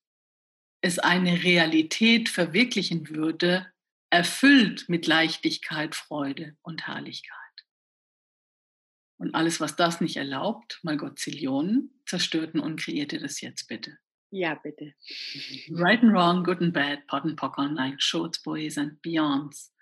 es 0.80 0.98
eine 0.98 1.42
Realität 1.42 2.28
verwirklichen 2.28 3.08
würde, 3.08 3.66
erfüllt 4.10 4.88
mit 4.88 5.06
Leichtigkeit, 5.06 5.94
Freude 5.94 6.56
und 6.62 6.86
Herrlichkeit. 6.86 7.38
Und 9.16 9.34
alles, 9.34 9.60
was 9.60 9.76
das 9.76 10.00
nicht 10.00 10.16
erlaubt, 10.16 10.80
mal 10.82 10.96
Gott 10.96 11.18
Zillionen, 11.18 12.02
zerstörten 12.06 12.60
und 12.60 12.80
kreierte 12.80 13.18
das 13.18 13.40
jetzt 13.40 13.66
bitte. 13.68 13.98
Ja, 14.30 14.54
bitte. 14.54 14.94
Right 15.70 16.02
and 16.02 16.12
wrong, 16.12 16.44
good 16.44 16.60
and 16.60 16.72
bad, 16.72 17.06
pot 17.06 17.24
and 17.24 17.36
pock 17.36 17.56
online, 17.56 17.96
shorts, 17.98 18.42
boys 18.42 18.76
and 18.76 19.00
beyonds. 19.00 19.72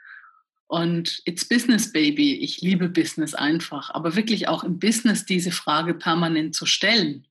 Und 0.72 1.20
it's 1.26 1.44
Business 1.44 1.92
Baby. 1.92 2.36
Ich 2.36 2.62
liebe 2.62 2.88
Business 2.88 3.34
einfach. 3.34 3.90
Aber 3.90 4.16
wirklich 4.16 4.48
auch 4.48 4.64
im 4.64 4.78
Business 4.78 5.26
diese 5.26 5.50
Frage 5.50 5.92
permanent 5.92 6.54
zu 6.54 6.64
stellen, 6.64 7.26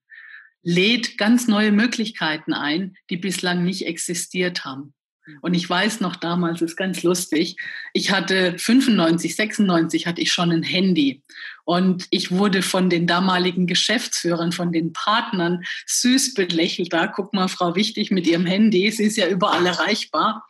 lädt 0.61 1.17
ganz 1.17 1.47
neue 1.47 1.71
Möglichkeiten 1.71 2.53
ein, 2.53 2.95
die 3.09 3.17
bislang 3.17 3.63
nicht 3.63 3.87
existiert 3.87 4.63
haben. 4.63 4.93
Und 5.41 5.55
ich 5.55 5.67
weiß 5.67 6.01
noch 6.01 6.17
damals, 6.17 6.61
ist 6.61 6.75
ganz 6.75 7.01
lustig, 7.01 7.55
ich 7.93 8.11
hatte 8.11 8.59
95, 8.59 9.35
96 9.35 10.05
hatte 10.05 10.21
ich 10.21 10.31
schon 10.31 10.51
ein 10.51 10.61
Handy. 10.61 11.23
Und 11.65 12.05
ich 12.11 12.29
wurde 12.29 12.61
von 12.61 12.91
den 12.91 13.07
damaligen 13.07 13.65
Geschäftsführern, 13.65 14.51
von 14.51 14.71
den 14.71 14.93
Partnern 14.93 15.63
süß 15.87 16.35
belächelt. 16.35 16.93
Da, 16.93 17.07
guck 17.07 17.33
mal, 17.33 17.47
Frau 17.47 17.75
Wichtig 17.75 18.11
mit 18.11 18.27
ihrem 18.27 18.45
Handy, 18.45 18.91
sie 18.91 19.05
ist 19.05 19.17
ja 19.17 19.27
überall 19.27 19.65
erreichbar. 19.65 20.45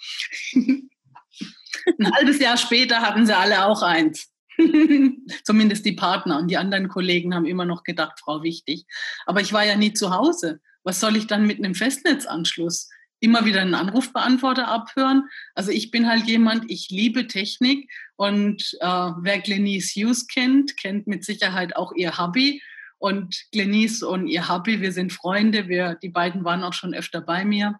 Ein 1.99 2.11
halbes 2.13 2.39
Jahr 2.39 2.57
später 2.57 3.01
hatten 3.01 3.25
sie 3.25 3.35
alle 3.35 3.65
auch 3.65 3.81
eins. 3.81 4.29
Zumindest 5.43 5.85
die 5.85 5.93
Partner 5.93 6.37
und 6.39 6.49
die 6.49 6.57
anderen 6.57 6.87
Kollegen 6.87 7.33
haben 7.33 7.45
immer 7.45 7.65
noch 7.65 7.83
gedacht, 7.83 8.19
Frau 8.19 8.43
wichtig. 8.43 8.85
Aber 9.25 9.41
ich 9.41 9.53
war 9.53 9.65
ja 9.65 9.75
nie 9.75 9.93
zu 9.93 10.13
Hause. 10.13 10.59
Was 10.83 10.99
soll 10.99 11.15
ich 11.15 11.27
dann 11.27 11.47
mit 11.47 11.57
einem 11.57 11.75
Festnetzanschluss? 11.75 12.89
Immer 13.19 13.45
wieder 13.45 13.61
einen 13.61 13.75
Anrufbeantworter 13.75 14.67
abhören. 14.67 15.29
Also 15.53 15.71
ich 15.71 15.91
bin 15.91 16.07
halt 16.07 16.25
jemand, 16.25 16.69
ich 16.71 16.89
liebe 16.89 17.27
Technik 17.27 17.91
und 18.15 18.77
äh, 18.81 18.85
wer 18.85 19.39
Glenise 19.39 19.93
Hughes 19.93 20.27
kennt, 20.27 20.75
kennt 20.77 21.05
mit 21.05 21.23
Sicherheit 21.23 21.75
auch 21.75 21.93
ihr 21.93 22.17
Hobby. 22.17 22.61
Und 22.97 23.45
Glenise 23.51 24.07
und 24.07 24.27
ihr 24.27 24.47
Hubby, 24.47 24.79
wir 24.81 24.91
sind 24.91 25.11
Freunde, 25.11 25.67
wir, 25.67 25.95
die 25.95 26.09
beiden 26.09 26.43
waren 26.43 26.63
auch 26.63 26.73
schon 26.73 26.93
öfter 26.93 27.21
bei 27.21 27.45
mir. 27.45 27.79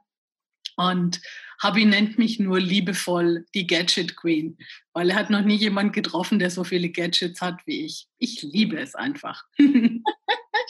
Und 0.81 1.21
Hubby 1.61 1.85
nennt 1.85 2.17
mich 2.17 2.39
nur 2.39 2.59
liebevoll 2.59 3.45
die 3.53 3.67
Gadget 3.67 4.15
Queen, 4.15 4.57
weil 4.93 5.11
er 5.11 5.15
hat 5.15 5.29
noch 5.29 5.43
nie 5.43 5.55
jemand 5.55 5.93
getroffen, 5.93 6.39
der 6.39 6.49
so 6.49 6.63
viele 6.63 6.89
Gadgets 6.89 7.39
hat 7.39 7.59
wie 7.67 7.85
ich. 7.85 8.07
Ich 8.17 8.41
liebe 8.41 8.79
es 8.79 8.95
einfach. 8.95 9.43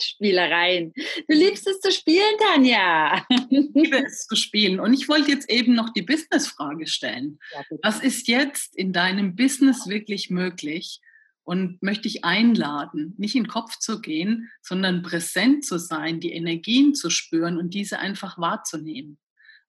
Spielereien. 0.00 0.92
Du 1.28 1.34
liebst 1.34 1.66
es 1.66 1.80
zu 1.80 1.92
spielen, 1.92 2.34
Tanja. 2.38 3.24
ich 3.48 3.68
liebe 3.74 4.04
es 4.04 4.26
zu 4.26 4.36
spielen. 4.36 4.80
Und 4.80 4.92
ich 4.92 5.08
wollte 5.08 5.30
jetzt 5.30 5.48
eben 5.48 5.74
noch 5.74 5.90
die 5.90 6.02
Business-Frage 6.02 6.86
stellen. 6.86 7.38
Ja, 7.54 7.62
Was 7.82 8.00
ist 8.00 8.28
jetzt 8.28 8.76
in 8.76 8.92
deinem 8.92 9.34
Business 9.34 9.88
wirklich 9.88 10.28
möglich? 10.28 11.00
Und 11.44 11.82
möchte 11.82 12.06
ich 12.06 12.24
einladen, 12.24 13.14
nicht 13.18 13.34
in 13.34 13.44
den 13.44 13.50
Kopf 13.50 13.76
zu 13.78 14.00
gehen, 14.00 14.50
sondern 14.60 15.02
präsent 15.02 15.64
zu 15.64 15.76
sein, 15.76 16.20
die 16.20 16.32
Energien 16.32 16.94
zu 16.94 17.10
spüren 17.10 17.58
und 17.58 17.74
diese 17.74 17.98
einfach 17.98 18.38
wahrzunehmen. 18.38 19.18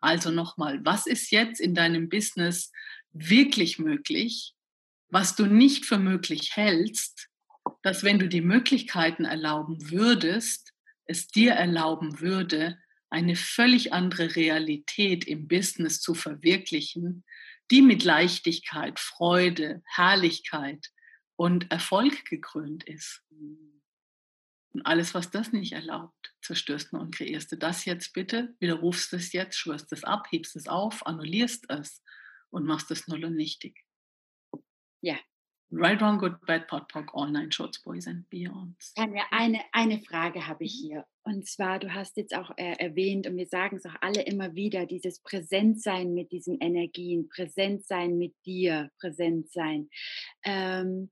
Also 0.03 0.31
nochmal, 0.31 0.83
was 0.83 1.07
ist 1.07 1.31
jetzt 1.31 1.61
in 1.61 1.73
deinem 1.73 2.09
Business 2.09 2.73
wirklich 3.13 3.79
möglich, 3.79 4.53
was 5.07 5.37
du 5.37 5.45
nicht 5.45 5.85
für 5.85 5.97
möglich 5.97 6.57
hältst, 6.57 7.29
dass 7.83 8.03
wenn 8.03 8.19
du 8.19 8.27
die 8.27 8.41
Möglichkeiten 8.41 9.23
erlauben 9.23 9.91
würdest, 9.91 10.73
es 11.05 11.27
dir 11.27 11.53
erlauben 11.53 12.19
würde, 12.19 12.77
eine 13.09 13.37
völlig 13.37 13.93
andere 13.93 14.35
Realität 14.35 15.23
im 15.23 15.47
Business 15.47 16.01
zu 16.01 16.15
verwirklichen, 16.15 17.23
die 17.71 17.81
mit 17.81 18.03
Leichtigkeit, 18.03 18.99
Freude, 18.99 19.83
Herrlichkeit 19.85 20.89
und 21.37 21.71
Erfolg 21.71 22.25
gekrönt 22.25 22.83
ist. 22.83 23.21
Und 24.73 24.85
alles, 24.85 25.13
was 25.13 25.29
das 25.29 25.51
nicht 25.51 25.73
erlaubt, 25.73 26.35
zerstörst 26.41 26.91
du 26.91 26.97
und 26.97 27.15
kreierst 27.15 27.51
du 27.51 27.57
das 27.57 27.85
jetzt 27.85 28.13
bitte, 28.13 28.55
widerrufst 28.59 29.13
es 29.13 29.31
jetzt, 29.31 29.57
schwörst 29.57 29.91
es 29.91 30.03
ab, 30.03 30.27
hebst 30.31 30.55
es 30.55 30.67
auf, 30.67 31.05
annullierst 31.05 31.69
es 31.69 32.03
und 32.49 32.65
machst 32.65 32.89
es 32.91 33.07
null 33.07 33.23
und 33.25 33.35
nichtig. 33.35 33.85
Ja, 35.01 35.17
Right, 35.75 35.99
Wrong, 36.01 36.19
Good, 36.19 36.45
Bad, 36.45 36.67
Pot, 36.67 36.87
Pock, 36.87 37.11
All 37.15 37.31
Nine 37.31 37.51
Shorts, 37.51 37.81
Boys 37.81 38.05
and 38.07 38.29
Beyonds. 38.29 38.93
Tanja, 38.93 39.23
eine, 39.31 39.59
eine 39.71 39.99
Frage 40.01 40.45
habe 40.45 40.65
ich 40.65 40.73
hier. 40.73 41.03
Und 41.23 41.47
zwar, 41.47 41.79
du 41.79 41.91
hast 41.91 42.15
jetzt 42.15 42.35
auch 42.35 42.51
äh, 42.57 42.75
erwähnt, 42.77 43.25
und 43.25 43.37
wir 43.37 43.47
sagen 43.47 43.77
es 43.77 43.85
auch 43.87 43.95
alle 43.99 44.21
immer 44.21 44.53
wieder, 44.53 44.85
dieses 44.85 45.19
Präsentsein 45.21 46.13
mit 46.13 46.31
diesen 46.31 46.59
Energien, 46.59 47.27
Präsentsein 47.27 48.19
mit 48.19 48.35
dir, 48.45 48.91
Präsentsein. 48.99 49.89
Ähm, 50.43 51.09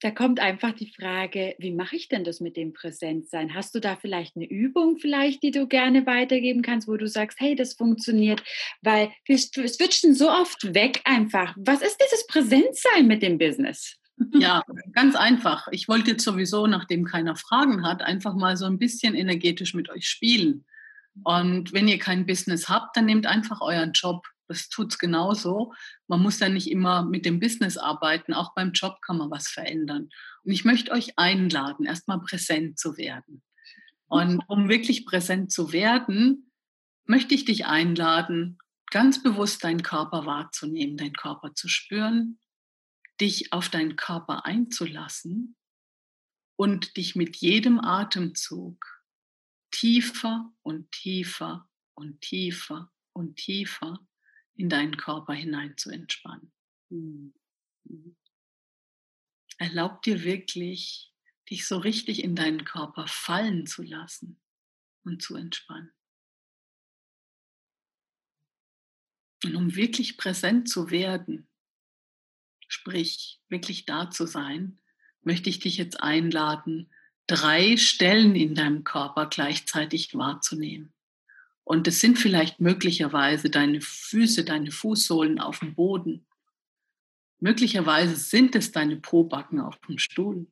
da 0.00 0.10
kommt 0.10 0.40
einfach 0.40 0.72
die 0.72 0.92
Frage, 0.92 1.54
wie 1.58 1.72
mache 1.72 1.96
ich 1.96 2.08
denn 2.08 2.24
das 2.24 2.40
mit 2.40 2.56
dem 2.56 2.72
Präsentsein? 2.72 3.54
Hast 3.54 3.74
du 3.74 3.80
da 3.80 3.96
vielleicht 3.96 4.36
eine 4.36 4.48
Übung, 4.48 4.96
vielleicht, 4.96 5.42
die 5.42 5.50
du 5.50 5.66
gerne 5.66 6.06
weitergeben 6.06 6.62
kannst, 6.62 6.88
wo 6.88 6.96
du 6.96 7.06
sagst, 7.06 7.38
hey, 7.40 7.54
das 7.54 7.74
funktioniert, 7.74 8.42
weil 8.82 9.10
wir 9.26 9.38
switchen 9.38 10.14
so 10.14 10.30
oft 10.30 10.74
weg 10.74 11.02
einfach. 11.04 11.54
Was 11.58 11.82
ist 11.82 11.98
dieses 12.02 12.26
Präsentsein 12.26 13.06
mit 13.06 13.22
dem 13.22 13.38
Business? 13.38 13.96
Ja, 14.34 14.62
ganz 14.92 15.16
einfach. 15.16 15.68
Ich 15.70 15.88
wollte 15.88 16.12
jetzt 16.12 16.24
sowieso, 16.24 16.66
nachdem 16.66 17.04
keiner 17.04 17.36
Fragen 17.36 17.86
hat, 17.86 18.02
einfach 18.02 18.34
mal 18.34 18.56
so 18.56 18.66
ein 18.66 18.78
bisschen 18.78 19.14
energetisch 19.14 19.74
mit 19.74 19.90
euch 19.90 20.06
spielen. 20.08 20.64
Und 21.24 21.72
wenn 21.72 21.88
ihr 21.88 21.98
kein 21.98 22.26
Business 22.26 22.68
habt, 22.68 22.96
dann 22.96 23.06
nehmt 23.06 23.26
einfach 23.26 23.60
euren 23.60 23.92
Job 23.92 24.26
das 24.50 24.68
tut 24.68 24.90
es 24.92 24.98
genauso. 24.98 25.72
Man 26.08 26.20
muss 26.20 26.40
ja 26.40 26.48
nicht 26.48 26.68
immer 26.68 27.04
mit 27.04 27.24
dem 27.24 27.38
Business 27.38 27.76
arbeiten, 27.76 28.34
auch 28.34 28.52
beim 28.52 28.72
Job 28.72 29.00
kann 29.00 29.16
man 29.16 29.30
was 29.30 29.46
verändern. 29.46 30.10
Und 30.42 30.52
ich 30.52 30.64
möchte 30.64 30.90
euch 30.90 31.16
einladen, 31.16 31.86
erstmal 31.86 32.20
präsent 32.20 32.76
zu 32.76 32.96
werden. 32.96 33.44
Und 34.08 34.42
um 34.48 34.68
wirklich 34.68 35.06
präsent 35.06 35.52
zu 35.52 35.72
werden, 35.72 36.50
möchte 37.04 37.32
ich 37.32 37.44
dich 37.44 37.66
einladen, 37.66 38.58
ganz 38.90 39.22
bewusst 39.22 39.62
deinen 39.62 39.84
Körper 39.84 40.26
wahrzunehmen, 40.26 40.96
deinen 40.96 41.12
Körper 41.12 41.54
zu 41.54 41.68
spüren, 41.68 42.40
dich 43.20 43.52
auf 43.52 43.68
deinen 43.68 43.94
Körper 43.94 44.46
einzulassen 44.46 45.54
und 46.56 46.96
dich 46.96 47.14
mit 47.14 47.36
jedem 47.36 47.78
Atemzug 47.78 48.84
tiefer 49.70 50.52
und 50.62 50.90
tiefer 50.90 51.68
und 51.94 52.20
tiefer 52.20 52.90
und 53.12 53.36
tiefer 53.36 54.00
in 54.60 54.68
deinen 54.68 54.98
Körper 54.98 55.32
hinein 55.32 55.78
zu 55.78 55.88
entspannen. 55.88 56.52
Mhm. 56.90 57.34
Erlaub 59.56 60.02
dir 60.02 60.22
wirklich, 60.22 61.14
dich 61.48 61.66
so 61.66 61.78
richtig 61.78 62.22
in 62.22 62.36
deinen 62.36 62.66
Körper 62.66 63.06
fallen 63.06 63.66
zu 63.66 63.82
lassen 63.82 64.38
und 65.02 65.22
zu 65.22 65.34
entspannen. 65.34 65.92
Und 69.44 69.56
um 69.56 69.74
wirklich 69.74 70.18
präsent 70.18 70.68
zu 70.68 70.90
werden, 70.90 71.48
sprich 72.68 73.40
wirklich 73.48 73.86
da 73.86 74.10
zu 74.10 74.26
sein, 74.26 74.78
möchte 75.22 75.48
ich 75.48 75.58
dich 75.58 75.78
jetzt 75.78 76.02
einladen, 76.02 76.92
drei 77.26 77.78
Stellen 77.78 78.36
in 78.36 78.54
deinem 78.54 78.84
Körper 78.84 79.26
gleichzeitig 79.26 80.14
wahrzunehmen. 80.14 80.92
Und 81.70 81.86
es 81.86 82.00
sind 82.00 82.18
vielleicht 82.18 82.60
möglicherweise 82.60 83.48
deine 83.48 83.80
Füße, 83.80 84.42
deine 84.42 84.72
Fußsohlen 84.72 85.38
auf 85.38 85.60
dem 85.60 85.76
Boden. 85.76 86.26
Möglicherweise 87.38 88.16
sind 88.16 88.56
es 88.56 88.72
deine 88.72 88.96
Pobacken 88.96 89.60
auf 89.60 89.78
dem 89.86 89.96
Stuhl. 89.98 90.48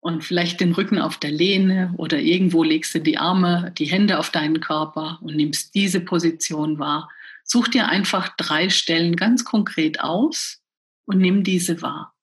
Und 0.00 0.24
vielleicht 0.24 0.60
den 0.60 0.72
Rücken 0.72 0.98
auf 1.00 1.18
der 1.18 1.32
Lehne 1.32 1.92
oder 1.98 2.18
irgendwo 2.18 2.62
legst 2.62 2.94
du 2.94 3.00
die 3.00 3.18
Arme, 3.18 3.74
die 3.76 3.84
Hände 3.84 4.18
auf 4.18 4.30
deinen 4.30 4.60
Körper 4.60 5.18
und 5.20 5.36
nimmst 5.36 5.74
diese 5.74 6.00
Position 6.00 6.78
wahr. 6.78 7.10
Such 7.44 7.68
dir 7.68 7.88
einfach 7.88 8.34
drei 8.38 8.70
Stellen 8.70 9.16
ganz 9.16 9.44
konkret 9.44 10.00
aus 10.00 10.62
und 11.04 11.18
nimm 11.18 11.44
diese 11.44 11.82
wahr. 11.82 12.16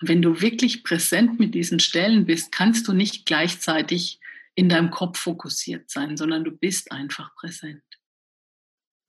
Wenn 0.00 0.22
du 0.22 0.40
wirklich 0.40 0.84
präsent 0.84 1.40
mit 1.40 1.52
diesen 1.52 1.80
Stellen 1.80 2.26
bist, 2.26 2.52
kannst 2.52 2.86
du 2.86 2.92
nicht 2.92 3.26
gleichzeitig 3.26 4.20
in 4.56 4.68
deinem 4.68 4.90
Kopf 4.90 5.18
fokussiert 5.18 5.90
sein, 5.90 6.16
sondern 6.16 6.42
du 6.42 6.50
bist 6.50 6.90
einfach 6.90 7.34
präsent. 7.36 7.84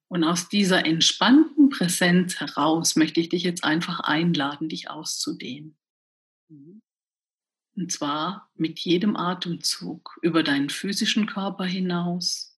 Und 0.09 0.23
aus 0.23 0.49
dieser 0.49 0.85
entspannten 0.85 1.69
Präsenz 1.69 2.39
heraus 2.39 2.95
möchte 2.95 3.19
ich 3.19 3.29
dich 3.29 3.43
jetzt 3.43 3.63
einfach 3.63 4.01
einladen, 4.01 4.69
dich 4.69 4.89
auszudehnen. 4.89 5.77
Und 6.49 7.91
zwar 7.91 8.51
mit 8.55 8.79
jedem 8.79 9.15
Atemzug 9.15 10.17
über 10.21 10.43
deinen 10.43 10.69
physischen 10.69 11.25
Körper 11.27 11.65
hinaus, 11.65 12.57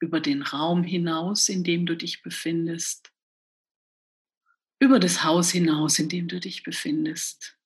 über 0.00 0.20
den 0.20 0.42
Raum 0.42 0.82
hinaus, 0.82 1.48
in 1.48 1.64
dem 1.64 1.86
du 1.86 1.96
dich 1.96 2.22
befindest, 2.22 3.12
über 4.78 4.98
das 4.98 5.24
Haus 5.24 5.50
hinaus, 5.50 5.98
in 5.98 6.08
dem 6.08 6.28
du 6.28 6.40
dich 6.40 6.62
befindest, 6.62 7.59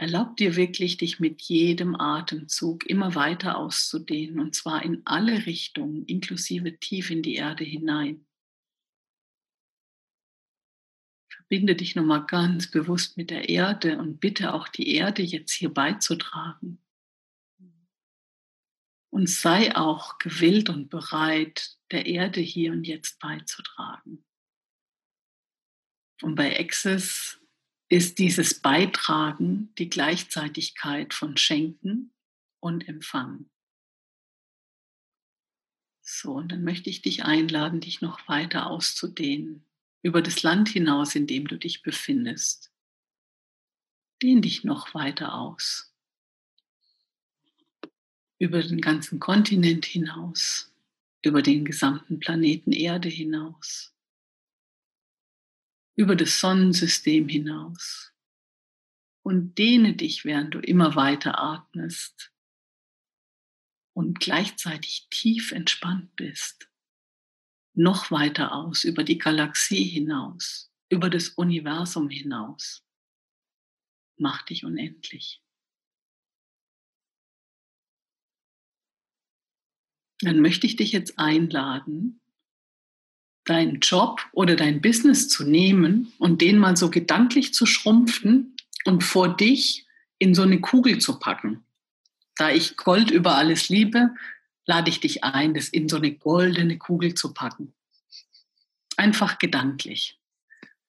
Erlaub 0.00 0.36
dir 0.36 0.54
wirklich, 0.54 0.96
dich 0.96 1.18
mit 1.18 1.42
jedem 1.42 1.96
Atemzug 1.96 2.86
immer 2.86 3.16
weiter 3.16 3.58
auszudehnen 3.58 4.38
und 4.38 4.54
zwar 4.54 4.84
in 4.84 5.02
alle 5.04 5.44
Richtungen, 5.44 6.04
inklusive 6.04 6.78
tief 6.78 7.10
in 7.10 7.20
die 7.20 7.34
Erde 7.34 7.64
hinein. 7.64 8.24
Verbinde 11.28 11.74
dich 11.74 11.96
nochmal 11.96 12.24
ganz 12.26 12.70
bewusst 12.70 13.16
mit 13.16 13.30
der 13.30 13.48
Erde 13.48 13.98
und 13.98 14.20
bitte 14.20 14.54
auch 14.54 14.68
die 14.68 14.94
Erde 14.94 15.22
jetzt 15.22 15.50
hier 15.50 15.74
beizutragen. 15.74 16.80
Und 19.10 19.28
sei 19.28 19.74
auch 19.74 20.18
gewillt 20.18 20.68
und 20.68 20.90
bereit, 20.90 21.76
der 21.90 22.06
Erde 22.06 22.40
hier 22.40 22.70
und 22.70 22.84
jetzt 22.84 23.18
beizutragen. 23.18 24.24
Und 26.22 26.36
bei 26.36 26.56
Access 26.60 27.40
ist 27.88 28.18
dieses 28.18 28.60
Beitragen 28.60 29.72
die 29.78 29.88
Gleichzeitigkeit 29.88 31.14
von 31.14 31.36
Schenken 31.36 32.12
und 32.60 32.86
Empfangen. 32.86 33.50
So, 36.02 36.32
und 36.32 36.52
dann 36.52 36.64
möchte 36.64 36.90
ich 36.90 37.02
dich 37.02 37.24
einladen, 37.24 37.80
dich 37.80 38.00
noch 38.00 38.28
weiter 38.28 38.66
auszudehnen, 38.66 39.64
über 40.02 40.22
das 40.22 40.42
Land 40.42 40.68
hinaus, 40.68 41.14
in 41.14 41.26
dem 41.26 41.46
du 41.46 41.58
dich 41.58 41.82
befindest. 41.82 42.72
Dehn 44.22 44.42
dich 44.42 44.64
noch 44.64 44.94
weiter 44.94 45.34
aus. 45.34 45.94
Über 48.38 48.62
den 48.62 48.80
ganzen 48.80 49.18
Kontinent 49.18 49.84
hinaus, 49.84 50.72
über 51.22 51.42
den 51.42 51.64
gesamten 51.64 52.20
Planeten 52.20 52.72
Erde 52.72 53.08
hinaus 53.08 53.94
über 55.98 56.14
das 56.14 56.38
Sonnensystem 56.38 57.28
hinaus 57.28 58.14
und 59.24 59.58
dehne 59.58 59.96
dich, 59.96 60.24
während 60.24 60.54
du 60.54 60.60
immer 60.60 60.94
weiter 60.94 61.40
atmest 61.40 62.32
und 63.94 64.20
gleichzeitig 64.20 65.08
tief 65.10 65.50
entspannt 65.50 66.14
bist, 66.14 66.70
noch 67.74 68.12
weiter 68.12 68.52
aus 68.52 68.84
über 68.84 69.02
die 69.02 69.18
Galaxie 69.18 69.82
hinaus, 69.82 70.72
über 70.88 71.10
das 71.10 71.30
Universum 71.30 72.08
hinaus. 72.08 72.86
Mach 74.18 74.42
dich 74.42 74.64
unendlich. 74.64 75.42
Dann 80.20 80.40
möchte 80.40 80.68
ich 80.68 80.76
dich 80.76 80.92
jetzt 80.92 81.18
einladen, 81.18 82.20
deinen 83.48 83.80
Job 83.80 84.20
oder 84.32 84.56
dein 84.56 84.80
Business 84.80 85.28
zu 85.28 85.44
nehmen 85.44 86.12
und 86.18 86.40
den 86.40 86.58
mal 86.58 86.76
so 86.76 86.90
gedanklich 86.90 87.54
zu 87.54 87.66
schrumpfen 87.66 88.56
und 88.84 89.02
vor 89.02 89.36
dich 89.36 89.86
in 90.18 90.34
so 90.34 90.42
eine 90.42 90.60
Kugel 90.60 90.98
zu 90.98 91.18
packen. 91.18 91.64
Da 92.36 92.50
ich 92.50 92.76
Gold 92.76 93.10
über 93.10 93.36
alles 93.36 93.68
liebe, 93.68 94.14
lade 94.66 94.90
ich 94.90 95.00
dich 95.00 95.24
ein, 95.24 95.54
das 95.54 95.68
in 95.68 95.88
so 95.88 95.96
eine 95.96 96.12
goldene 96.12 96.78
Kugel 96.78 97.14
zu 97.14 97.32
packen. 97.32 97.72
Einfach 98.96 99.38
gedanklich. 99.38 100.18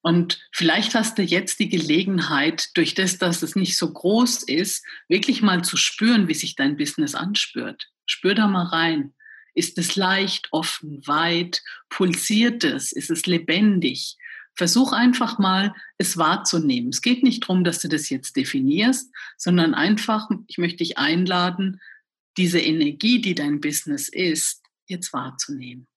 Und 0.01 0.47
vielleicht 0.51 0.95
hast 0.95 1.18
du 1.18 1.24
jetzt 1.24 1.60
die 1.60 1.70
Gelegenheit, 1.70 2.76
durch 2.76 2.93
das, 2.93 3.18
dass 3.18 3.41
es 3.41 3.55
nicht 3.55 3.78
so 3.78 3.91
groß 3.91 4.43
ist, 4.43 4.86
wirklich 5.07 5.41
mal 5.41 5.64
zu 5.64 5.76
spüren, 5.76 6.28
wie 6.28 6.34
sich 6.34 6.55
dein 6.55 6.78
Business 6.78 7.16
anspürt. 7.16 7.89
Spür 8.05 8.34
da 8.34 8.47
mal 8.47 8.66
rein. 8.66 9.14
Ist 9.54 9.78
es 9.78 9.95
leicht, 9.95 10.47
offen, 10.52 11.06
weit? 11.08 11.64
Pulsiert 11.89 12.64
es? 12.64 12.91
Ist 12.91 13.10
es 13.10 13.26
lebendig? 13.26 14.18
Versuch 14.56 14.91
einfach 14.91 15.39
mal, 15.39 15.74
es 15.97 16.18
wahrzunehmen. 16.18 16.89
Es 16.89 17.02
geht 17.02 17.24
nicht 17.24 17.43
darum, 17.43 17.64
dass 17.64 17.80
du 17.80 17.88
das 17.88 18.10
jetzt 18.10 18.36
definierst, 18.36 19.14
sondern 19.38 19.74
einfach, 19.74 20.30
ich 20.47 20.58
möchte 20.58 20.78
dich 20.78 20.97
einladen, 20.97 21.80
diese 22.38 22.60
Energie, 22.60 23.22
die 23.22 23.36
dein 23.36 23.62
Business 23.62 24.10
ist, 24.10 24.64
jetzt 24.86 25.14
wahrzunehmen. 25.14 25.88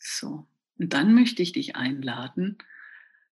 So, 0.00 0.46
und 0.78 0.92
dann 0.92 1.14
möchte 1.14 1.42
ich 1.42 1.52
dich 1.52 1.76
einladen, 1.76 2.58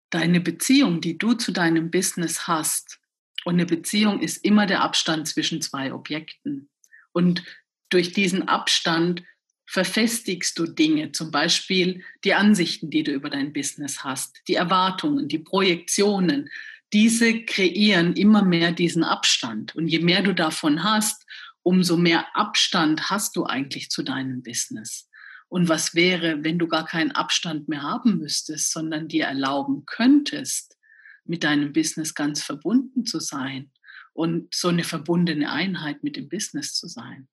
deine 0.10 0.42
Beziehung, 0.42 1.02
die 1.02 1.18
du 1.18 1.34
zu 1.34 1.52
deinem 1.52 1.92
Business 1.92 2.48
hast, 2.48 3.00
und 3.46 3.54
eine 3.54 3.68
Beziehung 3.68 4.22
ist 4.22 4.44
immer 4.44 4.66
der 4.66 4.82
Abstand 4.82 5.28
zwischen 5.28 5.62
zwei 5.62 5.94
Objekten. 5.94 6.68
Und 7.16 7.44
durch 7.90 8.12
diesen 8.12 8.50
Abstand 8.50 9.24
verfestigst 9.66 10.60
du 10.60 10.66
Dinge, 10.66 11.14
zum 11.14 11.32
Beispiel 11.32 12.04
die 12.26 12.34
Ansichten, 12.34 12.90
die 12.90 13.04
du 13.04 13.14
über 13.14 13.30
dein 13.30 13.54
Business 13.54 14.04
hast, 14.04 14.42
die 14.50 14.56
Erwartungen, 14.56 15.30
die 15.30 15.40
Projektionen. 15.40 16.50
Diese 16.92 17.46
kreieren 17.46 18.14
immer 18.18 18.44
mehr 18.44 18.74
diesen 18.74 19.06
Abstand. 19.06 19.74
Und 19.76 19.88
je 19.88 20.00
mehr 20.00 20.24
du 20.24 20.36
davon 20.36 20.84
hast, 20.84 21.26
umso 21.64 21.96
mehr 21.96 22.36
Abstand 22.36 23.10
hast 23.10 23.38
du 23.38 23.46
eigentlich 23.46 23.90
zu 23.90 24.04
deinem 24.04 24.44
Business. 24.44 25.10
Und 25.48 25.70
was 25.70 25.96
wäre, 25.96 26.44
wenn 26.44 26.60
du 26.60 26.68
gar 26.68 26.86
keinen 26.86 27.12
Abstand 27.12 27.70
mehr 27.70 27.82
haben 27.82 28.18
müsstest, 28.18 28.74
sondern 28.74 29.08
dir 29.08 29.24
erlauben 29.24 29.86
könntest, 29.86 30.78
mit 31.24 31.46
deinem 31.46 31.72
Business 31.72 32.14
ganz 32.14 32.44
verbunden 32.44 33.06
zu 33.06 33.22
sein 33.22 33.72
und 34.16 34.56
so 34.56 34.70
eine 34.70 34.86
verbundene 34.86 35.52
Einheit 35.52 36.04
mit 36.04 36.16
dem 36.16 36.30
Business 36.30 36.74
zu 36.74 36.88
sein? 36.88 37.28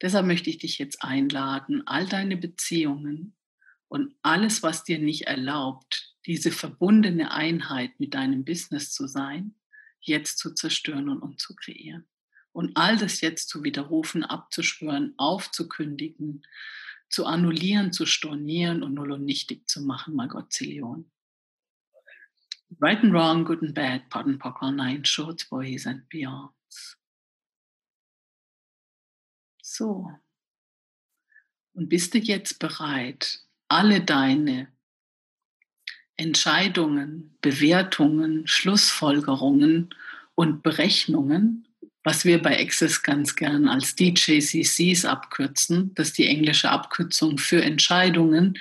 Deshalb 0.00 0.26
möchte 0.26 0.48
ich 0.48 0.58
dich 0.58 0.78
jetzt 0.78 1.02
einladen, 1.02 1.86
all 1.86 2.06
deine 2.06 2.36
Beziehungen 2.36 3.36
und 3.88 4.14
alles, 4.22 4.62
was 4.62 4.84
dir 4.84 4.98
nicht 4.98 5.26
erlaubt, 5.26 6.14
diese 6.24 6.52
verbundene 6.52 7.32
Einheit 7.32 8.00
mit 8.00 8.14
deinem 8.14 8.44
Business 8.44 8.92
zu 8.92 9.06
sein, 9.06 9.56
jetzt 10.00 10.38
zu 10.38 10.54
zerstören 10.54 11.08
und, 11.08 11.20
und 11.20 11.40
zu 11.40 11.54
kreieren. 11.54 12.08
Und 12.52 12.76
all 12.76 12.96
das 12.96 13.20
jetzt 13.20 13.48
zu 13.48 13.62
widerrufen, 13.62 14.24
abzuschwören, 14.24 15.14
aufzukündigen, 15.18 16.46
zu 17.10 17.26
annullieren, 17.26 17.92
zu 17.92 18.06
stornieren 18.06 18.82
und 18.82 18.94
null 18.94 19.12
und 19.12 19.24
nichtig 19.24 19.68
zu 19.68 19.82
machen, 19.82 20.16
my 20.16 20.28
God, 20.28 20.50
Zillion. 20.52 21.10
Right 22.80 23.02
and 23.02 23.12
wrong, 23.12 23.44
good 23.44 23.62
and 23.62 23.74
bad, 23.74 24.02
pardon, 24.10 24.38
pock, 24.38 24.58
all 24.60 24.72
nine 24.72 25.02
shorts, 25.04 25.44
boys 25.44 25.86
and 25.86 26.02
beyonds. 26.08 26.96
So. 29.62 30.10
Und 31.74 31.88
bist 31.88 32.14
du 32.14 32.18
jetzt 32.18 32.58
bereit, 32.58 33.40
alle 33.68 34.00
deine 34.00 34.68
Entscheidungen, 36.16 37.36
Bewertungen, 37.40 38.46
Schlussfolgerungen 38.46 39.94
und 40.34 40.62
Berechnungen, 40.62 41.66
was 42.02 42.24
wir 42.24 42.42
bei 42.42 42.60
Access 42.60 43.02
ganz 43.02 43.36
gern 43.36 43.68
als 43.68 43.94
DJCCs 43.94 45.04
abkürzen, 45.04 45.94
das 45.94 46.08
ist 46.08 46.18
die 46.18 46.26
englische 46.26 46.70
Abkürzung 46.70 47.38
für 47.38 47.62
Entscheidungen, 47.62 48.58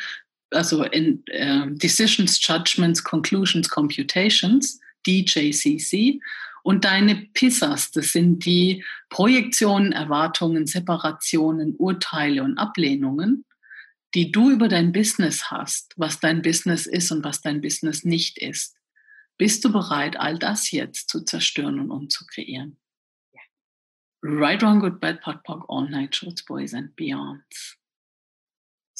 also 0.51 0.83
in, 0.83 1.25
äh, 1.27 1.67
Decisions, 1.71 2.39
Judgments, 2.45 3.03
Conclusions, 3.03 3.69
Computations, 3.69 4.79
DJCC, 5.05 6.19
und 6.67 6.83
deine 6.83 7.15
PISAs, 7.33 7.91
das 7.91 8.11
sind 8.11 8.43
die 8.43 8.83
Projektionen, 9.07 9.93
Erwartungen, 9.93 10.67
Separationen, 10.67 11.77
Urteile 11.77 12.43
und 12.43 12.57
Ablehnungen, 12.57 13.45
die 14.13 14.33
du 14.33 14.51
über 14.51 14.67
dein 14.67 14.91
Business 14.91 15.49
hast, 15.49 15.93
was 15.95 16.19
dein 16.19 16.41
Business 16.41 16.85
ist 16.85 17.09
und 17.11 17.23
was 17.23 17.39
dein 17.39 17.61
Business 17.61 18.03
nicht 18.03 18.37
ist. 18.37 18.75
Bist 19.37 19.63
du 19.63 19.71
bereit, 19.71 20.19
all 20.19 20.37
das 20.37 20.71
jetzt 20.71 21.09
zu 21.09 21.23
zerstören 21.23 21.79
und 21.79 21.89
umzukreieren? 21.89 22.77
Ja. 23.33 23.41
Right, 24.23 24.61
wrong, 24.61 24.81
good, 24.81 24.99
bad, 24.99 25.21
pot, 25.21 25.43
pock, 25.45 25.65
all 25.69 25.87
night, 25.87 26.17
shorts, 26.17 26.43
boys 26.43 26.73
and 26.73 26.93
beyonds. 26.97 27.77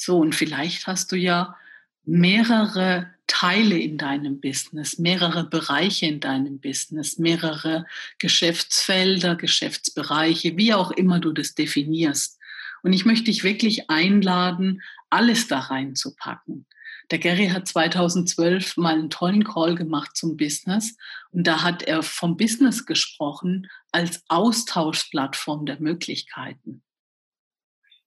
So, 0.00 0.18
und 0.18 0.36
vielleicht 0.36 0.86
hast 0.86 1.10
du 1.10 1.16
ja 1.16 1.56
mehrere 2.04 3.10
Teile 3.26 3.76
in 3.76 3.98
deinem 3.98 4.40
Business, 4.40 4.98
mehrere 4.98 5.42
Bereiche 5.42 6.06
in 6.06 6.20
deinem 6.20 6.60
Business, 6.60 7.18
mehrere 7.18 7.84
Geschäftsfelder, 8.20 9.34
Geschäftsbereiche, 9.34 10.56
wie 10.56 10.72
auch 10.72 10.92
immer 10.92 11.18
du 11.18 11.32
das 11.32 11.56
definierst. 11.56 12.38
Und 12.84 12.92
ich 12.92 13.04
möchte 13.06 13.24
dich 13.24 13.42
wirklich 13.42 13.90
einladen, 13.90 14.82
alles 15.10 15.48
da 15.48 15.58
reinzupacken. 15.58 16.66
Der 17.10 17.18
Gary 17.18 17.48
hat 17.48 17.66
2012 17.66 18.76
mal 18.76 18.94
einen 18.94 19.10
tollen 19.10 19.42
Call 19.42 19.74
gemacht 19.74 20.16
zum 20.16 20.36
Business 20.36 20.96
und 21.32 21.44
da 21.44 21.62
hat 21.62 21.82
er 21.82 22.04
vom 22.04 22.36
Business 22.36 22.86
gesprochen 22.86 23.68
als 23.90 24.22
Austauschplattform 24.28 25.66
der 25.66 25.80
Möglichkeiten 25.80 26.82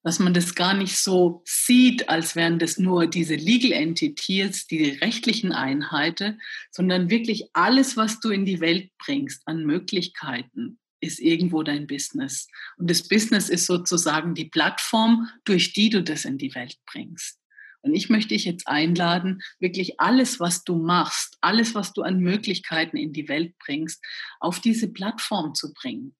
dass 0.03 0.19
man 0.19 0.33
das 0.33 0.55
gar 0.55 0.73
nicht 0.73 0.97
so 0.97 1.43
sieht, 1.45 2.09
als 2.09 2.35
wären 2.35 2.59
das 2.59 2.77
nur 2.77 3.07
diese 3.07 3.35
Legal 3.35 3.71
Entities, 3.71 4.67
die 4.67 4.89
rechtlichen 4.89 5.51
Einheiten, 5.51 6.41
sondern 6.71 7.09
wirklich 7.09 7.49
alles, 7.53 7.97
was 7.97 8.19
du 8.19 8.29
in 8.29 8.45
die 8.45 8.59
Welt 8.59 8.91
bringst 8.97 9.47
an 9.47 9.65
Möglichkeiten, 9.65 10.79
ist 11.01 11.19
irgendwo 11.19 11.63
dein 11.63 11.87
Business. 11.87 12.47
Und 12.77 12.89
das 12.89 13.07
Business 13.07 13.49
ist 13.49 13.65
sozusagen 13.65 14.33
die 14.35 14.45
Plattform, 14.45 15.29
durch 15.45 15.73
die 15.73 15.89
du 15.89 16.03
das 16.03 16.25
in 16.25 16.37
die 16.37 16.53
Welt 16.55 16.77
bringst. 16.85 17.39
Und 17.83 17.95
ich 17.95 18.09
möchte 18.09 18.29
dich 18.29 18.45
jetzt 18.45 18.67
einladen, 18.67 19.41
wirklich 19.59 19.99
alles, 19.99 20.39
was 20.39 20.63
du 20.63 20.75
machst, 20.75 21.37
alles, 21.41 21.73
was 21.73 21.93
du 21.93 22.03
an 22.03 22.19
Möglichkeiten 22.19 22.95
in 22.95 23.11
die 23.11 23.27
Welt 23.27 23.57
bringst, 23.57 24.03
auf 24.39 24.59
diese 24.59 24.87
Plattform 24.91 25.55
zu 25.55 25.73
bringen, 25.73 26.15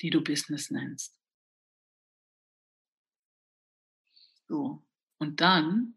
die 0.00 0.10
du 0.10 0.22
Business 0.22 0.70
nennst. 0.70 1.16
So. 4.48 4.82
Und 5.18 5.40
dann 5.40 5.94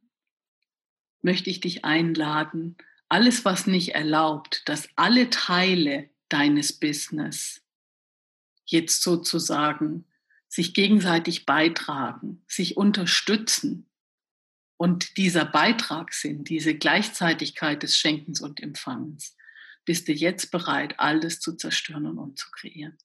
möchte 1.21 1.49
ich 1.49 1.59
dich 1.59 1.85
einladen, 1.85 2.77
alles, 3.09 3.43
was 3.43 3.67
nicht 3.67 3.95
erlaubt, 3.95 4.67
dass 4.69 4.87
alle 4.95 5.29
Teile 5.29 6.09
deines 6.29 6.73
Business 6.73 7.61
jetzt 8.65 9.01
sozusagen 9.01 10.05
sich 10.47 10.73
gegenseitig 10.73 11.45
beitragen, 11.45 12.43
sich 12.47 12.77
unterstützen 12.77 13.89
und 14.77 15.17
dieser 15.17 15.45
Beitrag 15.45 16.13
sind, 16.13 16.49
diese 16.49 16.75
Gleichzeitigkeit 16.75 17.83
des 17.83 17.97
Schenkens 17.97 18.41
und 18.41 18.61
Empfangens, 18.61 19.35
bist 19.85 20.07
du 20.07 20.13
jetzt 20.13 20.51
bereit, 20.51 20.99
alles 20.99 21.39
zu 21.39 21.55
zerstören 21.55 22.05
und 22.05 22.17
umzukreieren. 22.17 22.97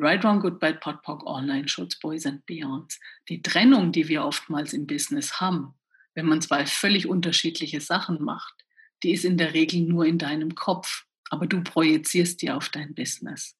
Right, 0.00 0.22
Wrong, 0.22 0.38
Good, 0.38 0.60
Bad, 0.60 0.80
Pot, 0.80 1.02
Pock, 1.02 1.26
Online, 1.26 1.66
Schutz, 1.66 1.98
Boys 1.98 2.24
and 2.24 2.46
Beyonds. 2.46 3.00
Die 3.28 3.42
Trennung, 3.42 3.90
die 3.90 4.06
wir 4.06 4.24
oftmals 4.24 4.72
im 4.72 4.86
Business 4.86 5.40
haben, 5.40 5.74
wenn 6.14 6.26
man 6.26 6.40
zwei 6.40 6.66
völlig 6.66 7.08
unterschiedliche 7.08 7.80
Sachen 7.80 8.22
macht, 8.22 8.54
die 9.02 9.12
ist 9.12 9.24
in 9.24 9.36
der 9.36 9.54
Regel 9.54 9.80
nur 9.80 10.06
in 10.06 10.18
deinem 10.18 10.54
Kopf, 10.54 11.04
aber 11.30 11.48
du 11.48 11.64
projizierst 11.64 12.40
die 12.42 12.50
auf 12.52 12.68
dein 12.68 12.94
Business. 12.94 13.56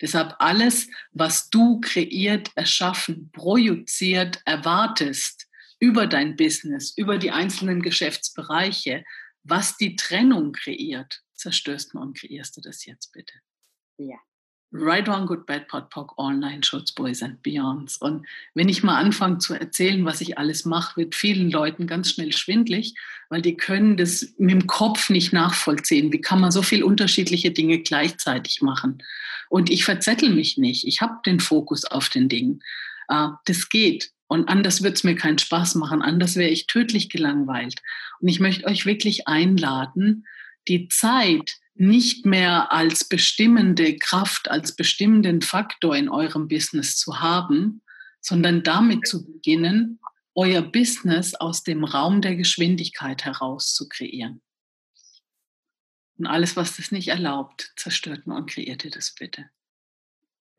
Deshalb 0.00 0.34
alles, 0.38 0.88
was 1.12 1.50
du 1.50 1.80
kreiert, 1.80 2.50
erschaffen, 2.54 3.30
projiziert, 3.32 4.40
erwartest 4.46 5.48
über 5.80 6.06
dein 6.06 6.34
Business, 6.36 6.96
über 6.96 7.18
die 7.18 7.30
einzelnen 7.30 7.82
Geschäftsbereiche, 7.82 9.04
was 9.42 9.76
die 9.76 9.96
Trennung 9.96 10.52
kreiert, 10.52 11.20
zerstörst 11.34 11.92
du 11.92 11.98
und 11.98 12.18
kreierst 12.18 12.56
du 12.56 12.62
das 12.62 12.86
jetzt 12.86 13.12
bitte. 13.12 13.34
Ja. 13.98 14.16
Right 14.76 15.06
Wrong, 15.06 15.26
Good 15.26 15.46
Bad 15.46 15.68
Pot 15.68 15.88
Pock, 15.88 16.14
All 16.16 16.36
Nine 16.36 16.64
Shorts, 16.64 16.90
Boys 16.90 17.22
and 17.22 17.40
Beyonds. 17.44 17.96
Und 17.98 18.26
wenn 18.54 18.68
ich 18.68 18.82
mal 18.82 18.96
anfange 18.96 19.38
zu 19.38 19.54
erzählen, 19.54 20.04
was 20.04 20.20
ich 20.20 20.36
alles 20.36 20.64
mache, 20.64 20.96
wird 20.96 21.14
vielen 21.14 21.48
Leuten 21.48 21.86
ganz 21.86 22.10
schnell 22.10 22.32
schwindlig, 22.32 22.94
weil 23.28 23.40
die 23.40 23.56
können 23.56 23.96
das 23.96 24.34
mit 24.36 24.50
dem 24.50 24.66
Kopf 24.66 25.10
nicht 25.10 25.32
nachvollziehen. 25.32 26.12
Wie 26.12 26.20
kann 26.20 26.40
man 26.40 26.50
so 26.50 26.62
viele 26.62 26.86
unterschiedliche 26.86 27.52
Dinge 27.52 27.78
gleichzeitig 27.78 28.62
machen? 28.62 29.00
Und 29.48 29.70
ich 29.70 29.84
verzettel 29.84 30.30
mich 30.30 30.58
nicht. 30.58 30.84
Ich 30.84 31.00
habe 31.00 31.20
den 31.24 31.38
Fokus 31.38 31.84
auf 31.84 32.08
den 32.08 32.28
Dingen. 32.28 32.60
Uh, 33.12 33.30
das 33.44 33.68
geht. 33.68 34.10
Und 34.26 34.48
anders 34.48 34.82
wird 34.82 34.96
es 34.96 35.04
mir 35.04 35.14
keinen 35.14 35.38
Spaß 35.38 35.76
machen. 35.76 36.02
Anders 36.02 36.34
wäre 36.34 36.50
ich 36.50 36.66
tödlich 36.66 37.10
gelangweilt. 37.10 37.80
Und 38.18 38.28
ich 38.28 38.40
möchte 38.40 38.66
euch 38.66 38.86
wirklich 38.86 39.28
einladen, 39.28 40.26
die 40.68 40.88
Zeit, 40.88 41.58
nicht 41.74 42.24
mehr 42.24 42.72
als 42.72 43.04
bestimmende 43.04 43.96
Kraft, 43.96 44.48
als 44.48 44.76
bestimmenden 44.76 45.42
Faktor 45.42 45.96
in 45.96 46.08
eurem 46.08 46.46
Business 46.46 46.96
zu 46.96 47.20
haben, 47.20 47.82
sondern 48.20 48.62
damit 48.62 49.06
zu 49.06 49.24
beginnen, 49.24 49.98
euer 50.34 50.62
Business 50.62 51.34
aus 51.34 51.62
dem 51.62 51.84
Raum 51.84 52.22
der 52.22 52.36
Geschwindigkeit 52.36 53.24
heraus 53.24 53.74
zu 53.74 53.88
kreieren. 53.88 54.40
Und 56.16 56.26
alles, 56.26 56.56
was 56.56 56.76
das 56.76 56.92
nicht 56.92 57.08
erlaubt, 57.08 57.72
zerstört 57.76 58.26
man 58.26 58.42
und 58.42 58.50
kreiert 58.50 58.84
ihr 58.84 58.90
das 58.90 59.14
bitte. 59.14 59.50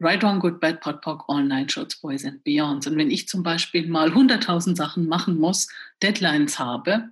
Right, 0.01 0.21
Wrong, 0.21 0.41
Good, 0.41 0.59
Bad, 0.59 0.81
Pot, 0.81 1.01
Pock, 1.01 1.23
All 1.29 1.45
Nine 1.45 1.69
Shorts, 1.69 1.95
Boys 2.01 2.25
and 2.25 2.43
Beyonds. 2.43 2.85
Und 2.87 2.97
wenn 2.97 3.09
ich 3.09 3.29
zum 3.29 3.43
Beispiel 3.43 3.87
mal 3.87 4.09
100.000 4.11 4.75
Sachen 4.75 5.07
machen 5.07 5.37
muss, 5.37 5.69
Deadlines 6.03 6.59
habe, 6.59 7.11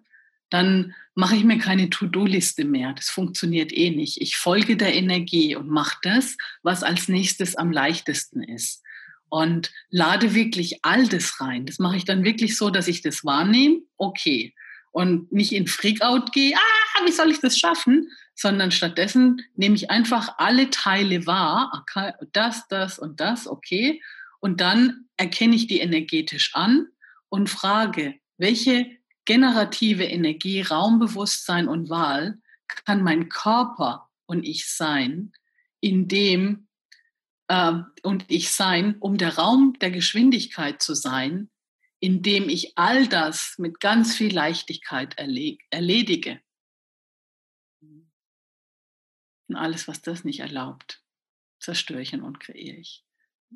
dann 0.53 0.93
mache 1.15 1.35
ich 1.35 1.43
mir 1.43 1.57
keine 1.57 1.89
To-Do-Liste 1.89 2.63
mehr. 2.63 2.93
Das 2.93 3.09
funktioniert 3.09 3.75
eh 3.75 3.89
nicht. 3.89 4.21
Ich 4.21 4.37
folge 4.37 4.77
der 4.77 4.93
Energie 4.93 5.55
und 5.55 5.67
mache 5.67 5.97
das, 6.03 6.37
was 6.61 6.83
als 6.83 7.07
nächstes 7.07 7.55
am 7.55 7.71
leichtesten 7.71 8.43
ist. 8.43 8.83
Und 9.29 9.71
lade 9.89 10.35
wirklich 10.35 10.85
all 10.85 11.07
das 11.07 11.41
rein. 11.41 11.65
Das 11.65 11.79
mache 11.79 11.97
ich 11.97 12.05
dann 12.05 12.23
wirklich 12.23 12.55
so, 12.55 12.69
dass 12.69 12.87
ich 12.87 13.01
das 13.01 13.25
wahrnehme, 13.25 13.79
okay. 13.97 14.53
Und 14.91 15.31
nicht 15.31 15.53
in 15.53 15.65
Freakout 15.65 16.31
gehe, 16.33 16.55
ah, 16.55 17.05
wie 17.07 17.11
soll 17.11 17.31
ich 17.31 17.39
das 17.39 17.57
schaffen? 17.57 18.11
Sondern 18.35 18.69
stattdessen 18.69 19.41
nehme 19.55 19.73
ich 19.73 19.89
einfach 19.89 20.35
alle 20.37 20.69
Teile 20.69 21.25
wahr, 21.25 21.83
das, 22.31 22.67
das 22.67 22.99
und 22.99 23.19
das, 23.19 23.47
okay 23.47 24.03
Und 24.39 24.61
dann 24.61 25.05
erkenne 25.17 25.55
ich 25.55 25.65
die 25.65 25.79
energetisch 25.79 26.51
an 26.53 26.89
und 27.29 27.49
frage, 27.49 28.19
welche 28.37 28.85
generative 29.25 30.03
Energie, 30.03 30.61
Raumbewusstsein 30.61 31.67
und 31.67 31.89
Wahl 31.89 32.39
kann 32.67 33.03
mein 33.03 33.29
Körper 33.29 34.09
und 34.25 34.43
ich 34.43 34.67
sein, 34.69 35.33
in 35.79 36.07
dem 36.07 36.67
äh, 37.47 37.73
und 38.03 38.25
ich 38.29 38.51
sein, 38.51 38.97
um 38.99 39.17
der 39.17 39.35
Raum 39.35 39.77
der 39.79 39.91
Geschwindigkeit 39.91 40.81
zu 40.81 40.93
sein, 40.93 41.49
in 41.99 42.21
dem 42.21 42.49
ich 42.49 42.77
all 42.77 43.07
das 43.07 43.55
mit 43.57 43.79
ganz 43.79 44.15
viel 44.15 44.33
Leichtigkeit 44.33 45.17
erledige. 45.17 46.41
Und 49.47 49.55
alles, 49.55 49.87
was 49.87 50.01
das 50.01 50.23
nicht 50.23 50.39
erlaubt, 50.39 51.01
zerstöre 51.59 52.01
ich 52.01 52.13
und 52.13 52.39
kreiere 52.39 52.77
ich. 52.77 53.05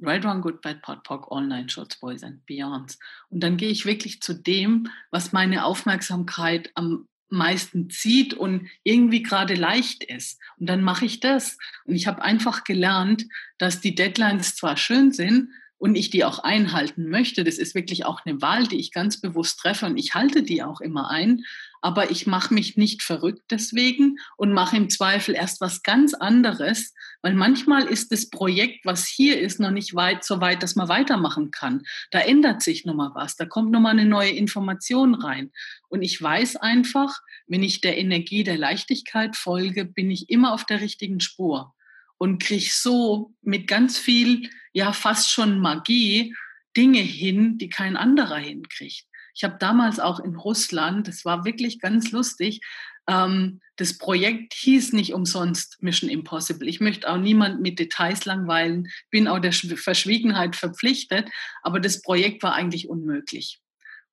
Right, 0.01 0.23
Wrong, 0.23 0.41
Good, 0.41 0.61
Bad, 0.61 0.81
Pot, 0.81 1.03
Pock, 1.03 1.31
Online, 1.31 1.69
Shorts, 1.69 1.99
Boys 1.99 2.23
and 2.23 2.45
Beyonds. 2.45 2.99
Und 3.29 3.41
dann 3.41 3.57
gehe 3.57 3.69
ich 3.69 3.85
wirklich 3.85 4.21
zu 4.21 4.33
dem, 4.33 4.89
was 5.11 5.33
meine 5.33 5.65
Aufmerksamkeit 5.65 6.71
am 6.75 7.07
meisten 7.29 7.89
zieht 7.89 8.33
und 8.33 8.67
irgendwie 8.83 9.23
gerade 9.23 9.55
leicht 9.55 10.03
ist. 10.03 10.39
Und 10.57 10.67
dann 10.67 10.81
mache 10.81 11.05
ich 11.05 11.19
das. 11.19 11.57
Und 11.85 11.95
ich 11.95 12.07
habe 12.07 12.21
einfach 12.21 12.63
gelernt, 12.63 13.25
dass 13.57 13.81
die 13.81 13.95
Deadlines 13.95 14.55
zwar 14.55 14.77
schön 14.77 15.11
sind, 15.11 15.49
und 15.79 15.95
ich 15.95 16.09
die 16.09 16.25
auch 16.25 16.39
einhalten 16.39 17.09
möchte, 17.09 17.43
das 17.43 17.57
ist 17.57 17.75
wirklich 17.75 18.05
auch 18.05 18.25
eine 18.25 18.41
Wahl, 18.41 18.67
die 18.67 18.79
ich 18.79 18.91
ganz 18.91 19.21
bewusst 19.21 19.59
treffe 19.59 19.85
und 19.85 19.97
ich 19.97 20.15
halte 20.15 20.43
die 20.43 20.63
auch 20.63 20.81
immer 20.81 21.09
ein, 21.09 21.43
aber 21.81 22.11
ich 22.11 22.27
mache 22.27 22.53
mich 22.53 22.77
nicht 22.77 23.03
verrückt 23.03 23.43
deswegen 23.49 24.17
und 24.35 24.53
mache 24.53 24.77
im 24.77 24.89
Zweifel 24.89 25.35
erst 25.35 25.61
was 25.61 25.83
ganz 25.83 26.13
anderes, 26.13 26.93
weil 27.21 27.33
manchmal 27.33 27.83
ist 27.85 28.11
das 28.11 28.29
Projekt, 28.29 28.85
was 28.85 29.07
hier 29.07 29.39
ist, 29.39 29.59
noch 29.59 29.71
nicht 29.71 29.95
weit 29.95 30.23
so 30.23 30.41
weit, 30.41 30.63
dass 30.63 30.75
man 30.75 30.89
weitermachen 30.89 31.51
kann. 31.51 31.83
Da 32.11 32.19
ändert 32.19 32.61
sich 32.61 32.85
nochmal 32.85 33.11
was, 33.13 33.35
da 33.35 33.45
kommt 33.45 33.71
nochmal 33.71 33.93
eine 33.93 34.05
neue 34.05 34.31
Information 34.31 35.15
rein. 35.15 35.51
Und 35.89 36.01
ich 36.01 36.21
weiß 36.21 36.57
einfach, 36.57 37.19
wenn 37.47 37.63
ich 37.63 37.81
der 37.81 37.97
Energie 37.97 38.43
der 38.43 38.57
Leichtigkeit 38.57 39.35
folge, 39.35 39.85
bin 39.85 40.11
ich 40.11 40.29
immer 40.29 40.53
auf 40.53 40.65
der 40.65 40.81
richtigen 40.81 41.19
Spur 41.19 41.73
und 42.17 42.41
kriege 42.41 42.69
so 42.71 43.33
mit 43.41 43.67
ganz 43.67 43.97
viel, 43.97 44.49
ja 44.73 44.91
fast 44.91 45.31
schon 45.31 45.59
Magie, 45.59 46.35
Dinge 46.75 46.99
hin, 46.99 47.57
die 47.57 47.69
kein 47.69 47.97
anderer 47.97 48.37
hinkriegt. 48.37 49.05
Ich 49.37 49.43
habe 49.43 49.55
damals 49.59 49.99
auch 49.99 50.19
in 50.19 50.35
Russland, 50.35 51.07
das 51.07 51.23
war 51.23 51.45
wirklich 51.45 51.79
ganz 51.79 52.11
lustig, 52.11 52.59
ähm, 53.07 53.61
das 53.77 53.97
Projekt 53.97 54.53
hieß 54.53 54.91
nicht 54.93 55.13
umsonst 55.13 55.81
Mission 55.81 56.09
Impossible. 56.09 56.67
Ich 56.67 56.81
möchte 56.81 57.09
auch 57.09 57.17
niemand 57.17 57.61
mit 57.61 57.79
Details 57.79 58.25
langweilen, 58.25 58.89
bin 59.11 59.27
auch 59.27 59.39
der 59.39 59.53
Verschwiegenheit 59.53 60.55
verpflichtet, 60.55 61.29
aber 61.61 61.79
das 61.79 62.01
Projekt 62.01 62.43
war 62.43 62.53
eigentlich 62.53 62.89
unmöglich. 62.89 63.61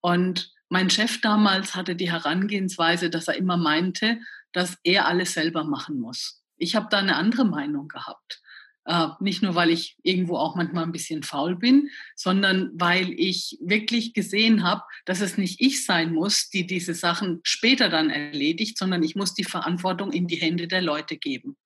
Und 0.01 0.53
mein 0.69 0.91
Chef 0.91 1.21
damals 1.21 1.75
hatte 1.75 1.97
die 1.97 2.13
Herangehensweise, 2.13 3.11
dass 3.11 3.27
er 3.27 3.37
immer 3.37 3.57
meinte, 3.57 4.19
dass 4.53 4.77
er 4.85 5.09
alles 5.09 5.33
selber 5.33 5.65
machen 5.65 5.99
muss 5.99 6.45
ich 6.57 6.77
habe 6.77 6.87
da 6.91 6.99
eine 6.99 7.17
andere 7.17 7.45
Meinung 7.45 7.89
gehabt. 7.89 8.41
Äh, 8.87 9.09
nicht 9.21 9.43
nur, 9.43 9.55
weil 9.55 9.71
ich 9.71 9.97
irgendwo 10.03 10.37
auch 10.37 10.57
manchmal 10.57 10.85
ein 10.85 10.93
bisschen 10.93 11.23
faul 11.23 11.57
bin, 11.57 11.89
sondern 12.15 12.71
weil 12.75 13.13
ich 13.19 13.57
wirklich 13.61 14.13
gesehen 14.13 14.63
habe, 14.63 14.83
dass 15.07 15.21
es 15.21 15.39
nicht 15.39 15.61
ich 15.61 15.87
sein 15.87 16.13
muss, 16.13 16.51
die 16.51 16.67
diese 16.67 16.95
Sachen 16.95 17.41
später 17.45 17.89
dann 17.89 18.11
erledigt, 18.11 18.77
sondern 18.77 19.03
ich 19.03 19.17
muss 19.17 19.35
die 19.35 19.45
Verantwortung 19.45 20.13
in 20.13 20.27
die 20.27 20.37
Hände 20.37 20.69
der 20.69 20.83
Leute 20.83 21.17
geben. 21.17 21.57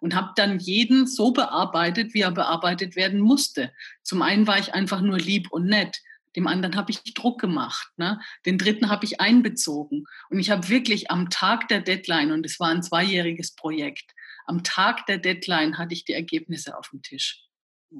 Und 0.00 0.14
habe 0.14 0.32
dann 0.36 0.58
jeden 0.58 1.06
so 1.06 1.32
bearbeitet, 1.32 2.12
wie 2.12 2.20
er 2.20 2.32
bearbeitet 2.32 2.96
werden 2.96 3.20
musste. 3.20 3.72
Zum 4.02 4.20
einen 4.20 4.46
war 4.46 4.58
ich 4.58 4.74
einfach 4.74 5.00
nur 5.00 5.18
lieb 5.18 5.50
und 5.50 5.66
nett. 5.66 5.96
Dem 6.34 6.46
anderen 6.46 6.76
habe 6.76 6.90
ich 6.90 7.02
Druck 7.14 7.40
gemacht. 7.40 7.88
Ne? 7.96 8.20
Den 8.44 8.58
dritten 8.58 8.90
habe 8.90 9.06
ich 9.06 9.20
einbezogen. 9.20 10.04
Und 10.28 10.38
ich 10.38 10.50
habe 10.50 10.68
wirklich 10.68 11.10
am 11.10 11.30
Tag 11.30 11.68
der 11.68 11.80
Deadline, 11.80 12.32
und 12.32 12.44
es 12.44 12.60
war 12.60 12.68
ein 12.68 12.82
zweijähriges 12.82 13.54
Projekt, 13.54 14.12
am 14.46 14.62
Tag 14.62 15.06
der 15.06 15.18
Deadline 15.18 15.78
hatte 15.78 15.94
ich 15.94 16.04
die 16.04 16.12
Ergebnisse 16.12 16.76
auf 16.78 16.90
dem 16.90 17.02
Tisch. 17.02 17.42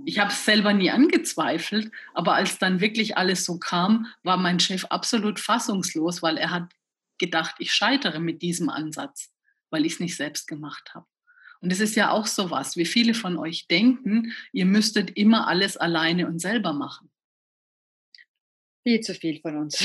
Ich 0.04 0.18
habe 0.18 0.30
es 0.30 0.44
selber 0.44 0.72
nie 0.72 0.90
angezweifelt, 0.90 1.90
aber 2.12 2.34
als 2.34 2.58
dann 2.58 2.80
wirklich 2.80 3.16
alles 3.16 3.44
so 3.44 3.58
kam, 3.58 4.06
war 4.22 4.36
mein 4.36 4.58
Chef 4.58 4.84
absolut 4.86 5.38
fassungslos, 5.38 6.22
weil 6.22 6.36
er 6.38 6.50
hat 6.50 6.72
gedacht, 7.18 7.54
ich 7.58 7.72
scheitere 7.72 8.20
mit 8.20 8.42
diesem 8.42 8.68
Ansatz, 8.68 9.32
weil 9.70 9.86
ich 9.86 9.94
es 9.94 10.00
nicht 10.00 10.16
selbst 10.16 10.48
gemacht 10.48 10.94
habe. 10.94 11.06
Und 11.60 11.72
es 11.72 11.80
ist 11.80 11.96
ja 11.96 12.10
auch 12.10 12.26
so 12.26 12.50
was, 12.50 12.76
wie 12.76 12.84
viele 12.84 13.14
von 13.14 13.38
euch 13.38 13.66
denken, 13.68 14.32
ihr 14.52 14.66
müsstet 14.66 15.16
immer 15.16 15.48
alles 15.48 15.76
alleine 15.76 16.26
und 16.26 16.40
selber 16.40 16.72
machen. 16.72 17.10
Viel 18.82 19.00
zu 19.00 19.14
viel 19.14 19.40
von 19.40 19.56
uns. 19.56 19.80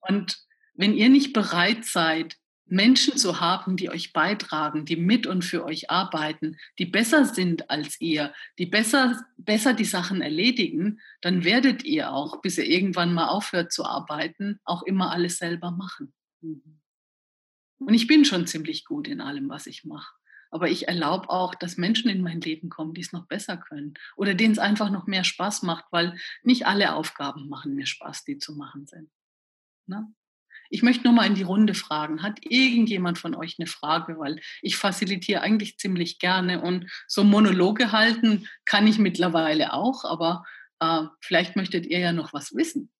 und 0.00 0.38
wenn 0.74 0.94
ihr 0.94 1.08
nicht 1.08 1.32
bereit 1.32 1.84
seid, 1.84 2.39
Menschen 2.70 3.16
zu 3.16 3.40
haben, 3.40 3.76
die 3.76 3.90
euch 3.90 4.12
beitragen, 4.12 4.84
die 4.84 4.96
mit 4.96 5.26
und 5.26 5.44
für 5.44 5.64
euch 5.64 5.90
arbeiten, 5.90 6.56
die 6.78 6.86
besser 6.86 7.24
sind 7.24 7.70
als 7.70 8.00
ihr, 8.00 8.32
die 8.58 8.66
besser, 8.66 9.24
besser 9.36 9.74
die 9.74 9.84
Sachen 9.84 10.22
erledigen, 10.22 11.00
dann 11.20 11.44
werdet 11.44 11.84
ihr 11.84 12.12
auch, 12.12 12.40
bis 12.40 12.58
ihr 12.58 12.66
irgendwann 12.66 13.12
mal 13.12 13.28
aufhört 13.28 13.72
zu 13.72 13.84
arbeiten, 13.84 14.60
auch 14.64 14.82
immer 14.82 15.10
alles 15.10 15.38
selber 15.38 15.70
machen. 15.70 16.12
Mhm. 16.40 16.80
Und 17.78 17.94
ich 17.94 18.06
bin 18.06 18.24
schon 18.24 18.46
ziemlich 18.46 18.84
gut 18.84 19.08
in 19.08 19.20
allem, 19.20 19.48
was 19.48 19.66
ich 19.66 19.84
mache. 19.84 20.14
Aber 20.50 20.68
ich 20.68 20.88
erlaube 20.88 21.30
auch, 21.30 21.54
dass 21.54 21.76
Menschen 21.76 22.10
in 22.10 22.22
mein 22.22 22.40
Leben 22.40 22.68
kommen, 22.68 22.92
die 22.92 23.00
es 23.00 23.12
noch 23.12 23.26
besser 23.26 23.56
können 23.56 23.94
oder 24.16 24.34
denen 24.34 24.52
es 24.52 24.58
einfach 24.58 24.90
noch 24.90 25.06
mehr 25.06 25.24
Spaß 25.24 25.62
macht, 25.62 25.84
weil 25.90 26.18
nicht 26.42 26.66
alle 26.66 26.94
Aufgaben 26.94 27.48
machen 27.48 27.74
mir 27.74 27.86
Spaß, 27.86 28.24
die 28.24 28.38
zu 28.38 28.54
machen 28.54 28.86
sind. 28.86 29.10
Ne? 29.86 30.12
Ich 30.70 30.82
möchte 30.82 31.04
nur 31.04 31.12
mal 31.12 31.26
in 31.26 31.34
die 31.34 31.42
Runde 31.42 31.74
fragen, 31.74 32.22
hat 32.22 32.38
irgendjemand 32.42 33.18
von 33.18 33.34
euch 33.34 33.56
eine 33.58 33.66
Frage? 33.66 34.18
Weil 34.18 34.40
ich 34.62 34.76
facilitiere 34.76 35.42
eigentlich 35.42 35.78
ziemlich 35.78 36.20
gerne 36.20 36.62
und 36.62 36.90
so 37.08 37.24
Monologe 37.24 37.92
halten 37.92 38.48
kann 38.64 38.86
ich 38.86 38.98
mittlerweile 38.98 39.72
auch, 39.72 40.04
aber 40.04 40.44
äh, 40.78 41.02
vielleicht 41.20 41.56
möchtet 41.56 41.86
ihr 41.86 41.98
ja 41.98 42.12
noch 42.12 42.32
was 42.32 42.54
wissen. 42.54 42.90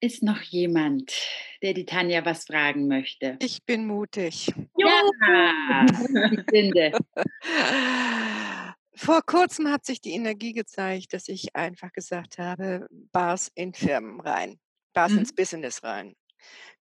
Ist 0.00 0.22
noch 0.22 0.42
jemand, 0.42 1.14
der 1.62 1.72
die 1.72 1.86
Tanja 1.86 2.26
was 2.26 2.44
fragen 2.44 2.88
möchte? 2.88 3.38
Ich 3.40 3.64
bin 3.64 3.86
mutig. 3.86 4.52
Ja, 4.76 5.86
ich 6.30 6.44
Vor 8.96 9.22
kurzem 9.22 9.68
hat 9.68 9.86
sich 9.86 10.00
die 10.00 10.12
Energie 10.12 10.52
gezeigt, 10.52 11.14
dass 11.14 11.28
ich 11.28 11.56
einfach 11.56 11.92
gesagt 11.92 12.38
habe, 12.38 12.86
Bars 13.12 13.50
in 13.54 13.72
Firmen 13.72 14.20
rein. 14.20 14.58
Bars 14.94 15.12
mhm. 15.12 15.18
ins 15.18 15.34
Business 15.34 15.82
rein. 15.82 16.16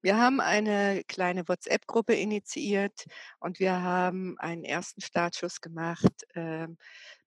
Wir 0.02 0.18
haben 0.18 0.42
eine 0.42 1.04
kleine 1.08 1.48
WhatsApp-Gruppe 1.48 2.14
initiiert 2.14 3.06
und 3.40 3.60
wir 3.60 3.82
haben 3.82 4.38
einen 4.40 4.64
ersten 4.64 5.02
Startschuss 5.02 5.62
gemacht, 5.62 6.14
äh, 6.36 6.68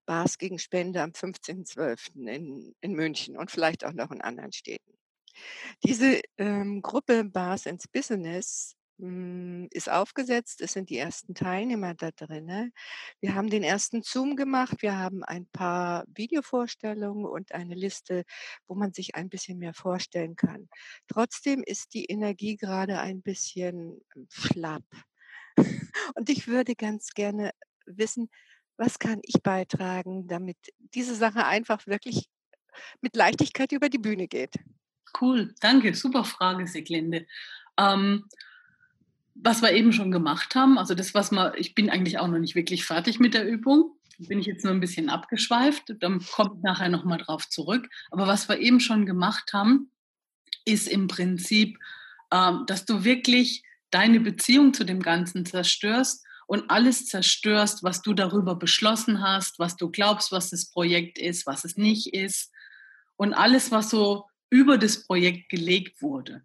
Bars 0.05 0.37
gegen 0.37 0.59
Spende 0.59 1.01
am 1.01 1.11
15.12. 1.11 2.15
In, 2.27 2.75
in 2.81 2.93
München 2.93 3.37
und 3.37 3.51
vielleicht 3.51 3.85
auch 3.85 3.93
noch 3.93 4.11
in 4.11 4.21
anderen 4.21 4.53
Städten. 4.53 4.93
Diese 5.83 6.21
ähm, 6.37 6.81
Gruppe 6.81 7.23
Bars 7.25 7.65
ins 7.65 7.87
Business 7.87 8.76
ist 8.99 9.91
aufgesetzt. 9.91 10.61
Es 10.61 10.73
sind 10.73 10.89
die 10.89 10.97
ersten 10.97 11.35
Teilnehmer 11.35 11.93
da 11.93 12.09
drin. 12.11 12.71
Wir 13.21 13.35
haben 13.35 13.49
den 13.49 13.63
ersten 13.63 14.01
Zoom 14.01 14.35
gemacht. 14.35 14.81
Wir 14.81 14.97
haben 14.97 15.23
ein 15.23 15.45
paar 15.47 16.05
Videovorstellungen 16.07 17.25
und 17.25 17.51
eine 17.51 17.75
Liste, 17.75 18.23
wo 18.67 18.73
man 18.73 18.93
sich 18.93 19.15
ein 19.15 19.29
bisschen 19.29 19.59
mehr 19.59 19.73
vorstellen 19.73 20.35
kann. 20.35 20.67
Trotzdem 21.07 21.63
ist 21.63 21.93
die 21.93 22.05
Energie 22.05 22.57
gerade 22.57 22.99
ein 22.99 23.21
bisschen 23.21 24.01
ähm, 24.15 24.27
schlapp. 24.31 24.83
Und 26.15 26.29
ich 26.29 26.47
würde 26.47 26.75
ganz 26.75 27.09
gerne 27.09 27.51
wissen, 27.85 28.29
was 28.77 28.99
kann 28.99 29.19
ich 29.23 29.41
beitragen, 29.41 30.27
damit 30.27 30.57
diese 30.77 31.15
Sache 31.15 31.45
einfach 31.45 31.87
wirklich 31.87 32.29
mit 33.01 33.15
Leichtigkeit 33.15 33.71
über 33.71 33.89
die 33.89 33.97
Bühne 33.97 34.27
geht. 34.27 34.55
Cool, 35.19 35.53
danke, 35.61 35.95
super 35.95 36.23
Frage, 36.23 36.67
Siglinde. 36.67 37.25
Ähm, 37.77 38.27
was 39.43 39.61
wir 39.61 39.71
eben 39.71 39.93
schon 39.93 40.11
gemacht 40.11 40.55
haben, 40.55 40.77
also 40.77 40.93
das, 40.95 41.13
was 41.13 41.31
man, 41.31 41.53
ich 41.57 41.75
bin 41.75 41.89
eigentlich 41.89 42.19
auch 42.19 42.27
noch 42.27 42.39
nicht 42.39 42.55
wirklich 42.55 42.85
fertig 42.85 43.19
mit 43.19 43.33
der 43.33 43.47
Übung, 43.47 43.91
bin 44.17 44.39
ich 44.39 44.47
jetzt 44.47 44.63
nur 44.63 44.73
ein 44.73 44.79
bisschen 44.79 45.09
abgeschweift, 45.09 45.95
dann 45.99 46.19
kommt 46.19 46.63
nachher 46.63 46.89
nochmal 46.89 47.19
drauf 47.19 47.47
zurück. 47.47 47.87
Aber 48.09 48.27
was 48.27 48.49
wir 48.49 48.59
eben 48.59 48.79
schon 48.79 49.05
gemacht 49.05 49.53
haben, 49.53 49.91
ist 50.65 50.87
im 50.87 51.07
Prinzip, 51.07 51.77
ähm, 52.33 52.63
dass 52.65 52.85
du 52.85 53.03
wirklich 53.03 53.63
deine 53.91 54.19
Beziehung 54.19 54.73
zu 54.73 54.83
dem 54.83 55.01
Ganzen 55.01 55.45
zerstörst 55.45 56.25
und 56.47 56.69
alles 56.69 57.05
zerstörst, 57.05 57.83
was 57.83 58.01
du 58.01 58.13
darüber 58.13 58.55
beschlossen 58.55 59.21
hast, 59.21 59.59
was 59.59 59.75
du 59.75 59.89
glaubst, 59.89 60.31
was 60.31 60.49
das 60.49 60.69
Projekt 60.69 61.19
ist, 61.19 61.45
was 61.45 61.63
es 61.63 61.77
nicht 61.77 62.13
ist 62.13 62.51
und 63.17 63.33
alles, 63.33 63.71
was 63.71 63.89
so 63.89 64.25
über 64.49 64.77
das 64.77 65.05
Projekt 65.05 65.49
gelegt 65.49 66.01
wurde. 66.01 66.43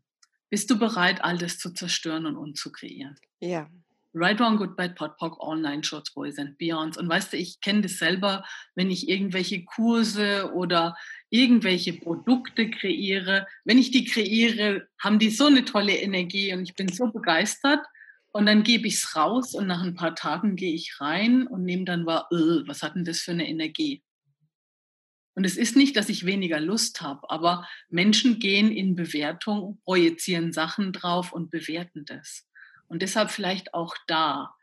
Bist 0.52 0.68
du 0.68 0.78
bereit, 0.78 1.24
all 1.24 1.38
das 1.38 1.56
zu 1.56 1.72
zerstören 1.72 2.26
und 2.26 2.36
umzukreieren? 2.36 3.16
Ja. 3.40 3.70
Right 4.12 4.38
Wrong 4.38 4.58
Good 4.58 4.76
Bad 4.76 4.96
Pot 4.96 5.16
Pock 5.16 5.42
Online 5.42 5.82
Shorts 5.82 6.12
Boys 6.12 6.38
and 6.38 6.58
Beyonds. 6.58 6.98
Und 6.98 7.08
weißt 7.08 7.32
du, 7.32 7.38
ich 7.38 7.58
kenne 7.62 7.80
das 7.80 7.92
selber, 7.92 8.44
wenn 8.74 8.90
ich 8.90 9.08
irgendwelche 9.08 9.64
Kurse 9.64 10.52
oder 10.52 10.94
irgendwelche 11.30 11.94
Produkte 11.94 12.68
kreiere. 12.68 13.46
Wenn 13.64 13.78
ich 13.78 13.92
die 13.92 14.04
kreiere, 14.04 14.86
haben 15.02 15.18
die 15.18 15.30
so 15.30 15.46
eine 15.46 15.64
tolle 15.64 15.96
Energie 15.96 16.52
und 16.52 16.64
ich 16.64 16.74
bin 16.74 16.88
so 16.88 17.06
begeistert. 17.10 17.80
Und 18.32 18.44
dann 18.44 18.62
gebe 18.62 18.86
ich 18.86 18.96
es 18.96 19.16
raus 19.16 19.54
und 19.54 19.66
nach 19.66 19.82
ein 19.82 19.94
paar 19.94 20.14
Tagen 20.14 20.56
gehe 20.56 20.74
ich 20.74 21.00
rein 21.00 21.46
und 21.46 21.64
nehme 21.64 21.86
dann 21.86 22.04
wahr, 22.04 22.28
äh, 22.30 22.68
was 22.68 22.82
hat 22.82 22.94
denn 22.94 23.06
das 23.06 23.20
für 23.20 23.30
eine 23.30 23.48
Energie? 23.48 24.02
Und 25.34 25.44
es 25.44 25.56
ist 25.56 25.76
nicht, 25.76 25.96
dass 25.96 26.08
ich 26.08 26.26
weniger 26.26 26.60
Lust 26.60 27.00
habe, 27.00 27.30
aber 27.30 27.66
Menschen 27.88 28.38
gehen 28.38 28.70
in 28.70 28.94
Bewertung, 28.94 29.80
projizieren 29.84 30.52
Sachen 30.52 30.92
drauf 30.92 31.32
und 31.32 31.50
bewerten 31.50 32.04
das. 32.04 32.46
Und 32.88 33.02
deshalb 33.02 33.30
vielleicht 33.30 33.72
auch 33.72 33.96
da. 34.06 34.54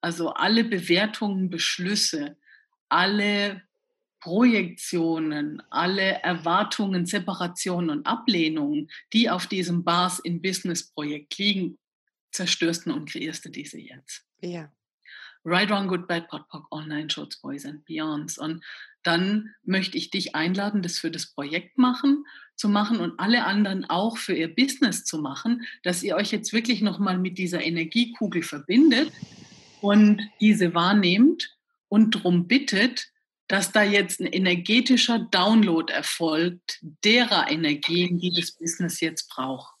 Also 0.00 0.30
alle 0.30 0.64
Bewertungen, 0.64 1.50
Beschlüsse, 1.50 2.36
alle 2.88 3.62
Projektionen, 4.20 5.62
alle 5.70 6.22
Erwartungen, 6.22 7.06
Separationen 7.06 7.90
und 7.90 8.06
Ablehnungen, 8.06 8.90
die 9.12 9.30
auf 9.30 9.46
diesem 9.46 9.84
Bars 9.84 10.18
in 10.18 10.42
Business 10.42 10.90
Projekt 10.90 11.38
liegen, 11.38 11.78
zerstörst 12.32 12.86
und 12.88 13.08
kreierst 13.08 13.44
du 13.44 13.50
diese 13.50 13.78
jetzt. 13.78 14.26
Ja. 14.40 14.72
Right, 15.48 15.70
Wrong, 15.70 15.86
Good, 15.86 16.08
Bad, 16.08 16.26
Pot, 16.26 16.48
Pock, 16.48 16.66
Online, 16.72 17.08
Shorts, 17.08 17.36
Boys 17.36 17.64
and 17.64 17.84
Beyonds. 17.84 18.36
Und 18.36 18.64
dann 19.04 19.54
möchte 19.62 19.96
ich 19.96 20.10
dich 20.10 20.34
einladen, 20.34 20.82
das 20.82 20.98
für 20.98 21.12
das 21.12 21.26
Projekt 21.26 21.78
machen, 21.78 22.26
zu 22.56 22.68
machen 22.68 22.98
und 22.98 23.20
alle 23.20 23.44
anderen 23.44 23.84
auch 23.84 24.16
für 24.16 24.34
ihr 24.34 24.52
Business 24.52 25.04
zu 25.04 25.18
machen, 25.18 25.64
dass 25.84 26.02
ihr 26.02 26.16
euch 26.16 26.32
jetzt 26.32 26.52
wirklich 26.52 26.82
nochmal 26.82 27.16
mit 27.16 27.38
dieser 27.38 27.62
Energiekugel 27.62 28.42
verbindet 28.42 29.12
und 29.80 30.20
diese 30.40 30.74
wahrnehmt 30.74 31.56
und 31.88 32.16
darum 32.16 32.48
bittet, 32.48 33.06
dass 33.46 33.70
da 33.70 33.84
jetzt 33.84 34.20
ein 34.20 34.26
energetischer 34.26 35.20
Download 35.20 35.92
erfolgt 35.92 36.80
derer 37.04 37.48
Energien, 37.48 38.18
die 38.18 38.32
das 38.32 38.50
Business 38.50 38.98
jetzt 38.98 39.28
braucht. 39.28 39.74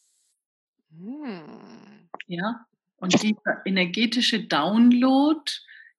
Hm. 0.96 2.08
Ja, 2.28 2.66
und 2.96 3.22
dieser 3.22 3.62
energetische 3.64 4.44
Download 4.44 5.50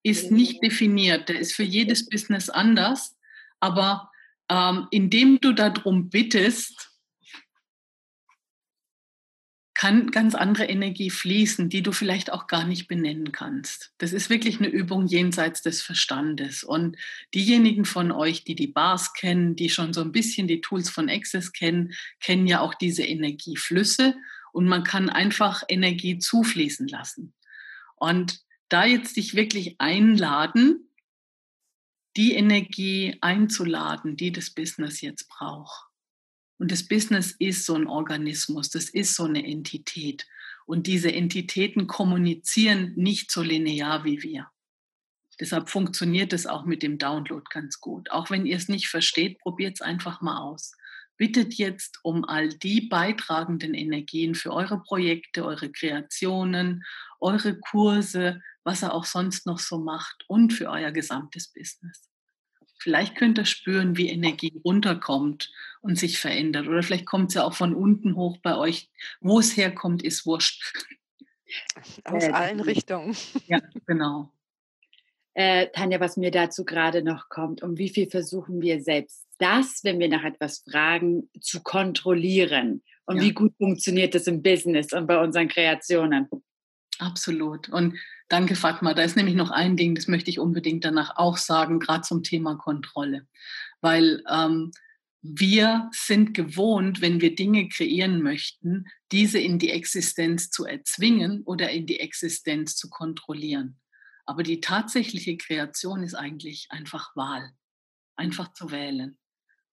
ist 0.03 0.31
nicht 0.31 0.63
definiert, 0.63 1.29
der 1.29 1.39
ist 1.39 1.53
für 1.53 1.63
jedes 1.63 2.07
Business 2.09 2.49
anders, 2.49 3.17
aber 3.59 4.11
ähm, 4.49 4.87
indem 4.91 5.39
du 5.39 5.53
darum 5.53 6.09
bittest, 6.09 6.87
kann 9.77 10.09
ganz 10.09 10.33
andere 10.33 10.65
Energie 10.65 11.11
fließen, 11.11 11.69
die 11.69 11.83
du 11.83 11.91
vielleicht 11.91 12.33
auch 12.33 12.47
gar 12.47 12.65
nicht 12.65 12.87
benennen 12.87 13.31
kannst. 13.31 13.93
Das 13.99 14.11
ist 14.11 14.31
wirklich 14.31 14.57
eine 14.57 14.69
Übung 14.69 15.05
jenseits 15.05 15.61
des 15.61 15.83
Verstandes. 15.83 16.63
Und 16.63 16.97
diejenigen 17.35 17.85
von 17.85 18.11
euch, 18.11 18.43
die 18.43 18.55
die 18.55 18.67
Bars 18.67 19.13
kennen, 19.13 19.55
die 19.55 19.69
schon 19.69 19.93
so 19.93 20.01
ein 20.01 20.11
bisschen 20.11 20.47
die 20.47 20.61
Tools 20.61 20.89
von 20.89 21.11
Access 21.11 21.53
kennen, 21.53 21.93
kennen 22.21 22.47
ja 22.47 22.61
auch 22.61 22.73
diese 22.73 23.03
Energieflüsse. 23.03 24.15
Und 24.51 24.67
man 24.67 24.83
kann 24.83 25.09
einfach 25.09 25.63
Energie 25.67 26.19
zufließen 26.19 26.87
lassen. 26.87 27.33
Und 27.95 28.41
da 28.69 28.85
jetzt 28.85 29.17
dich 29.17 29.35
wirklich 29.35 29.75
einladen, 29.79 30.89
die 32.15 32.33
Energie 32.33 33.17
einzuladen, 33.21 34.17
die 34.17 34.31
das 34.31 34.49
Business 34.49 35.01
jetzt 35.01 35.29
braucht. 35.29 35.87
Und 36.57 36.71
das 36.71 36.87
Business 36.87 37.35
ist 37.37 37.65
so 37.65 37.75
ein 37.75 37.87
Organismus, 37.87 38.69
das 38.69 38.89
ist 38.89 39.15
so 39.15 39.25
eine 39.25 39.45
Entität. 39.45 40.27
Und 40.65 40.87
diese 40.87 41.11
Entitäten 41.11 41.87
kommunizieren 41.87 42.93
nicht 42.95 43.31
so 43.31 43.41
linear 43.41 44.03
wie 44.03 44.23
wir. 44.23 44.49
Deshalb 45.39 45.69
funktioniert 45.69 46.33
es 46.33 46.47
auch 46.47 46.65
mit 46.65 46.81
dem 46.81 46.97
Download 46.97 47.43
ganz 47.51 47.79
gut. 47.79 48.09
Auch 48.11 48.31
wenn 48.31 48.45
ihr 48.45 48.57
es 48.57 48.67
nicht 48.67 48.87
versteht, 48.87 49.39
probiert 49.39 49.75
es 49.75 49.81
einfach 49.81 50.21
mal 50.21 50.39
aus. 50.39 50.75
Bittet 51.17 51.55
jetzt 51.55 51.99
um 52.03 52.25
all 52.25 52.49
die 52.49 52.81
beitragenden 52.81 53.73
Energien 53.73 54.35
für 54.35 54.53
eure 54.53 54.81
Projekte, 54.81 55.45
eure 55.45 55.71
Kreationen, 55.71 56.83
eure 57.19 57.59
Kurse, 57.59 58.41
was 58.63 58.83
er 58.83 58.93
auch 58.93 59.05
sonst 59.05 59.45
noch 59.45 59.59
so 59.59 59.79
macht 59.79 60.23
und 60.27 60.53
für 60.53 60.69
euer 60.69 60.91
gesamtes 60.91 61.47
Business. 61.47 62.07
Vielleicht 62.79 63.15
könnt 63.15 63.39
ihr 63.39 63.45
spüren, 63.45 63.97
wie 63.97 64.09
Energie 64.09 64.61
runterkommt 64.63 65.51
und 65.81 65.97
sich 65.97 66.19
verändert. 66.19 66.67
Oder 66.67 66.83
vielleicht 66.83 67.07
kommt 67.07 67.29
es 67.29 67.35
ja 67.35 67.43
auch 67.43 67.53
von 67.53 67.73
unten 67.73 68.15
hoch 68.15 68.37
bei 68.37 68.55
euch. 68.55 68.89
Wo 69.19 69.39
es 69.39 69.57
herkommt, 69.57 70.03
ist 70.03 70.25
wurscht. 70.25 70.73
Aus 72.03 72.23
äh, 72.23 72.31
allen 72.31 72.59
Richtungen. 72.59 73.15
Ja, 73.47 73.61
genau. 73.85 74.31
Äh, 75.33 75.67
Tanja, 75.71 75.99
was 75.99 76.17
mir 76.17 76.31
dazu 76.31 76.65
gerade 76.65 77.03
noch 77.03 77.29
kommt, 77.29 77.63
um 77.63 77.77
wie 77.77 77.89
viel 77.89 78.09
versuchen 78.09 78.61
wir 78.61 78.81
selbst 78.81 79.26
das, 79.39 79.83
wenn 79.83 79.99
wir 79.99 80.09
nach 80.09 80.23
etwas 80.23 80.63
fragen, 80.69 81.29
zu 81.39 81.61
kontrollieren? 81.61 82.83
Und 83.05 83.17
ja. 83.17 83.23
wie 83.23 83.33
gut 83.33 83.53
funktioniert 83.57 84.15
das 84.15 84.27
im 84.27 84.41
Business 84.41 84.93
und 84.93 85.07
bei 85.07 85.19
unseren 85.19 85.47
Kreationen? 85.47 86.27
Absolut. 86.99 87.69
Und 87.69 87.97
danke, 88.27 88.55
Fatma. 88.55 88.93
Da 88.93 89.03
ist 89.03 89.15
nämlich 89.15 89.35
noch 89.35 89.51
ein 89.51 89.77
Ding, 89.77 89.95
das 89.95 90.07
möchte 90.07 90.29
ich 90.29 90.39
unbedingt 90.39 90.83
danach 90.83 91.15
auch 91.15 91.37
sagen, 91.37 91.79
gerade 91.79 92.01
zum 92.01 92.23
Thema 92.23 92.55
Kontrolle. 92.55 93.27
Weil 93.81 94.23
ähm, 94.29 94.71
wir 95.21 95.89
sind 95.93 96.33
gewohnt, 96.33 97.01
wenn 97.01 97.21
wir 97.21 97.35
Dinge 97.35 97.69
kreieren 97.69 98.21
möchten, 98.21 98.85
diese 99.11 99.39
in 99.39 99.59
die 99.59 99.71
Existenz 99.71 100.49
zu 100.49 100.65
erzwingen 100.65 101.43
oder 101.43 101.69
in 101.69 101.85
die 101.85 101.99
Existenz 101.99 102.75
zu 102.75 102.89
kontrollieren. 102.89 103.79
Aber 104.25 104.43
die 104.43 104.59
tatsächliche 104.59 105.37
Kreation 105.37 106.03
ist 106.03 106.13
eigentlich 106.13 106.67
einfach 106.69 107.15
Wahl, 107.15 107.51
einfach 108.15 108.53
zu 108.53 108.71
wählen. 108.71 109.17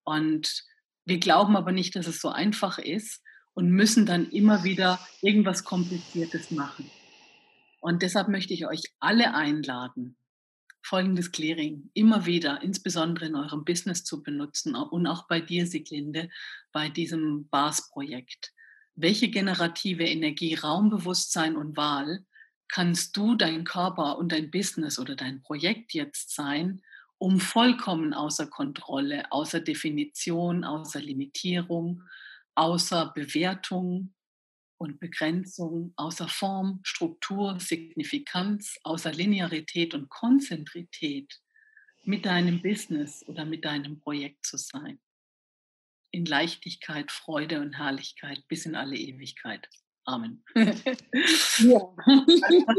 Und 0.04 0.64
wir 1.04 1.18
glauben 1.18 1.56
aber 1.56 1.72
nicht, 1.72 1.96
dass 1.96 2.06
es 2.06 2.20
so 2.20 2.28
einfach 2.28 2.78
ist 2.78 3.22
und 3.54 3.70
müssen 3.70 4.06
dann 4.06 4.30
immer 4.30 4.64
wieder 4.64 4.98
irgendwas 5.20 5.64
Kompliziertes 5.64 6.50
machen. 6.50 6.90
Und 7.80 8.02
deshalb 8.02 8.28
möchte 8.28 8.54
ich 8.54 8.66
euch 8.66 8.82
alle 8.98 9.34
einladen, 9.34 10.16
folgendes 10.82 11.32
Clearing 11.32 11.90
immer 11.94 12.26
wieder, 12.26 12.62
insbesondere 12.62 13.26
in 13.26 13.36
eurem 13.36 13.64
Business 13.64 14.04
zu 14.04 14.22
benutzen 14.22 14.74
und 14.74 15.06
auch 15.06 15.26
bei 15.26 15.40
dir, 15.40 15.66
Siglinde, 15.66 16.30
bei 16.72 16.88
diesem 16.88 17.48
BAS-Projekt. 17.48 18.52
Welche 18.94 19.28
generative 19.28 20.04
Energie, 20.04 20.54
Raumbewusstsein 20.54 21.56
und 21.56 21.76
Wahl 21.76 22.24
kannst 22.68 23.16
du, 23.16 23.34
dein 23.34 23.64
Körper 23.64 24.18
und 24.18 24.32
dein 24.32 24.50
Business 24.50 24.98
oder 24.98 25.16
dein 25.16 25.42
Projekt 25.42 25.94
jetzt 25.94 26.34
sein, 26.34 26.82
um 27.24 27.40
vollkommen 27.40 28.12
außer 28.12 28.48
Kontrolle, 28.48 29.32
außer 29.32 29.60
Definition, 29.60 30.62
außer 30.62 31.00
Limitierung, 31.00 32.02
außer 32.54 33.12
Bewertung, 33.14 34.14
und 34.76 35.00
Begrenzung, 35.00 35.94
außer 35.96 36.28
Form, 36.28 36.80
Struktur, 36.82 37.58
Signifikanz, 37.58 38.78
außer 38.82 39.12
Linearität 39.12 39.94
und 39.94 40.10
Konzentrität 40.10 41.40
mit 42.02 42.26
deinem 42.26 42.60
Business 42.60 43.24
oder 43.26 43.46
mit 43.46 43.64
deinem 43.64 44.00
Projekt 44.00 44.44
zu 44.44 44.58
sein. 44.58 45.00
In 46.10 46.26
Leichtigkeit, 46.26 47.10
Freude 47.10 47.60
und 47.60 47.78
Herrlichkeit 47.78 48.46
bis 48.48 48.66
in 48.66 48.74
alle 48.74 48.96
Ewigkeit. 48.96 49.66
Amen. 50.04 50.44
Ja. 51.58 51.78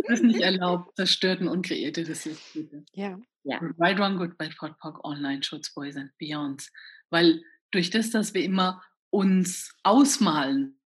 Was 0.08 0.20
ist 0.20 0.24
nicht 0.24 0.42
erlaubt, 0.42 0.96
zerstört 0.98 1.42
und 1.42 1.48
unkreierte 1.48 2.08
Ressourcen. 2.08 2.86
Ja. 2.94 3.18
Ja. 3.46 3.60
Right, 3.78 3.98
Wrong, 3.98 4.18
Good, 4.18 4.38
Bad, 4.38 4.58
Pod, 4.58 4.78
Pog, 4.80 5.04
Online, 5.06 5.42
Schutz, 5.44 5.74
Boys 5.74 5.96
and 5.96 6.12
Beyonds. 6.18 6.72
Weil 7.10 7.42
durch 7.72 7.92
das, 7.92 8.10
dass 8.10 8.34
wir 8.34 8.44
immer 8.44 8.84
uns 9.12 9.74
ausmalen, 9.84 10.80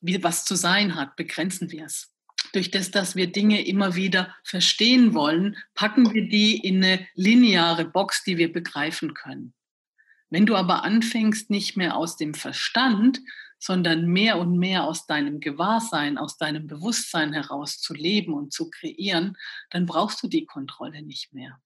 wie 0.00 0.22
was 0.22 0.44
zu 0.44 0.54
sein 0.54 0.94
hat, 0.94 1.16
begrenzen 1.16 1.70
wir 1.70 1.84
es. 1.84 2.12
Durch 2.52 2.70
das, 2.70 2.90
dass 2.90 3.16
wir 3.16 3.26
Dinge 3.30 3.66
immer 3.66 3.96
wieder 3.96 4.34
verstehen 4.44 5.14
wollen, 5.14 5.56
packen 5.74 6.14
wir 6.14 6.28
die 6.28 6.56
in 6.58 6.82
eine 6.82 7.06
lineare 7.14 7.84
Box, 7.84 8.22
die 8.24 8.38
wir 8.38 8.52
begreifen 8.52 9.12
können. 9.12 9.52
Wenn 10.30 10.46
du 10.46 10.54
aber 10.54 10.84
anfängst, 10.84 11.50
nicht 11.50 11.76
mehr 11.76 11.96
aus 11.96 12.16
dem 12.16 12.34
Verstand, 12.34 13.20
sondern 13.58 14.06
mehr 14.06 14.38
und 14.38 14.56
mehr 14.58 14.84
aus 14.84 15.06
deinem 15.06 15.40
Gewahrsein, 15.40 16.18
aus 16.18 16.36
deinem 16.38 16.66
Bewusstsein 16.66 17.32
heraus 17.32 17.80
zu 17.80 17.94
leben 17.94 18.34
und 18.34 18.52
zu 18.52 18.70
kreieren, 18.70 19.36
dann 19.70 19.86
brauchst 19.86 20.22
du 20.22 20.28
die 20.28 20.46
Kontrolle 20.46 21.02
nicht 21.02 21.32
mehr. 21.32 21.60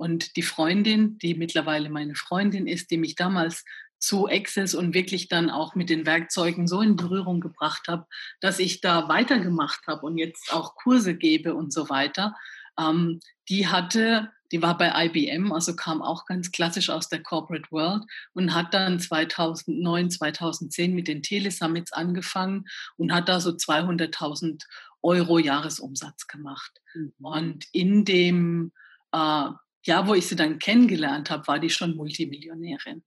Und 0.00 0.36
die 0.36 0.42
Freundin, 0.42 1.18
die 1.18 1.34
mittlerweile 1.34 1.90
meine 1.90 2.14
Freundin 2.14 2.66
ist, 2.66 2.90
die 2.90 2.96
mich 2.96 3.16
damals 3.16 3.66
zu 3.98 4.26
Access 4.28 4.74
und 4.74 4.94
wirklich 4.94 5.28
dann 5.28 5.50
auch 5.50 5.74
mit 5.74 5.90
den 5.90 6.06
Werkzeugen 6.06 6.66
so 6.66 6.80
in 6.80 6.96
Berührung 6.96 7.40
gebracht 7.40 7.86
habe, 7.86 8.06
dass 8.40 8.58
ich 8.60 8.80
da 8.80 9.10
weitergemacht 9.10 9.86
habe 9.86 10.06
und 10.06 10.16
jetzt 10.16 10.54
auch 10.54 10.74
Kurse 10.74 11.14
gebe 11.14 11.54
und 11.54 11.70
so 11.70 11.90
weiter. 11.90 12.34
Ähm, 12.78 13.20
die 13.50 13.68
hatte, 13.68 14.32
die 14.52 14.62
war 14.62 14.78
bei 14.78 14.90
IBM, 15.04 15.52
also 15.52 15.76
kam 15.76 16.00
auch 16.00 16.24
ganz 16.24 16.50
klassisch 16.50 16.88
aus 16.88 17.10
der 17.10 17.22
Corporate 17.22 17.70
World 17.70 18.04
und 18.32 18.54
hat 18.54 18.72
dann 18.72 19.00
2009, 19.00 20.10
2010 20.10 20.94
mit 20.94 21.08
den 21.08 21.22
Telesummits 21.22 21.92
angefangen 21.92 22.64
und 22.96 23.12
hat 23.12 23.28
da 23.28 23.38
so 23.38 23.50
200.000 23.50 24.62
Euro 25.02 25.38
Jahresumsatz 25.38 26.26
gemacht. 26.26 26.80
Mhm. 26.94 27.12
Und 27.20 27.66
in 27.72 28.06
dem 28.06 28.72
äh, 29.12 29.50
Jahr, 29.86 30.06
wo 30.06 30.14
ich 30.14 30.26
sie 30.26 30.36
dann 30.36 30.58
kennengelernt 30.58 31.30
habe, 31.30 31.46
war 31.46 31.58
die 31.58 31.70
schon 31.70 31.96
Multimillionärin. 31.96 33.02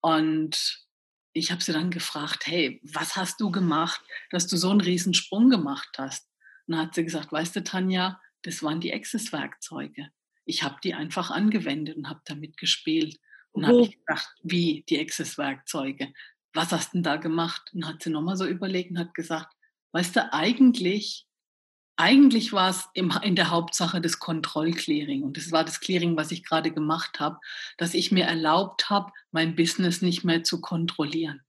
Und 0.00 0.86
ich 1.32 1.50
habe 1.50 1.62
sie 1.62 1.72
dann 1.72 1.90
gefragt, 1.90 2.46
hey, 2.46 2.80
was 2.82 3.16
hast 3.16 3.40
du 3.40 3.50
gemacht, 3.50 4.02
dass 4.30 4.46
du 4.46 4.56
so 4.56 4.70
einen 4.70 4.80
Riesensprung 4.80 5.48
gemacht 5.48 5.90
hast? 5.98 6.28
Und 6.66 6.76
dann 6.76 6.86
hat 6.86 6.94
sie 6.94 7.04
gesagt, 7.04 7.32
weißt 7.32 7.56
du, 7.56 7.64
Tanja, 7.64 8.20
das 8.42 8.62
waren 8.62 8.80
die 8.80 8.92
Access-Werkzeuge. 8.92 10.10
Ich 10.44 10.62
habe 10.62 10.76
die 10.82 10.94
einfach 10.94 11.30
angewendet 11.30 11.96
und 11.96 12.08
habe 12.08 12.20
damit 12.24 12.56
gespielt. 12.56 13.18
Und 13.52 13.66
habe 13.66 13.82
ich 13.82 13.98
gedacht, 13.98 14.34
wie 14.42 14.84
die 14.88 14.98
Access-Werkzeuge? 14.98 16.12
Was 16.54 16.72
hast 16.72 16.92
du 16.92 16.98
denn 16.98 17.02
da 17.02 17.16
gemacht? 17.16 17.70
Und 17.72 17.86
hat 17.86 18.02
sie 18.02 18.10
nochmal 18.10 18.36
so 18.36 18.46
überlegt 18.46 18.90
und 18.90 18.98
hat 18.98 19.14
gesagt, 19.14 19.54
weißt 19.92 20.16
du, 20.16 20.32
eigentlich, 20.32 21.26
eigentlich 21.96 22.52
war 22.52 22.70
es 22.70 22.88
in 22.94 23.36
der 23.36 23.50
Hauptsache 23.50 24.00
das 24.00 24.18
Kontrollclearing. 24.18 25.22
Und 25.22 25.36
das 25.36 25.52
war 25.52 25.64
das 25.64 25.80
Clearing, 25.80 26.16
was 26.16 26.32
ich 26.32 26.44
gerade 26.44 26.70
gemacht 26.70 27.20
habe, 27.20 27.38
dass 27.78 27.94
ich 27.94 28.12
mir 28.12 28.24
erlaubt 28.24 28.90
habe, 28.90 29.12
mein 29.30 29.54
Business 29.54 30.02
nicht 30.02 30.24
mehr 30.24 30.42
zu 30.42 30.60
kontrollieren. 30.60 31.42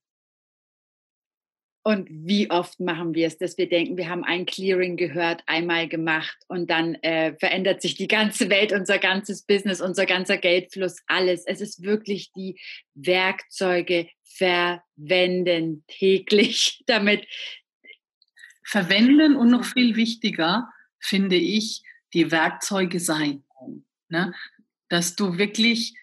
Und 1.86 2.08
wie 2.10 2.50
oft 2.50 2.80
machen 2.80 3.14
wir 3.14 3.28
es, 3.28 3.38
dass 3.38 3.58
wir 3.58 3.68
denken, 3.68 3.98
wir 3.98 4.08
haben 4.08 4.24
ein 4.24 4.46
Clearing 4.46 4.96
gehört, 4.96 5.44
einmal 5.48 5.90
gemacht 5.90 6.38
und 6.48 6.70
dann 6.70 6.96
äh, 6.96 7.36
verändert 7.38 7.82
sich 7.82 7.96
die 7.96 8.08
ganze 8.08 8.50
Welt, 8.50 8.72
unser 8.72 9.00
ganzes 9.00 9.44
Business, 9.44 9.82
unser 9.82 10.06
ganzer 10.06 10.38
Geldfluss, 10.38 11.02
alles. 11.08 11.46
Es 11.46 11.60
ist 11.60 11.84
wirklich 11.84 12.32
die 12.32 12.58
Werkzeuge 12.94 14.08
verwenden 14.24 15.84
täglich, 15.88 16.84
damit. 16.88 17.28
Verwenden 18.64 19.36
und 19.36 19.50
noch 19.50 19.66
viel 19.66 19.96
wichtiger 19.96 20.72
finde 21.00 21.36
ich, 21.36 21.84
die 22.14 22.32
Werkzeuge 22.32 23.00
sein. 23.00 23.44
Ne? 24.10 24.34
Dass 24.90 25.16
du 25.16 25.38
wirklich 25.38 25.98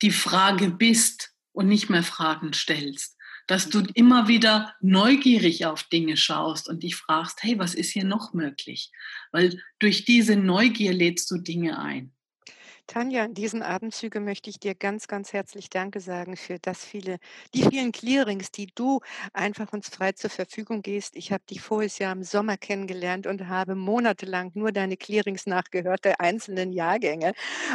die 0.00 0.10
Frage 0.10 0.70
bist 0.70 1.34
und 1.52 1.68
nicht 1.68 1.90
mehr 1.90 2.02
Fragen 2.02 2.52
stellst 2.52 3.16
dass 3.46 3.68
du 3.68 3.82
immer 3.94 4.28
wieder 4.28 4.74
neugierig 4.80 5.66
auf 5.66 5.82
Dinge 5.84 6.16
schaust 6.16 6.68
und 6.68 6.82
dich 6.82 6.96
fragst, 6.96 7.42
hey, 7.42 7.58
was 7.58 7.74
ist 7.74 7.90
hier 7.90 8.04
noch 8.04 8.32
möglich? 8.32 8.90
Weil 9.30 9.60
durch 9.78 10.04
diese 10.04 10.36
Neugier 10.36 10.92
lädst 10.92 11.30
du 11.30 11.38
Dinge 11.38 11.78
ein. 11.78 12.12
Tanja, 12.88 13.24
in 13.24 13.32
diesen 13.34 13.62
Abendzügen 13.62 14.24
möchte 14.24 14.50
ich 14.50 14.58
dir 14.60 14.74
ganz, 14.74 15.06
ganz 15.06 15.32
herzlich 15.32 15.70
Danke 15.70 16.00
sagen 16.00 16.36
für 16.36 16.58
das 16.58 16.84
viele, 16.84 17.18
die 17.54 17.62
vielen 17.62 17.90
Clearings, 17.92 18.50
die 18.50 18.66
du 18.74 19.00
einfach 19.32 19.72
uns 19.72 19.88
frei 19.88 20.12
zur 20.12 20.28
Verfügung 20.30 20.82
gehst. 20.82 21.16
Ich 21.16 21.32
habe 21.32 21.42
dich 21.48 21.60
voriges 21.62 21.98
Jahr 21.98 22.12
im 22.12 22.22
Sommer 22.22 22.56
kennengelernt 22.58 23.26
und 23.26 23.48
habe 23.48 23.74
monatelang 23.76 24.50
nur 24.54 24.72
deine 24.72 24.96
Clearings 24.96 25.46
nachgehört, 25.46 26.04
der 26.04 26.20
einzelnen 26.20 26.72
Jahrgänge. 26.72 27.32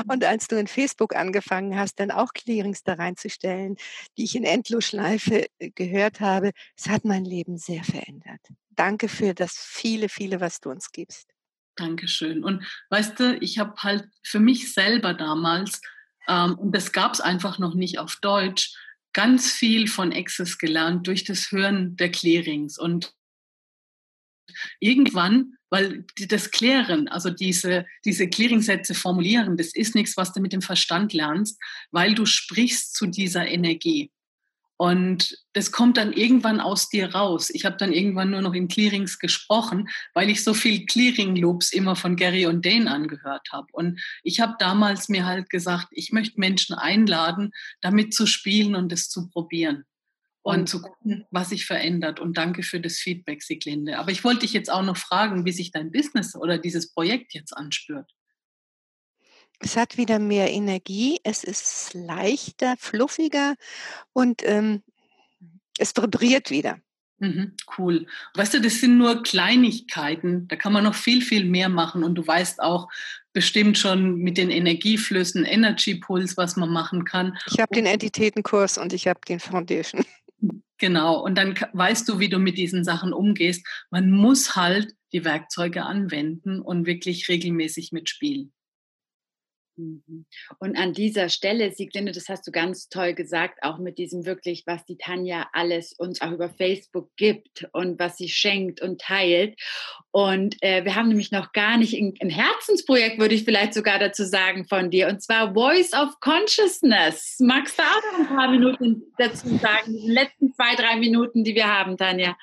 Und 0.08 0.24
als 0.24 0.48
du 0.48 0.58
in 0.58 0.68
Facebook 0.68 1.16
angefangen 1.16 1.78
hast, 1.80 2.00
dann 2.00 2.12
auch 2.12 2.34
Clearings 2.34 2.84
da 2.84 2.94
reinzustellen, 2.94 3.76
die 4.18 4.26
ich 4.26 4.36
in 4.36 4.44
Endlosschleife 4.44 5.48
äh, 5.60 5.70
gehört 5.72 6.20
habe, 6.20 6.52
es 6.78 6.90
hat 6.90 7.06
mein 7.06 7.26
Leben 7.26 7.58
sehr 7.58 7.84
verändert. 7.84 8.42
Danke 8.70 9.10
für 9.10 9.34
das 9.34 9.56
viele, 9.58 10.10
viele, 10.10 10.42
was 10.42 10.60
du 10.60 10.70
uns 10.70 10.92
gibst. 10.92 11.37
Dankeschön. 11.78 12.44
Und 12.44 12.66
weißt 12.90 13.20
du, 13.20 13.38
ich 13.40 13.60
habe 13.60 13.76
halt 13.78 14.06
für 14.24 14.40
mich 14.40 14.74
selber 14.74 15.14
damals, 15.14 15.82
ähm, 16.28 16.56
und 16.58 16.76
das 16.76 16.92
gab 16.92 17.14
es 17.14 17.22
einfach 17.22 17.60
noch 17.60 17.76
nicht 17.76 18.00
auf 18.00 18.18
Deutsch, 18.18 18.76
ganz 19.14 19.52
viel 19.52 19.88
von 19.88 20.14
Access 20.14 20.58
gelernt 20.58 21.08
durch 21.08 21.24
das 21.24 21.52
Hören 21.52 21.96
der 21.96 22.12
Clearings. 22.12 22.78
Und 22.78 23.14
irgendwann, 24.80 25.54
weil 25.70 26.06
das 26.28 26.52
Klären, 26.52 27.08
also 27.08 27.30
diese, 27.30 27.86
diese 28.06 28.28
Clearing-Sätze 28.28 28.94
formulieren, 28.94 29.58
das 29.58 29.74
ist 29.74 29.96
nichts, 29.96 30.18
was 30.18 30.34
du 30.34 30.40
mit 30.40 30.54
dem 30.54 30.62
Verstand 30.62 31.14
lernst, 31.14 31.60
weil 31.92 32.16
du 32.16 32.26
sprichst 32.26 32.96
zu 32.96 33.08
dieser 33.08 33.48
Energie. 33.48 34.12
Und 34.78 35.36
das 35.54 35.72
kommt 35.72 35.98
dann 35.98 36.14
irgendwann 36.14 36.60
aus 36.60 36.88
dir 36.88 37.14
raus. 37.14 37.50
Ich 37.50 37.66
habe 37.66 37.78
dann 37.78 37.92
irgendwann 37.92 38.30
nur 38.30 38.42
noch 38.42 38.54
in 38.54 38.68
Clearings 38.68 39.18
gesprochen, 39.18 39.90
weil 40.14 40.30
ich 40.30 40.44
so 40.44 40.54
viel 40.54 40.86
Clearing-Loops 40.86 41.74
immer 41.74 41.96
von 41.96 42.16
Gary 42.16 42.46
und 42.46 42.64
Dane 42.64 42.90
angehört 42.90 43.48
habe. 43.52 43.68
Und 43.72 44.00
ich 44.24 44.40
habe 44.40 44.54
damals 44.60 45.10
mir 45.10 45.26
halt 45.26 45.50
gesagt, 45.50 45.88
ich 45.92 46.12
möchte 46.12 46.40
Menschen 46.40 46.76
einladen, 46.76 47.52
damit 47.82 48.14
zu 48.14 48.28
spielen 48.28 48.76
und 48.76 48.92
es 48.92 49.10
zu 49.10 49.30
probieren 49.30 49.84
und, 50.44 50.60
und 50.60 50.70
zu 50.70 50.82
gucken, 50.82 51.26
was 51.32 51.50
sich 51.50 51.66
verändert. 51.66 52.20
Und 52.20 52.38
danke 52.38 52.62
für 52.62 52.80
das 52.80 53.00
Feedback, 53.00 53.42
Siglinde. 53.42 53.98
Aber 53.98 54.12
ich 54.12 54.24
wollte 54.24 54.42
dich 54.42 54.54
jetzt 54.54 54.72
auch 54.72 54.84
noch 54.84 54.98
fragen, 54.98 55.44
wie 55.46 55.52
sich 55.52 55.72
dein 55.72 55.92
Business 55.92 56.36
oder 56.36 56.60
dieses 56.60 56.94
Projekt 56.94 57.34
jetzt 57.34 57.52
anspürt. 57.52 58.12
Es 59.60 59.76
hat 59.76 59.98
wieder 59.98 60.20
mehr 60.20 60.52
Energie, 60.52 61.20
es 61.24 61.44
ist 61.44 61.94
leichter, 61.94 62.76
fluffiger 62.78 63.56
und 64.14 64.42
ähm, 64.46 64.84
es 65.78 65.96
vibriert 65.96 66.52
wieder. 66.52 66.80
Mhm, 67.20 67.54
cool. 67.78 68.06
Weißt 68.36 68.54
du, 68.54 68.62
das 68.62 68.80
sind 68.80 68.98
nur 68.98 69.24
Kleinigkeiten. 69.24 70.48
Da 70.48 70.56
kann 70.56 70.72
man 70.72 70.84
noch 70.84 70.94
viel, 70.94 71.24
viel 71.24 71.46
mehr 71.46 71.68
machen. 71.68 72.04
Und 72.04 72.16
du 72.16 72.26
weißt 72.26 72.62
auch 72.62 72.90
bestimmt 73.34 73.78
schon 73.78 74.18
mit 74.18 74.38
den 74.38 74.52
Energieflüssen, 74.52 75.44
Energy 75.44 75.96
Pulse, 75.96 76.38
was 76.38 76.58
man 76.58 76.70
machen 76.70 77.06
kann. 77.06 77.36
Ich 77.48 77.60
habe 77.60 77.74
den 77.74 77.88
Entitätenkurs 77.88 78.78
und 78.78 78.94
ich 78.94 79.08
habe 79.08 79.20
den 79.28 79.40
Foundation. 79.40 80.06
Genau. 80.78 81.20
Und 81.24 81.36
dann 81.36 81.56
weißt 81.74 82.08
du, 82.08 82.20
wie 82.20 82.30
du 82.30 82.38
mit 82.38 82.56
diesen 82.56 82.84
Sachen 82.84 83.12
umgehst. 83.12 83.66
Man 83.90 84.12
muss 84.12 84.56
halt 84.56 84.94
die 85.12 85.26
Werkzeuge 85.26 85.84
anwenden 85.84 86.62
und 86.62 86.86
wirklich 86.86 87.30
regelmäßig 87.30 87.92
mitspielen. 87.92 88.54
Mhm. 89.78 90.26
Und 90.60 90.76
an 90.76 90.94
dieser 90.94 91.30
Stelle, 91.30 91.72
Sieglinde, 91.72 92.12
das 92.12 92.30
hast 92.30 92.48
du 92.48 92.52
ganz 92.52 92.90
toll 92.90 93.14
gesagt, 93.14 93.60
auch 93.62 93.78
mit 93.78 93.98
diesem 93.98 94.26
wirklich, 94.26 94.64
was 94.66 94.84
die 94.86 94.98
Tanja 94.98 95.48
alles 95.54 95.94
uns 95.94 96.22
auch 96.22 96.32
über 96.32 96.50
Facebook 96.50 97.10
gibt 97.16 97.70
und 97.74 98.00
was 98.00 98.18
sie 98.18 98.30
schenkt 98.30 98.82
und 98.82 99.00
teilt. 99.00 99.60
Und 100.12 100.56
äh, 100.62 100.84
wir 100.84 100.96
haben 100.96 101.10
nämlich 101.10 101.32
noch 101.32 101.52
gar 101.52 101.78
nicht 101.78 101.94
ein, 101.94 102.30
Herzensprojekt, 102.30 103.20
würde 103.20 103.36
ich 103.36 103.44
vielleicht 103.44 103.76
sogar 103.76 104.00
dazu 104.00 104.26
sagen, 104.26 104.66
von 104.66 104.90
dir, 104.90 105.08
und 105.08 105.22
zwar 105.22 105.54
Voice 105.54 105.94
of 105.94 106.20
Consciousness. 106.20 107.38
Magst 107.40 107.78
du 107.78 107.84
auch 107.84 108.12
noch 108.12 108.20
ein 108.20 108.36
paar 108.36 108.50
Minuten 108.50 109.04
dazu 109.18 109.48
sagen, 109.58 109.94
die 109.94 110.12
letzten 110.12 110.54
zwei, 110.54 110.76
drei 110.76 110.98
Minuten, 110.98 111.44
die 111.44 111.54
wir 111.54 111.68
haben, 111.68 111.98
Tanja? 111.98 112.36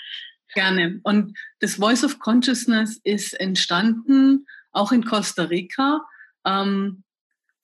Gerne. 0.54 1.00
Und 1.02 1.36
das 1.58 1.74
Voice 1.74 2.04
of 2.04 2.20
Consciousness 2.20 3.00
ist 3.02 3.38
entstanden, 3.40 4.46
auch 4.70 4.92
in 4.92 5.04
Costa 5.04 5.44
Rica. 5.44 6.00
Ähm, 6.44 7.02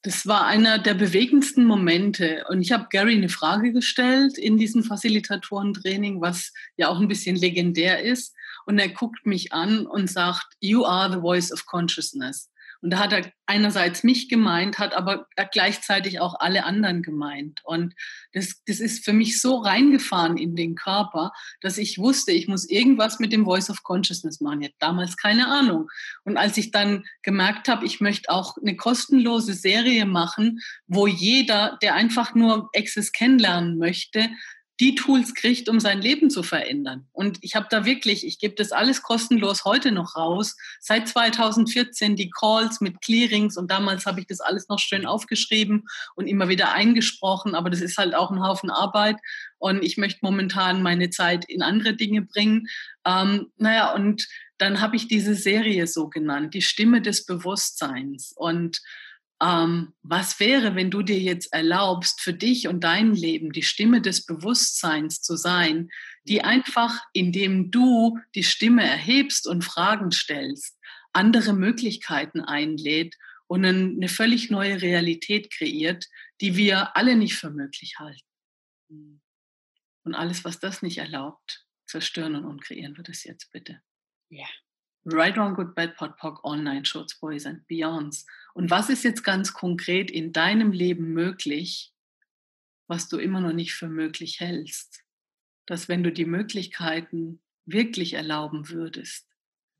das 0.02 0.26
war 0.26 0.46
einer 0.46 0.78
der 0.78 0.94
bewegendsten 0.94 1.64
Momente. 1.64 2.44
Und 2.48 2.62
ich 2.62 2.72
habe 2.72 2.86
Gary 2.90 3.14
eine 3.14 3.28
Frage 3.28 3.72
gestellt 3.72 4.38
in 4.38 4.56
diesem 4.56 4.82
Facilitatorentraining, 4.82 6.20
was 6.20 6.52
ja 6.76 6.88
auch 6.88 7.00
ein 7.00 7.08
bisschen 7.08 7.36
legendär 7.36 8.02
ist. 8.02 8.34
Und 8.66 8.78
er 8.78 8.88
guckt 8.88 9.26
mich 9.26 9.52
an 9.52 9.86
und 9.86 10.10
sagt, 10.10 10.46
You 10.60 10.84
are 10.84 11.12
the 11.12 11.20
voice 11.20 11.52
of 11.52 11.66
consciousness. 11.66 12.49
Und 12.82 12.90
da 12.90 12.98
hat 12.98 13.12
er 13.12 13.30
einerseits 13.46 14.04
mich 14.04 14.28
gemeint, 14.28 14.78
hat 14.78 14.94
aber 14.94 15.26
gleichzeitig 15.52 16.20
auch 16.20 16.34
alle 16.38 16.64
anderen 16.64 17.02
gemeint. 17.02 17.60
Und 17.64 17.94
das, 18.32 18.62
das 18.66 18.80
ist 18.80 19.04
für 19.04 19.12
mich 19.12 19.40
so 19.40 19.58
reingefahren 19.58 20.38
in 20.38 20.56
den 20.56 20.76
Körper, 20.76 21.32
dass 21.60 21.76
ich 21.76 21.98
wusste, 21.98 22.32
ich 22.32 22.48
muss 22.48 22.68
irgendwas 22.68 23.18
mit 23.18 23.32
dem 23.32 23.44
Voice 23.44 23.68
of 23.68 23.82
Consciousness 23.82 24.40
machen. 24.40 24.62
Ich 24.62 24.68
hatte 24.68 24.76
damals 24.78 25.16
keine 25.16 25.48
Ahnung. 25.48 25.88
Und 26.24 26.36
als 26.36 26.56
ich 26.56 26.70
dann 26.70 27.04
gemerkt 27.22 27.68
habe, 27.68 27.84
ich 27.84 28.00
möchte 28.00 28.30
auch 28.30 28.56
eine 28.56 28.76
kostenlose 28.76 29.52
Serie 29.52 30.06
machen, 30.06 30.60
wo 30.86 31.06
jeder, 31.06 31.78
der 31.82 31.94
einfach 31.94 32.34
nur 32.34 32.70
Access 32.74 33.12
kennenlernen 33.12 33.76
möchte, 33.76 34.30
die 34.80 34.94
Tools 34.94 35.34
kriegt, 35.34 35.68
um 35.68 35.78
sein 35.78 36.00
Leben 36.00 36.30
zu 36.30 36.42
verändern. 36.42 37.06
Und 37.12 37.38
ich 37.42 37.54
habe 37.54 37.66
da 37.68 37.84
wirklich, 37.84 38.26
ich 38.26 38.38
gebe 38.38 38.54
das 38.54 38.72
alles 38.72 39.02
kostenlos 39.02 39.66
heute 39.66 39.92
noch 39.92 40.16
raus. 40.16 40.56
Seit 40.80 41.06
2014 41.06 42.16
die 42.16 42.30
Calls 42.30 42.80
mit 42.80 43.02
Clearings 43.02 43.58
und 43.58 43.70
damals 43.70 44.06
habe 44.06 44.20
ich 44.20 44.26
das 44.26 44.40
alles 44.40 44.68
noch 44.68 44.78
schön 44.78 45.04
aufgeschrieben 45.04 45.86
und 46.14 46.26
immer 46.26 46.48
wieder 46.48 46.72
eingesprochen. 46.72 47.54
Aber 47.54 47.68
das 47.68 47.82
ist 47.82 47.98
halt 47.98 48.14
auch 48.14 48.30
ein 48.30 48.42
Haufen 48.42 48.70
Arbeit 48.70 49.16
und 49.58 49.84
ich 49.84 49.98
möchte 49.98 50.20
momentan 50.22 50.82
meine 50.82 51.10
Zeit 51.10 51.44
in 51.44 51.60
andere 51.60 51.94
Dinge 51.94 52.22
bringen. 52.22 52.66
Ähm, 53.04 53.48
naja, 53.58 53.92
und 53.92 54.26
dann 54.56 54.80
habe 54.80 54.96
ich 54.96 55.08
diese 55.08 55.34
Serie 55.34 55.86
so 55.86 56.08
genannt, 56.08 56.54
die 56.54 56.62
Stimme 56.62 57.02
des 57.02 57.26
Bewusstseins. 57.26 58.32
Und 58.34 58.80
ähm, 59.42 59.94
was 60.02 60.38
wäre, 60.38 60.74
wenn 60.74 60.90
du 60.90 61.02
dir 61.02 61.18
jetzt 61.18 61.52
erlaubst, 61.52 62.20
für 62.20 62.34
dich 62.34 62.68
und 62.68 62.84
dein 62.84 63.14
Leben 63.14 63.52
die 63.52 63.62
Stimme 63.62 64.02
des 64.02 64.26
Bewusstseins 64.26 65.22
zu 65.22 65.36
sein, 65.36 65.90
die 66.24 66.42
einfach, 66.42 67.00
indem 67.12 67.70
du 67.70 68.18
die 68.34 68.44
Stimme 68.44 68.86
erhebst 68.86 69.46
und 69.46 69.64
Fragen 69.64 70.12
stellst, 70.12 70.78
andere 71.12 71.54
Möglichkeiten 71.54 72.40
einlädt 72.40 73.16
und 73.46 73.64
eine 73.64 74.08
völlig 74.08 74.50
neue 74.50 74.80
Realität 74.80 75.50
kreiert, 75.52 76.06
die 76.40 76.56
wir 76.56 76.96
alle 76.96 77.16
nicht 77.16 77.34
für 77.34 77.50
möglich 77.50 77.94
halten. 77.98 79.22
Und 80.04 80.14
alles, 80.14 80.44
was 80.44 80.60
das 80.60 80.82
nicht 80.82 80.98
erlaubt, 80.98 81.66
zerstören 81.86 82.44
und 82.44 82.62
kreieren 82.62 82.96
wir 82.96 83.04
das 83.04 83.24
jetzt 83.24 83.50
bitte. 83.52 83.80
Ja, 84.28 84.46
Right, 85.06 85.36
Wrong, 85.36 85.54
Good, 85.54 85.74
Bad, 85.74 85.96
Pot, 85.96 86.16
Pock, 86.18 86.44
Online, 86.44 86.84
Shorts, 86.84 87.18
Boys 87.18 87.46
and 87.46 87.66
Beyonds. 87.68 88.26
Und 88.52 88.70
was 88.70 88.90
ist 88.90 89.02
jetzt 89.02 89.24
ganz 89.24 89.54
konkret 89.54 90.10
in 90.10 90.32
deinem 90.32 90.72
Leben 90.72 91.12
möglich, 91.14 91.94
was 92.86 93.08
du 93.08 93.18
immer 93.18 93.40
noch 93.40 93.52
nicht 93.52 93.72
für 93.72 93.88
möglich 93.88 94.40
hältst? 94.40 95.02
Dass 95.66 95.88
wenn 95.88 96.02
du 96.02 96.12
die 96.12 96.26
Möglichkeiten 96.26 97.40
wirklich 97.64 98.14
erlauben 98.14 98.68
würdest, 98.68 99.26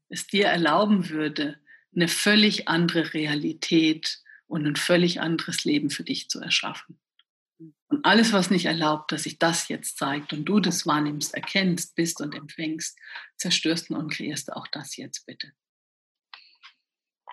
es 0.09 0.27
dir 0.27 0.47
erlauben 0.47 1.11
würde, 1.11 1.61
eine 1.95 2.09
völlig 2.09 2.69
andere 2.69 3.13
Realität 3.13 4.23
und 4.47 4.67
ein 4.67 4.77
völlig 4.77 5.21
anderes 5.21 5.65
Leben 5.65 5.91
für 5.91 6.05
dich 6.05 6.29
zu 6.29 6.41
erschaffen. 6.41 6.99
Und 7.89 8.05
alles, 8.05 8.33
was 8.33 8.51
nicht 8.51 8.67
erlaubt, 8.67 9.13
dass 9.13 9.25
sich 9.25 9.39
das 9.39 9.69
jetzt 9.69 9.99
zeigt 9.99 10.33
und 10.33 10.45
du 10.45 10.61
das 10.61 10.87
wahrnimmst, 10.87 11.35
erkennst, 11.35 11.95
bist 11.95 12.21
und 12.21 12.35
empfängst, 12.35 12.99
zerstörst 13.37 13.91
und 13.91 14.13
kreierst 14.13 14.53
auch 14.53 14.67
das 14.69 14.97
jetzt 14.97 15.27
bitte. 15.27 15.53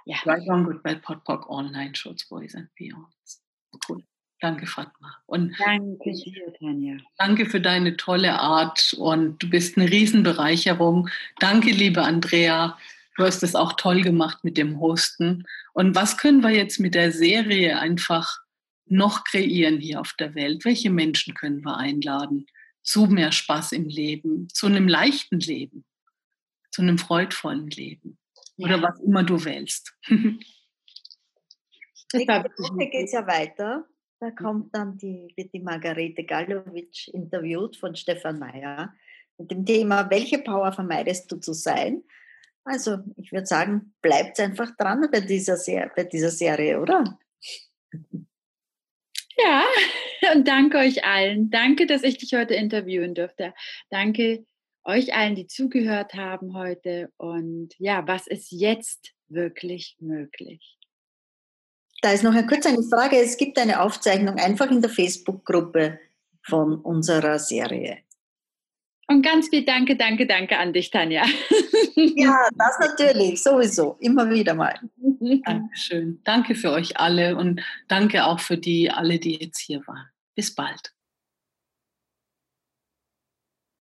Ja. 0.05 0.17
Right 0.25 0.47
on 0.47 0.63
Good 0.63 0.83
Bad 0.83 1.01
Pot 1.01 1.23
Pock 1.23 1.49
Online 1.49 1.93
Shorts 1.93 2.27
Boys 2.27 2.55
and 2.55 2.73
Beyonds. 2.75 3.43
Cool. 3.87 4.03
Danke, 4.39 4.67
Fatma. 4.67 5.17
Und 5.25 5.55
danke 5.59 6.11
dir, 6.11 6.53
Tanja. 6.59 6.97
Danke 7.17 7.45
für 7.47 7.59
deine 7.59 7.97
tolle 7.97 8.39
Art 8.39 8.95
und 8.97 9.41
du 9.41 9.49
bist 9.49 9.77
eine 9.77 9.89
Riesenbereicherung. 9.89 11.09
Danke, 11.39 11.71
liebe 11.71 12.03
Andrea. 12.03 12.77
Du 13.17 13.23
hast 13.23 13.41
es 13.41 13.55
auch 13.55 13.73
toll 13.73 14.01
gemacht 14.01 14.43
mit 14.43 14.57
dem 14.57 14.79
Hosten. 14.79 15.45
Und 15.73 15.95
was 15.95 16.17
können 16.17 16.41
wir 16.41 16.51
jetzt 16.51 16.79
mit 16.79 16.93
der 16.93 17.11
Serie 17.11 17.79
einfach 17.79 18.41
noch 18.89 19.23
kreieren 19.23 19.79
hier 19.79 20.01
auf 20.01 20.13
der 20.19 20.35
Welt? 20.35 20.65
Welche 20.65 20.89
Menschen 20.89 21.33
können 21.33 21.63
wir 21.63 21.77
einladen 21.77 22.47
zu 22.83 23.05
mehr 23.07 23.31
Spaß 23.31 23.73
im 23.73 23.85
Leben, 23.85 24.47
zu 24.49 24.67
einem 24.67 24.87
leichten 24.87 25.39
Leben, 25.39 25.85
zu 26.71 26.81
einem 26.81 26.97
freudvollen 26.97 27.69
Leben 27.69 28.17
oder 28.57 28.77
ja. 28.77 28.81
was 28.81 28.99
immer 28.99 29.23
du 29.23 29.43
wählst? 29.43 29.93
Nächste 32.13 32.43
Woche 32.57 32.89
geht 32.89 33.05
es 33.05 33.11
ja 33.11 33.27
weiter. 33.27 33.85
Da 34.19 34.31
kommt 34.31 34.73
dann 34.73 34.97
die, 34.97 35.31
wird 35.35 35.53
die 35.53 35.59
Margarete 35.59 36.23
Gallowitsch 36.23 37.09
interviewt 37.09 37.75
von 37.75 37.95
Stefan 37.95 38.39
Mayer 38.39 38.93
mit 39.37 39.51
dem 39.51 39.65
Thema, 39.65 40.09
welche 40.09 40.39
Power 40.39 40.71
vermeidest 40.71 41.31
du 41.31 41.37
zu 41.37 41.53
sein? 41.53 42.03
Also 42.63 42.97
ich 43.15 43.31
würde 43.31 43.45
sagen, 43.45 43.93
bleibt 44.01 44.39
einfach 44.39 44.75
dran 44.75 45.07
bei 45.11 45.21
dieser, 45.21 45.57
bei 45.95 46.03
dieser 46.03 46.31
Serie, 46.31 46.81
oder? 46.81 47.17
Ja, 49.39 49.65
und 50.33 50.47
danke 50.47 50.77
euch 50.77 51.05
allen. 51.05 51.49
Danke, 51.49 51.85
dass 51.85 52.03
ich 52.03 52.17
dich 52.17 52.33
heute 52.33 52.55
interviewen 52.55 53.15
durfte. 53.15 53.53
Danke 53.89 54.45
euch 54.83 55.13
allen, 55.13 55.35
die 55.35 55.47
zugehört 55.47 56.13
haben 56.13 56.53
heute. 56.53 57.11
Und 57.17 57.73
ja, 57.77 58.07
was 58.07 58.25
ist 58.27 58.51
jetzt 58.51 59.11
wirklich 59.27 59.97
möglich? 59.99 60.77
Da 62.01 62.11
ist 62.11 62.23
noch 62.23 62.33
eine 62.33 62.47
kurze 62.47 62.69
Frage. 62.89 63.17
Es 63.17 63.37
gibt 63.37 63.57
eine 63.59 63.81
Aufzeichnung 63.81 64.35
einfach 64.35 64.69
in 64.71 64.81
der 64.81 64.89
Facebook-Gruppe 64.89 65.99
von 66.43 66.79
unserer 66.79 67.39
Serie. 67.39 67.97
Und 69.09 69.21
ganz 69.21 69.47
viel 69.49 69.63
Danke, 69.63 69.95
danke, 69.95 70.27
danke 70.27 70.57
an 70.57 70.73
dich, 70.73 70.91
Tanja. 70.91 71.23
Ja, 71.95 72.47
das 72.55 72.79
natürlich, 72.79 73.41
sowieso, 73.41 73.97
immer 73.99 74.29
wieder 74.29 74.53
mal. 74.53 74.75
Dankeschön. 75.45 76.21
Danke 76.23 76.53
für 76.53 76.71
euch 76.71 76.99
alle 76.99 77.35
und 77.35 77.61
danke 77.87 78.25
auch 78.25 78.39
für 78.39 78.57
die 78.57 78.91
alle, 78.91 79.17
die 79.17 79.35
jetzt 79.35 79.59
hier 79.59 79.81
waren. 79.87 80.07
Bis 80.35 80.53
bald. 80.53 80.93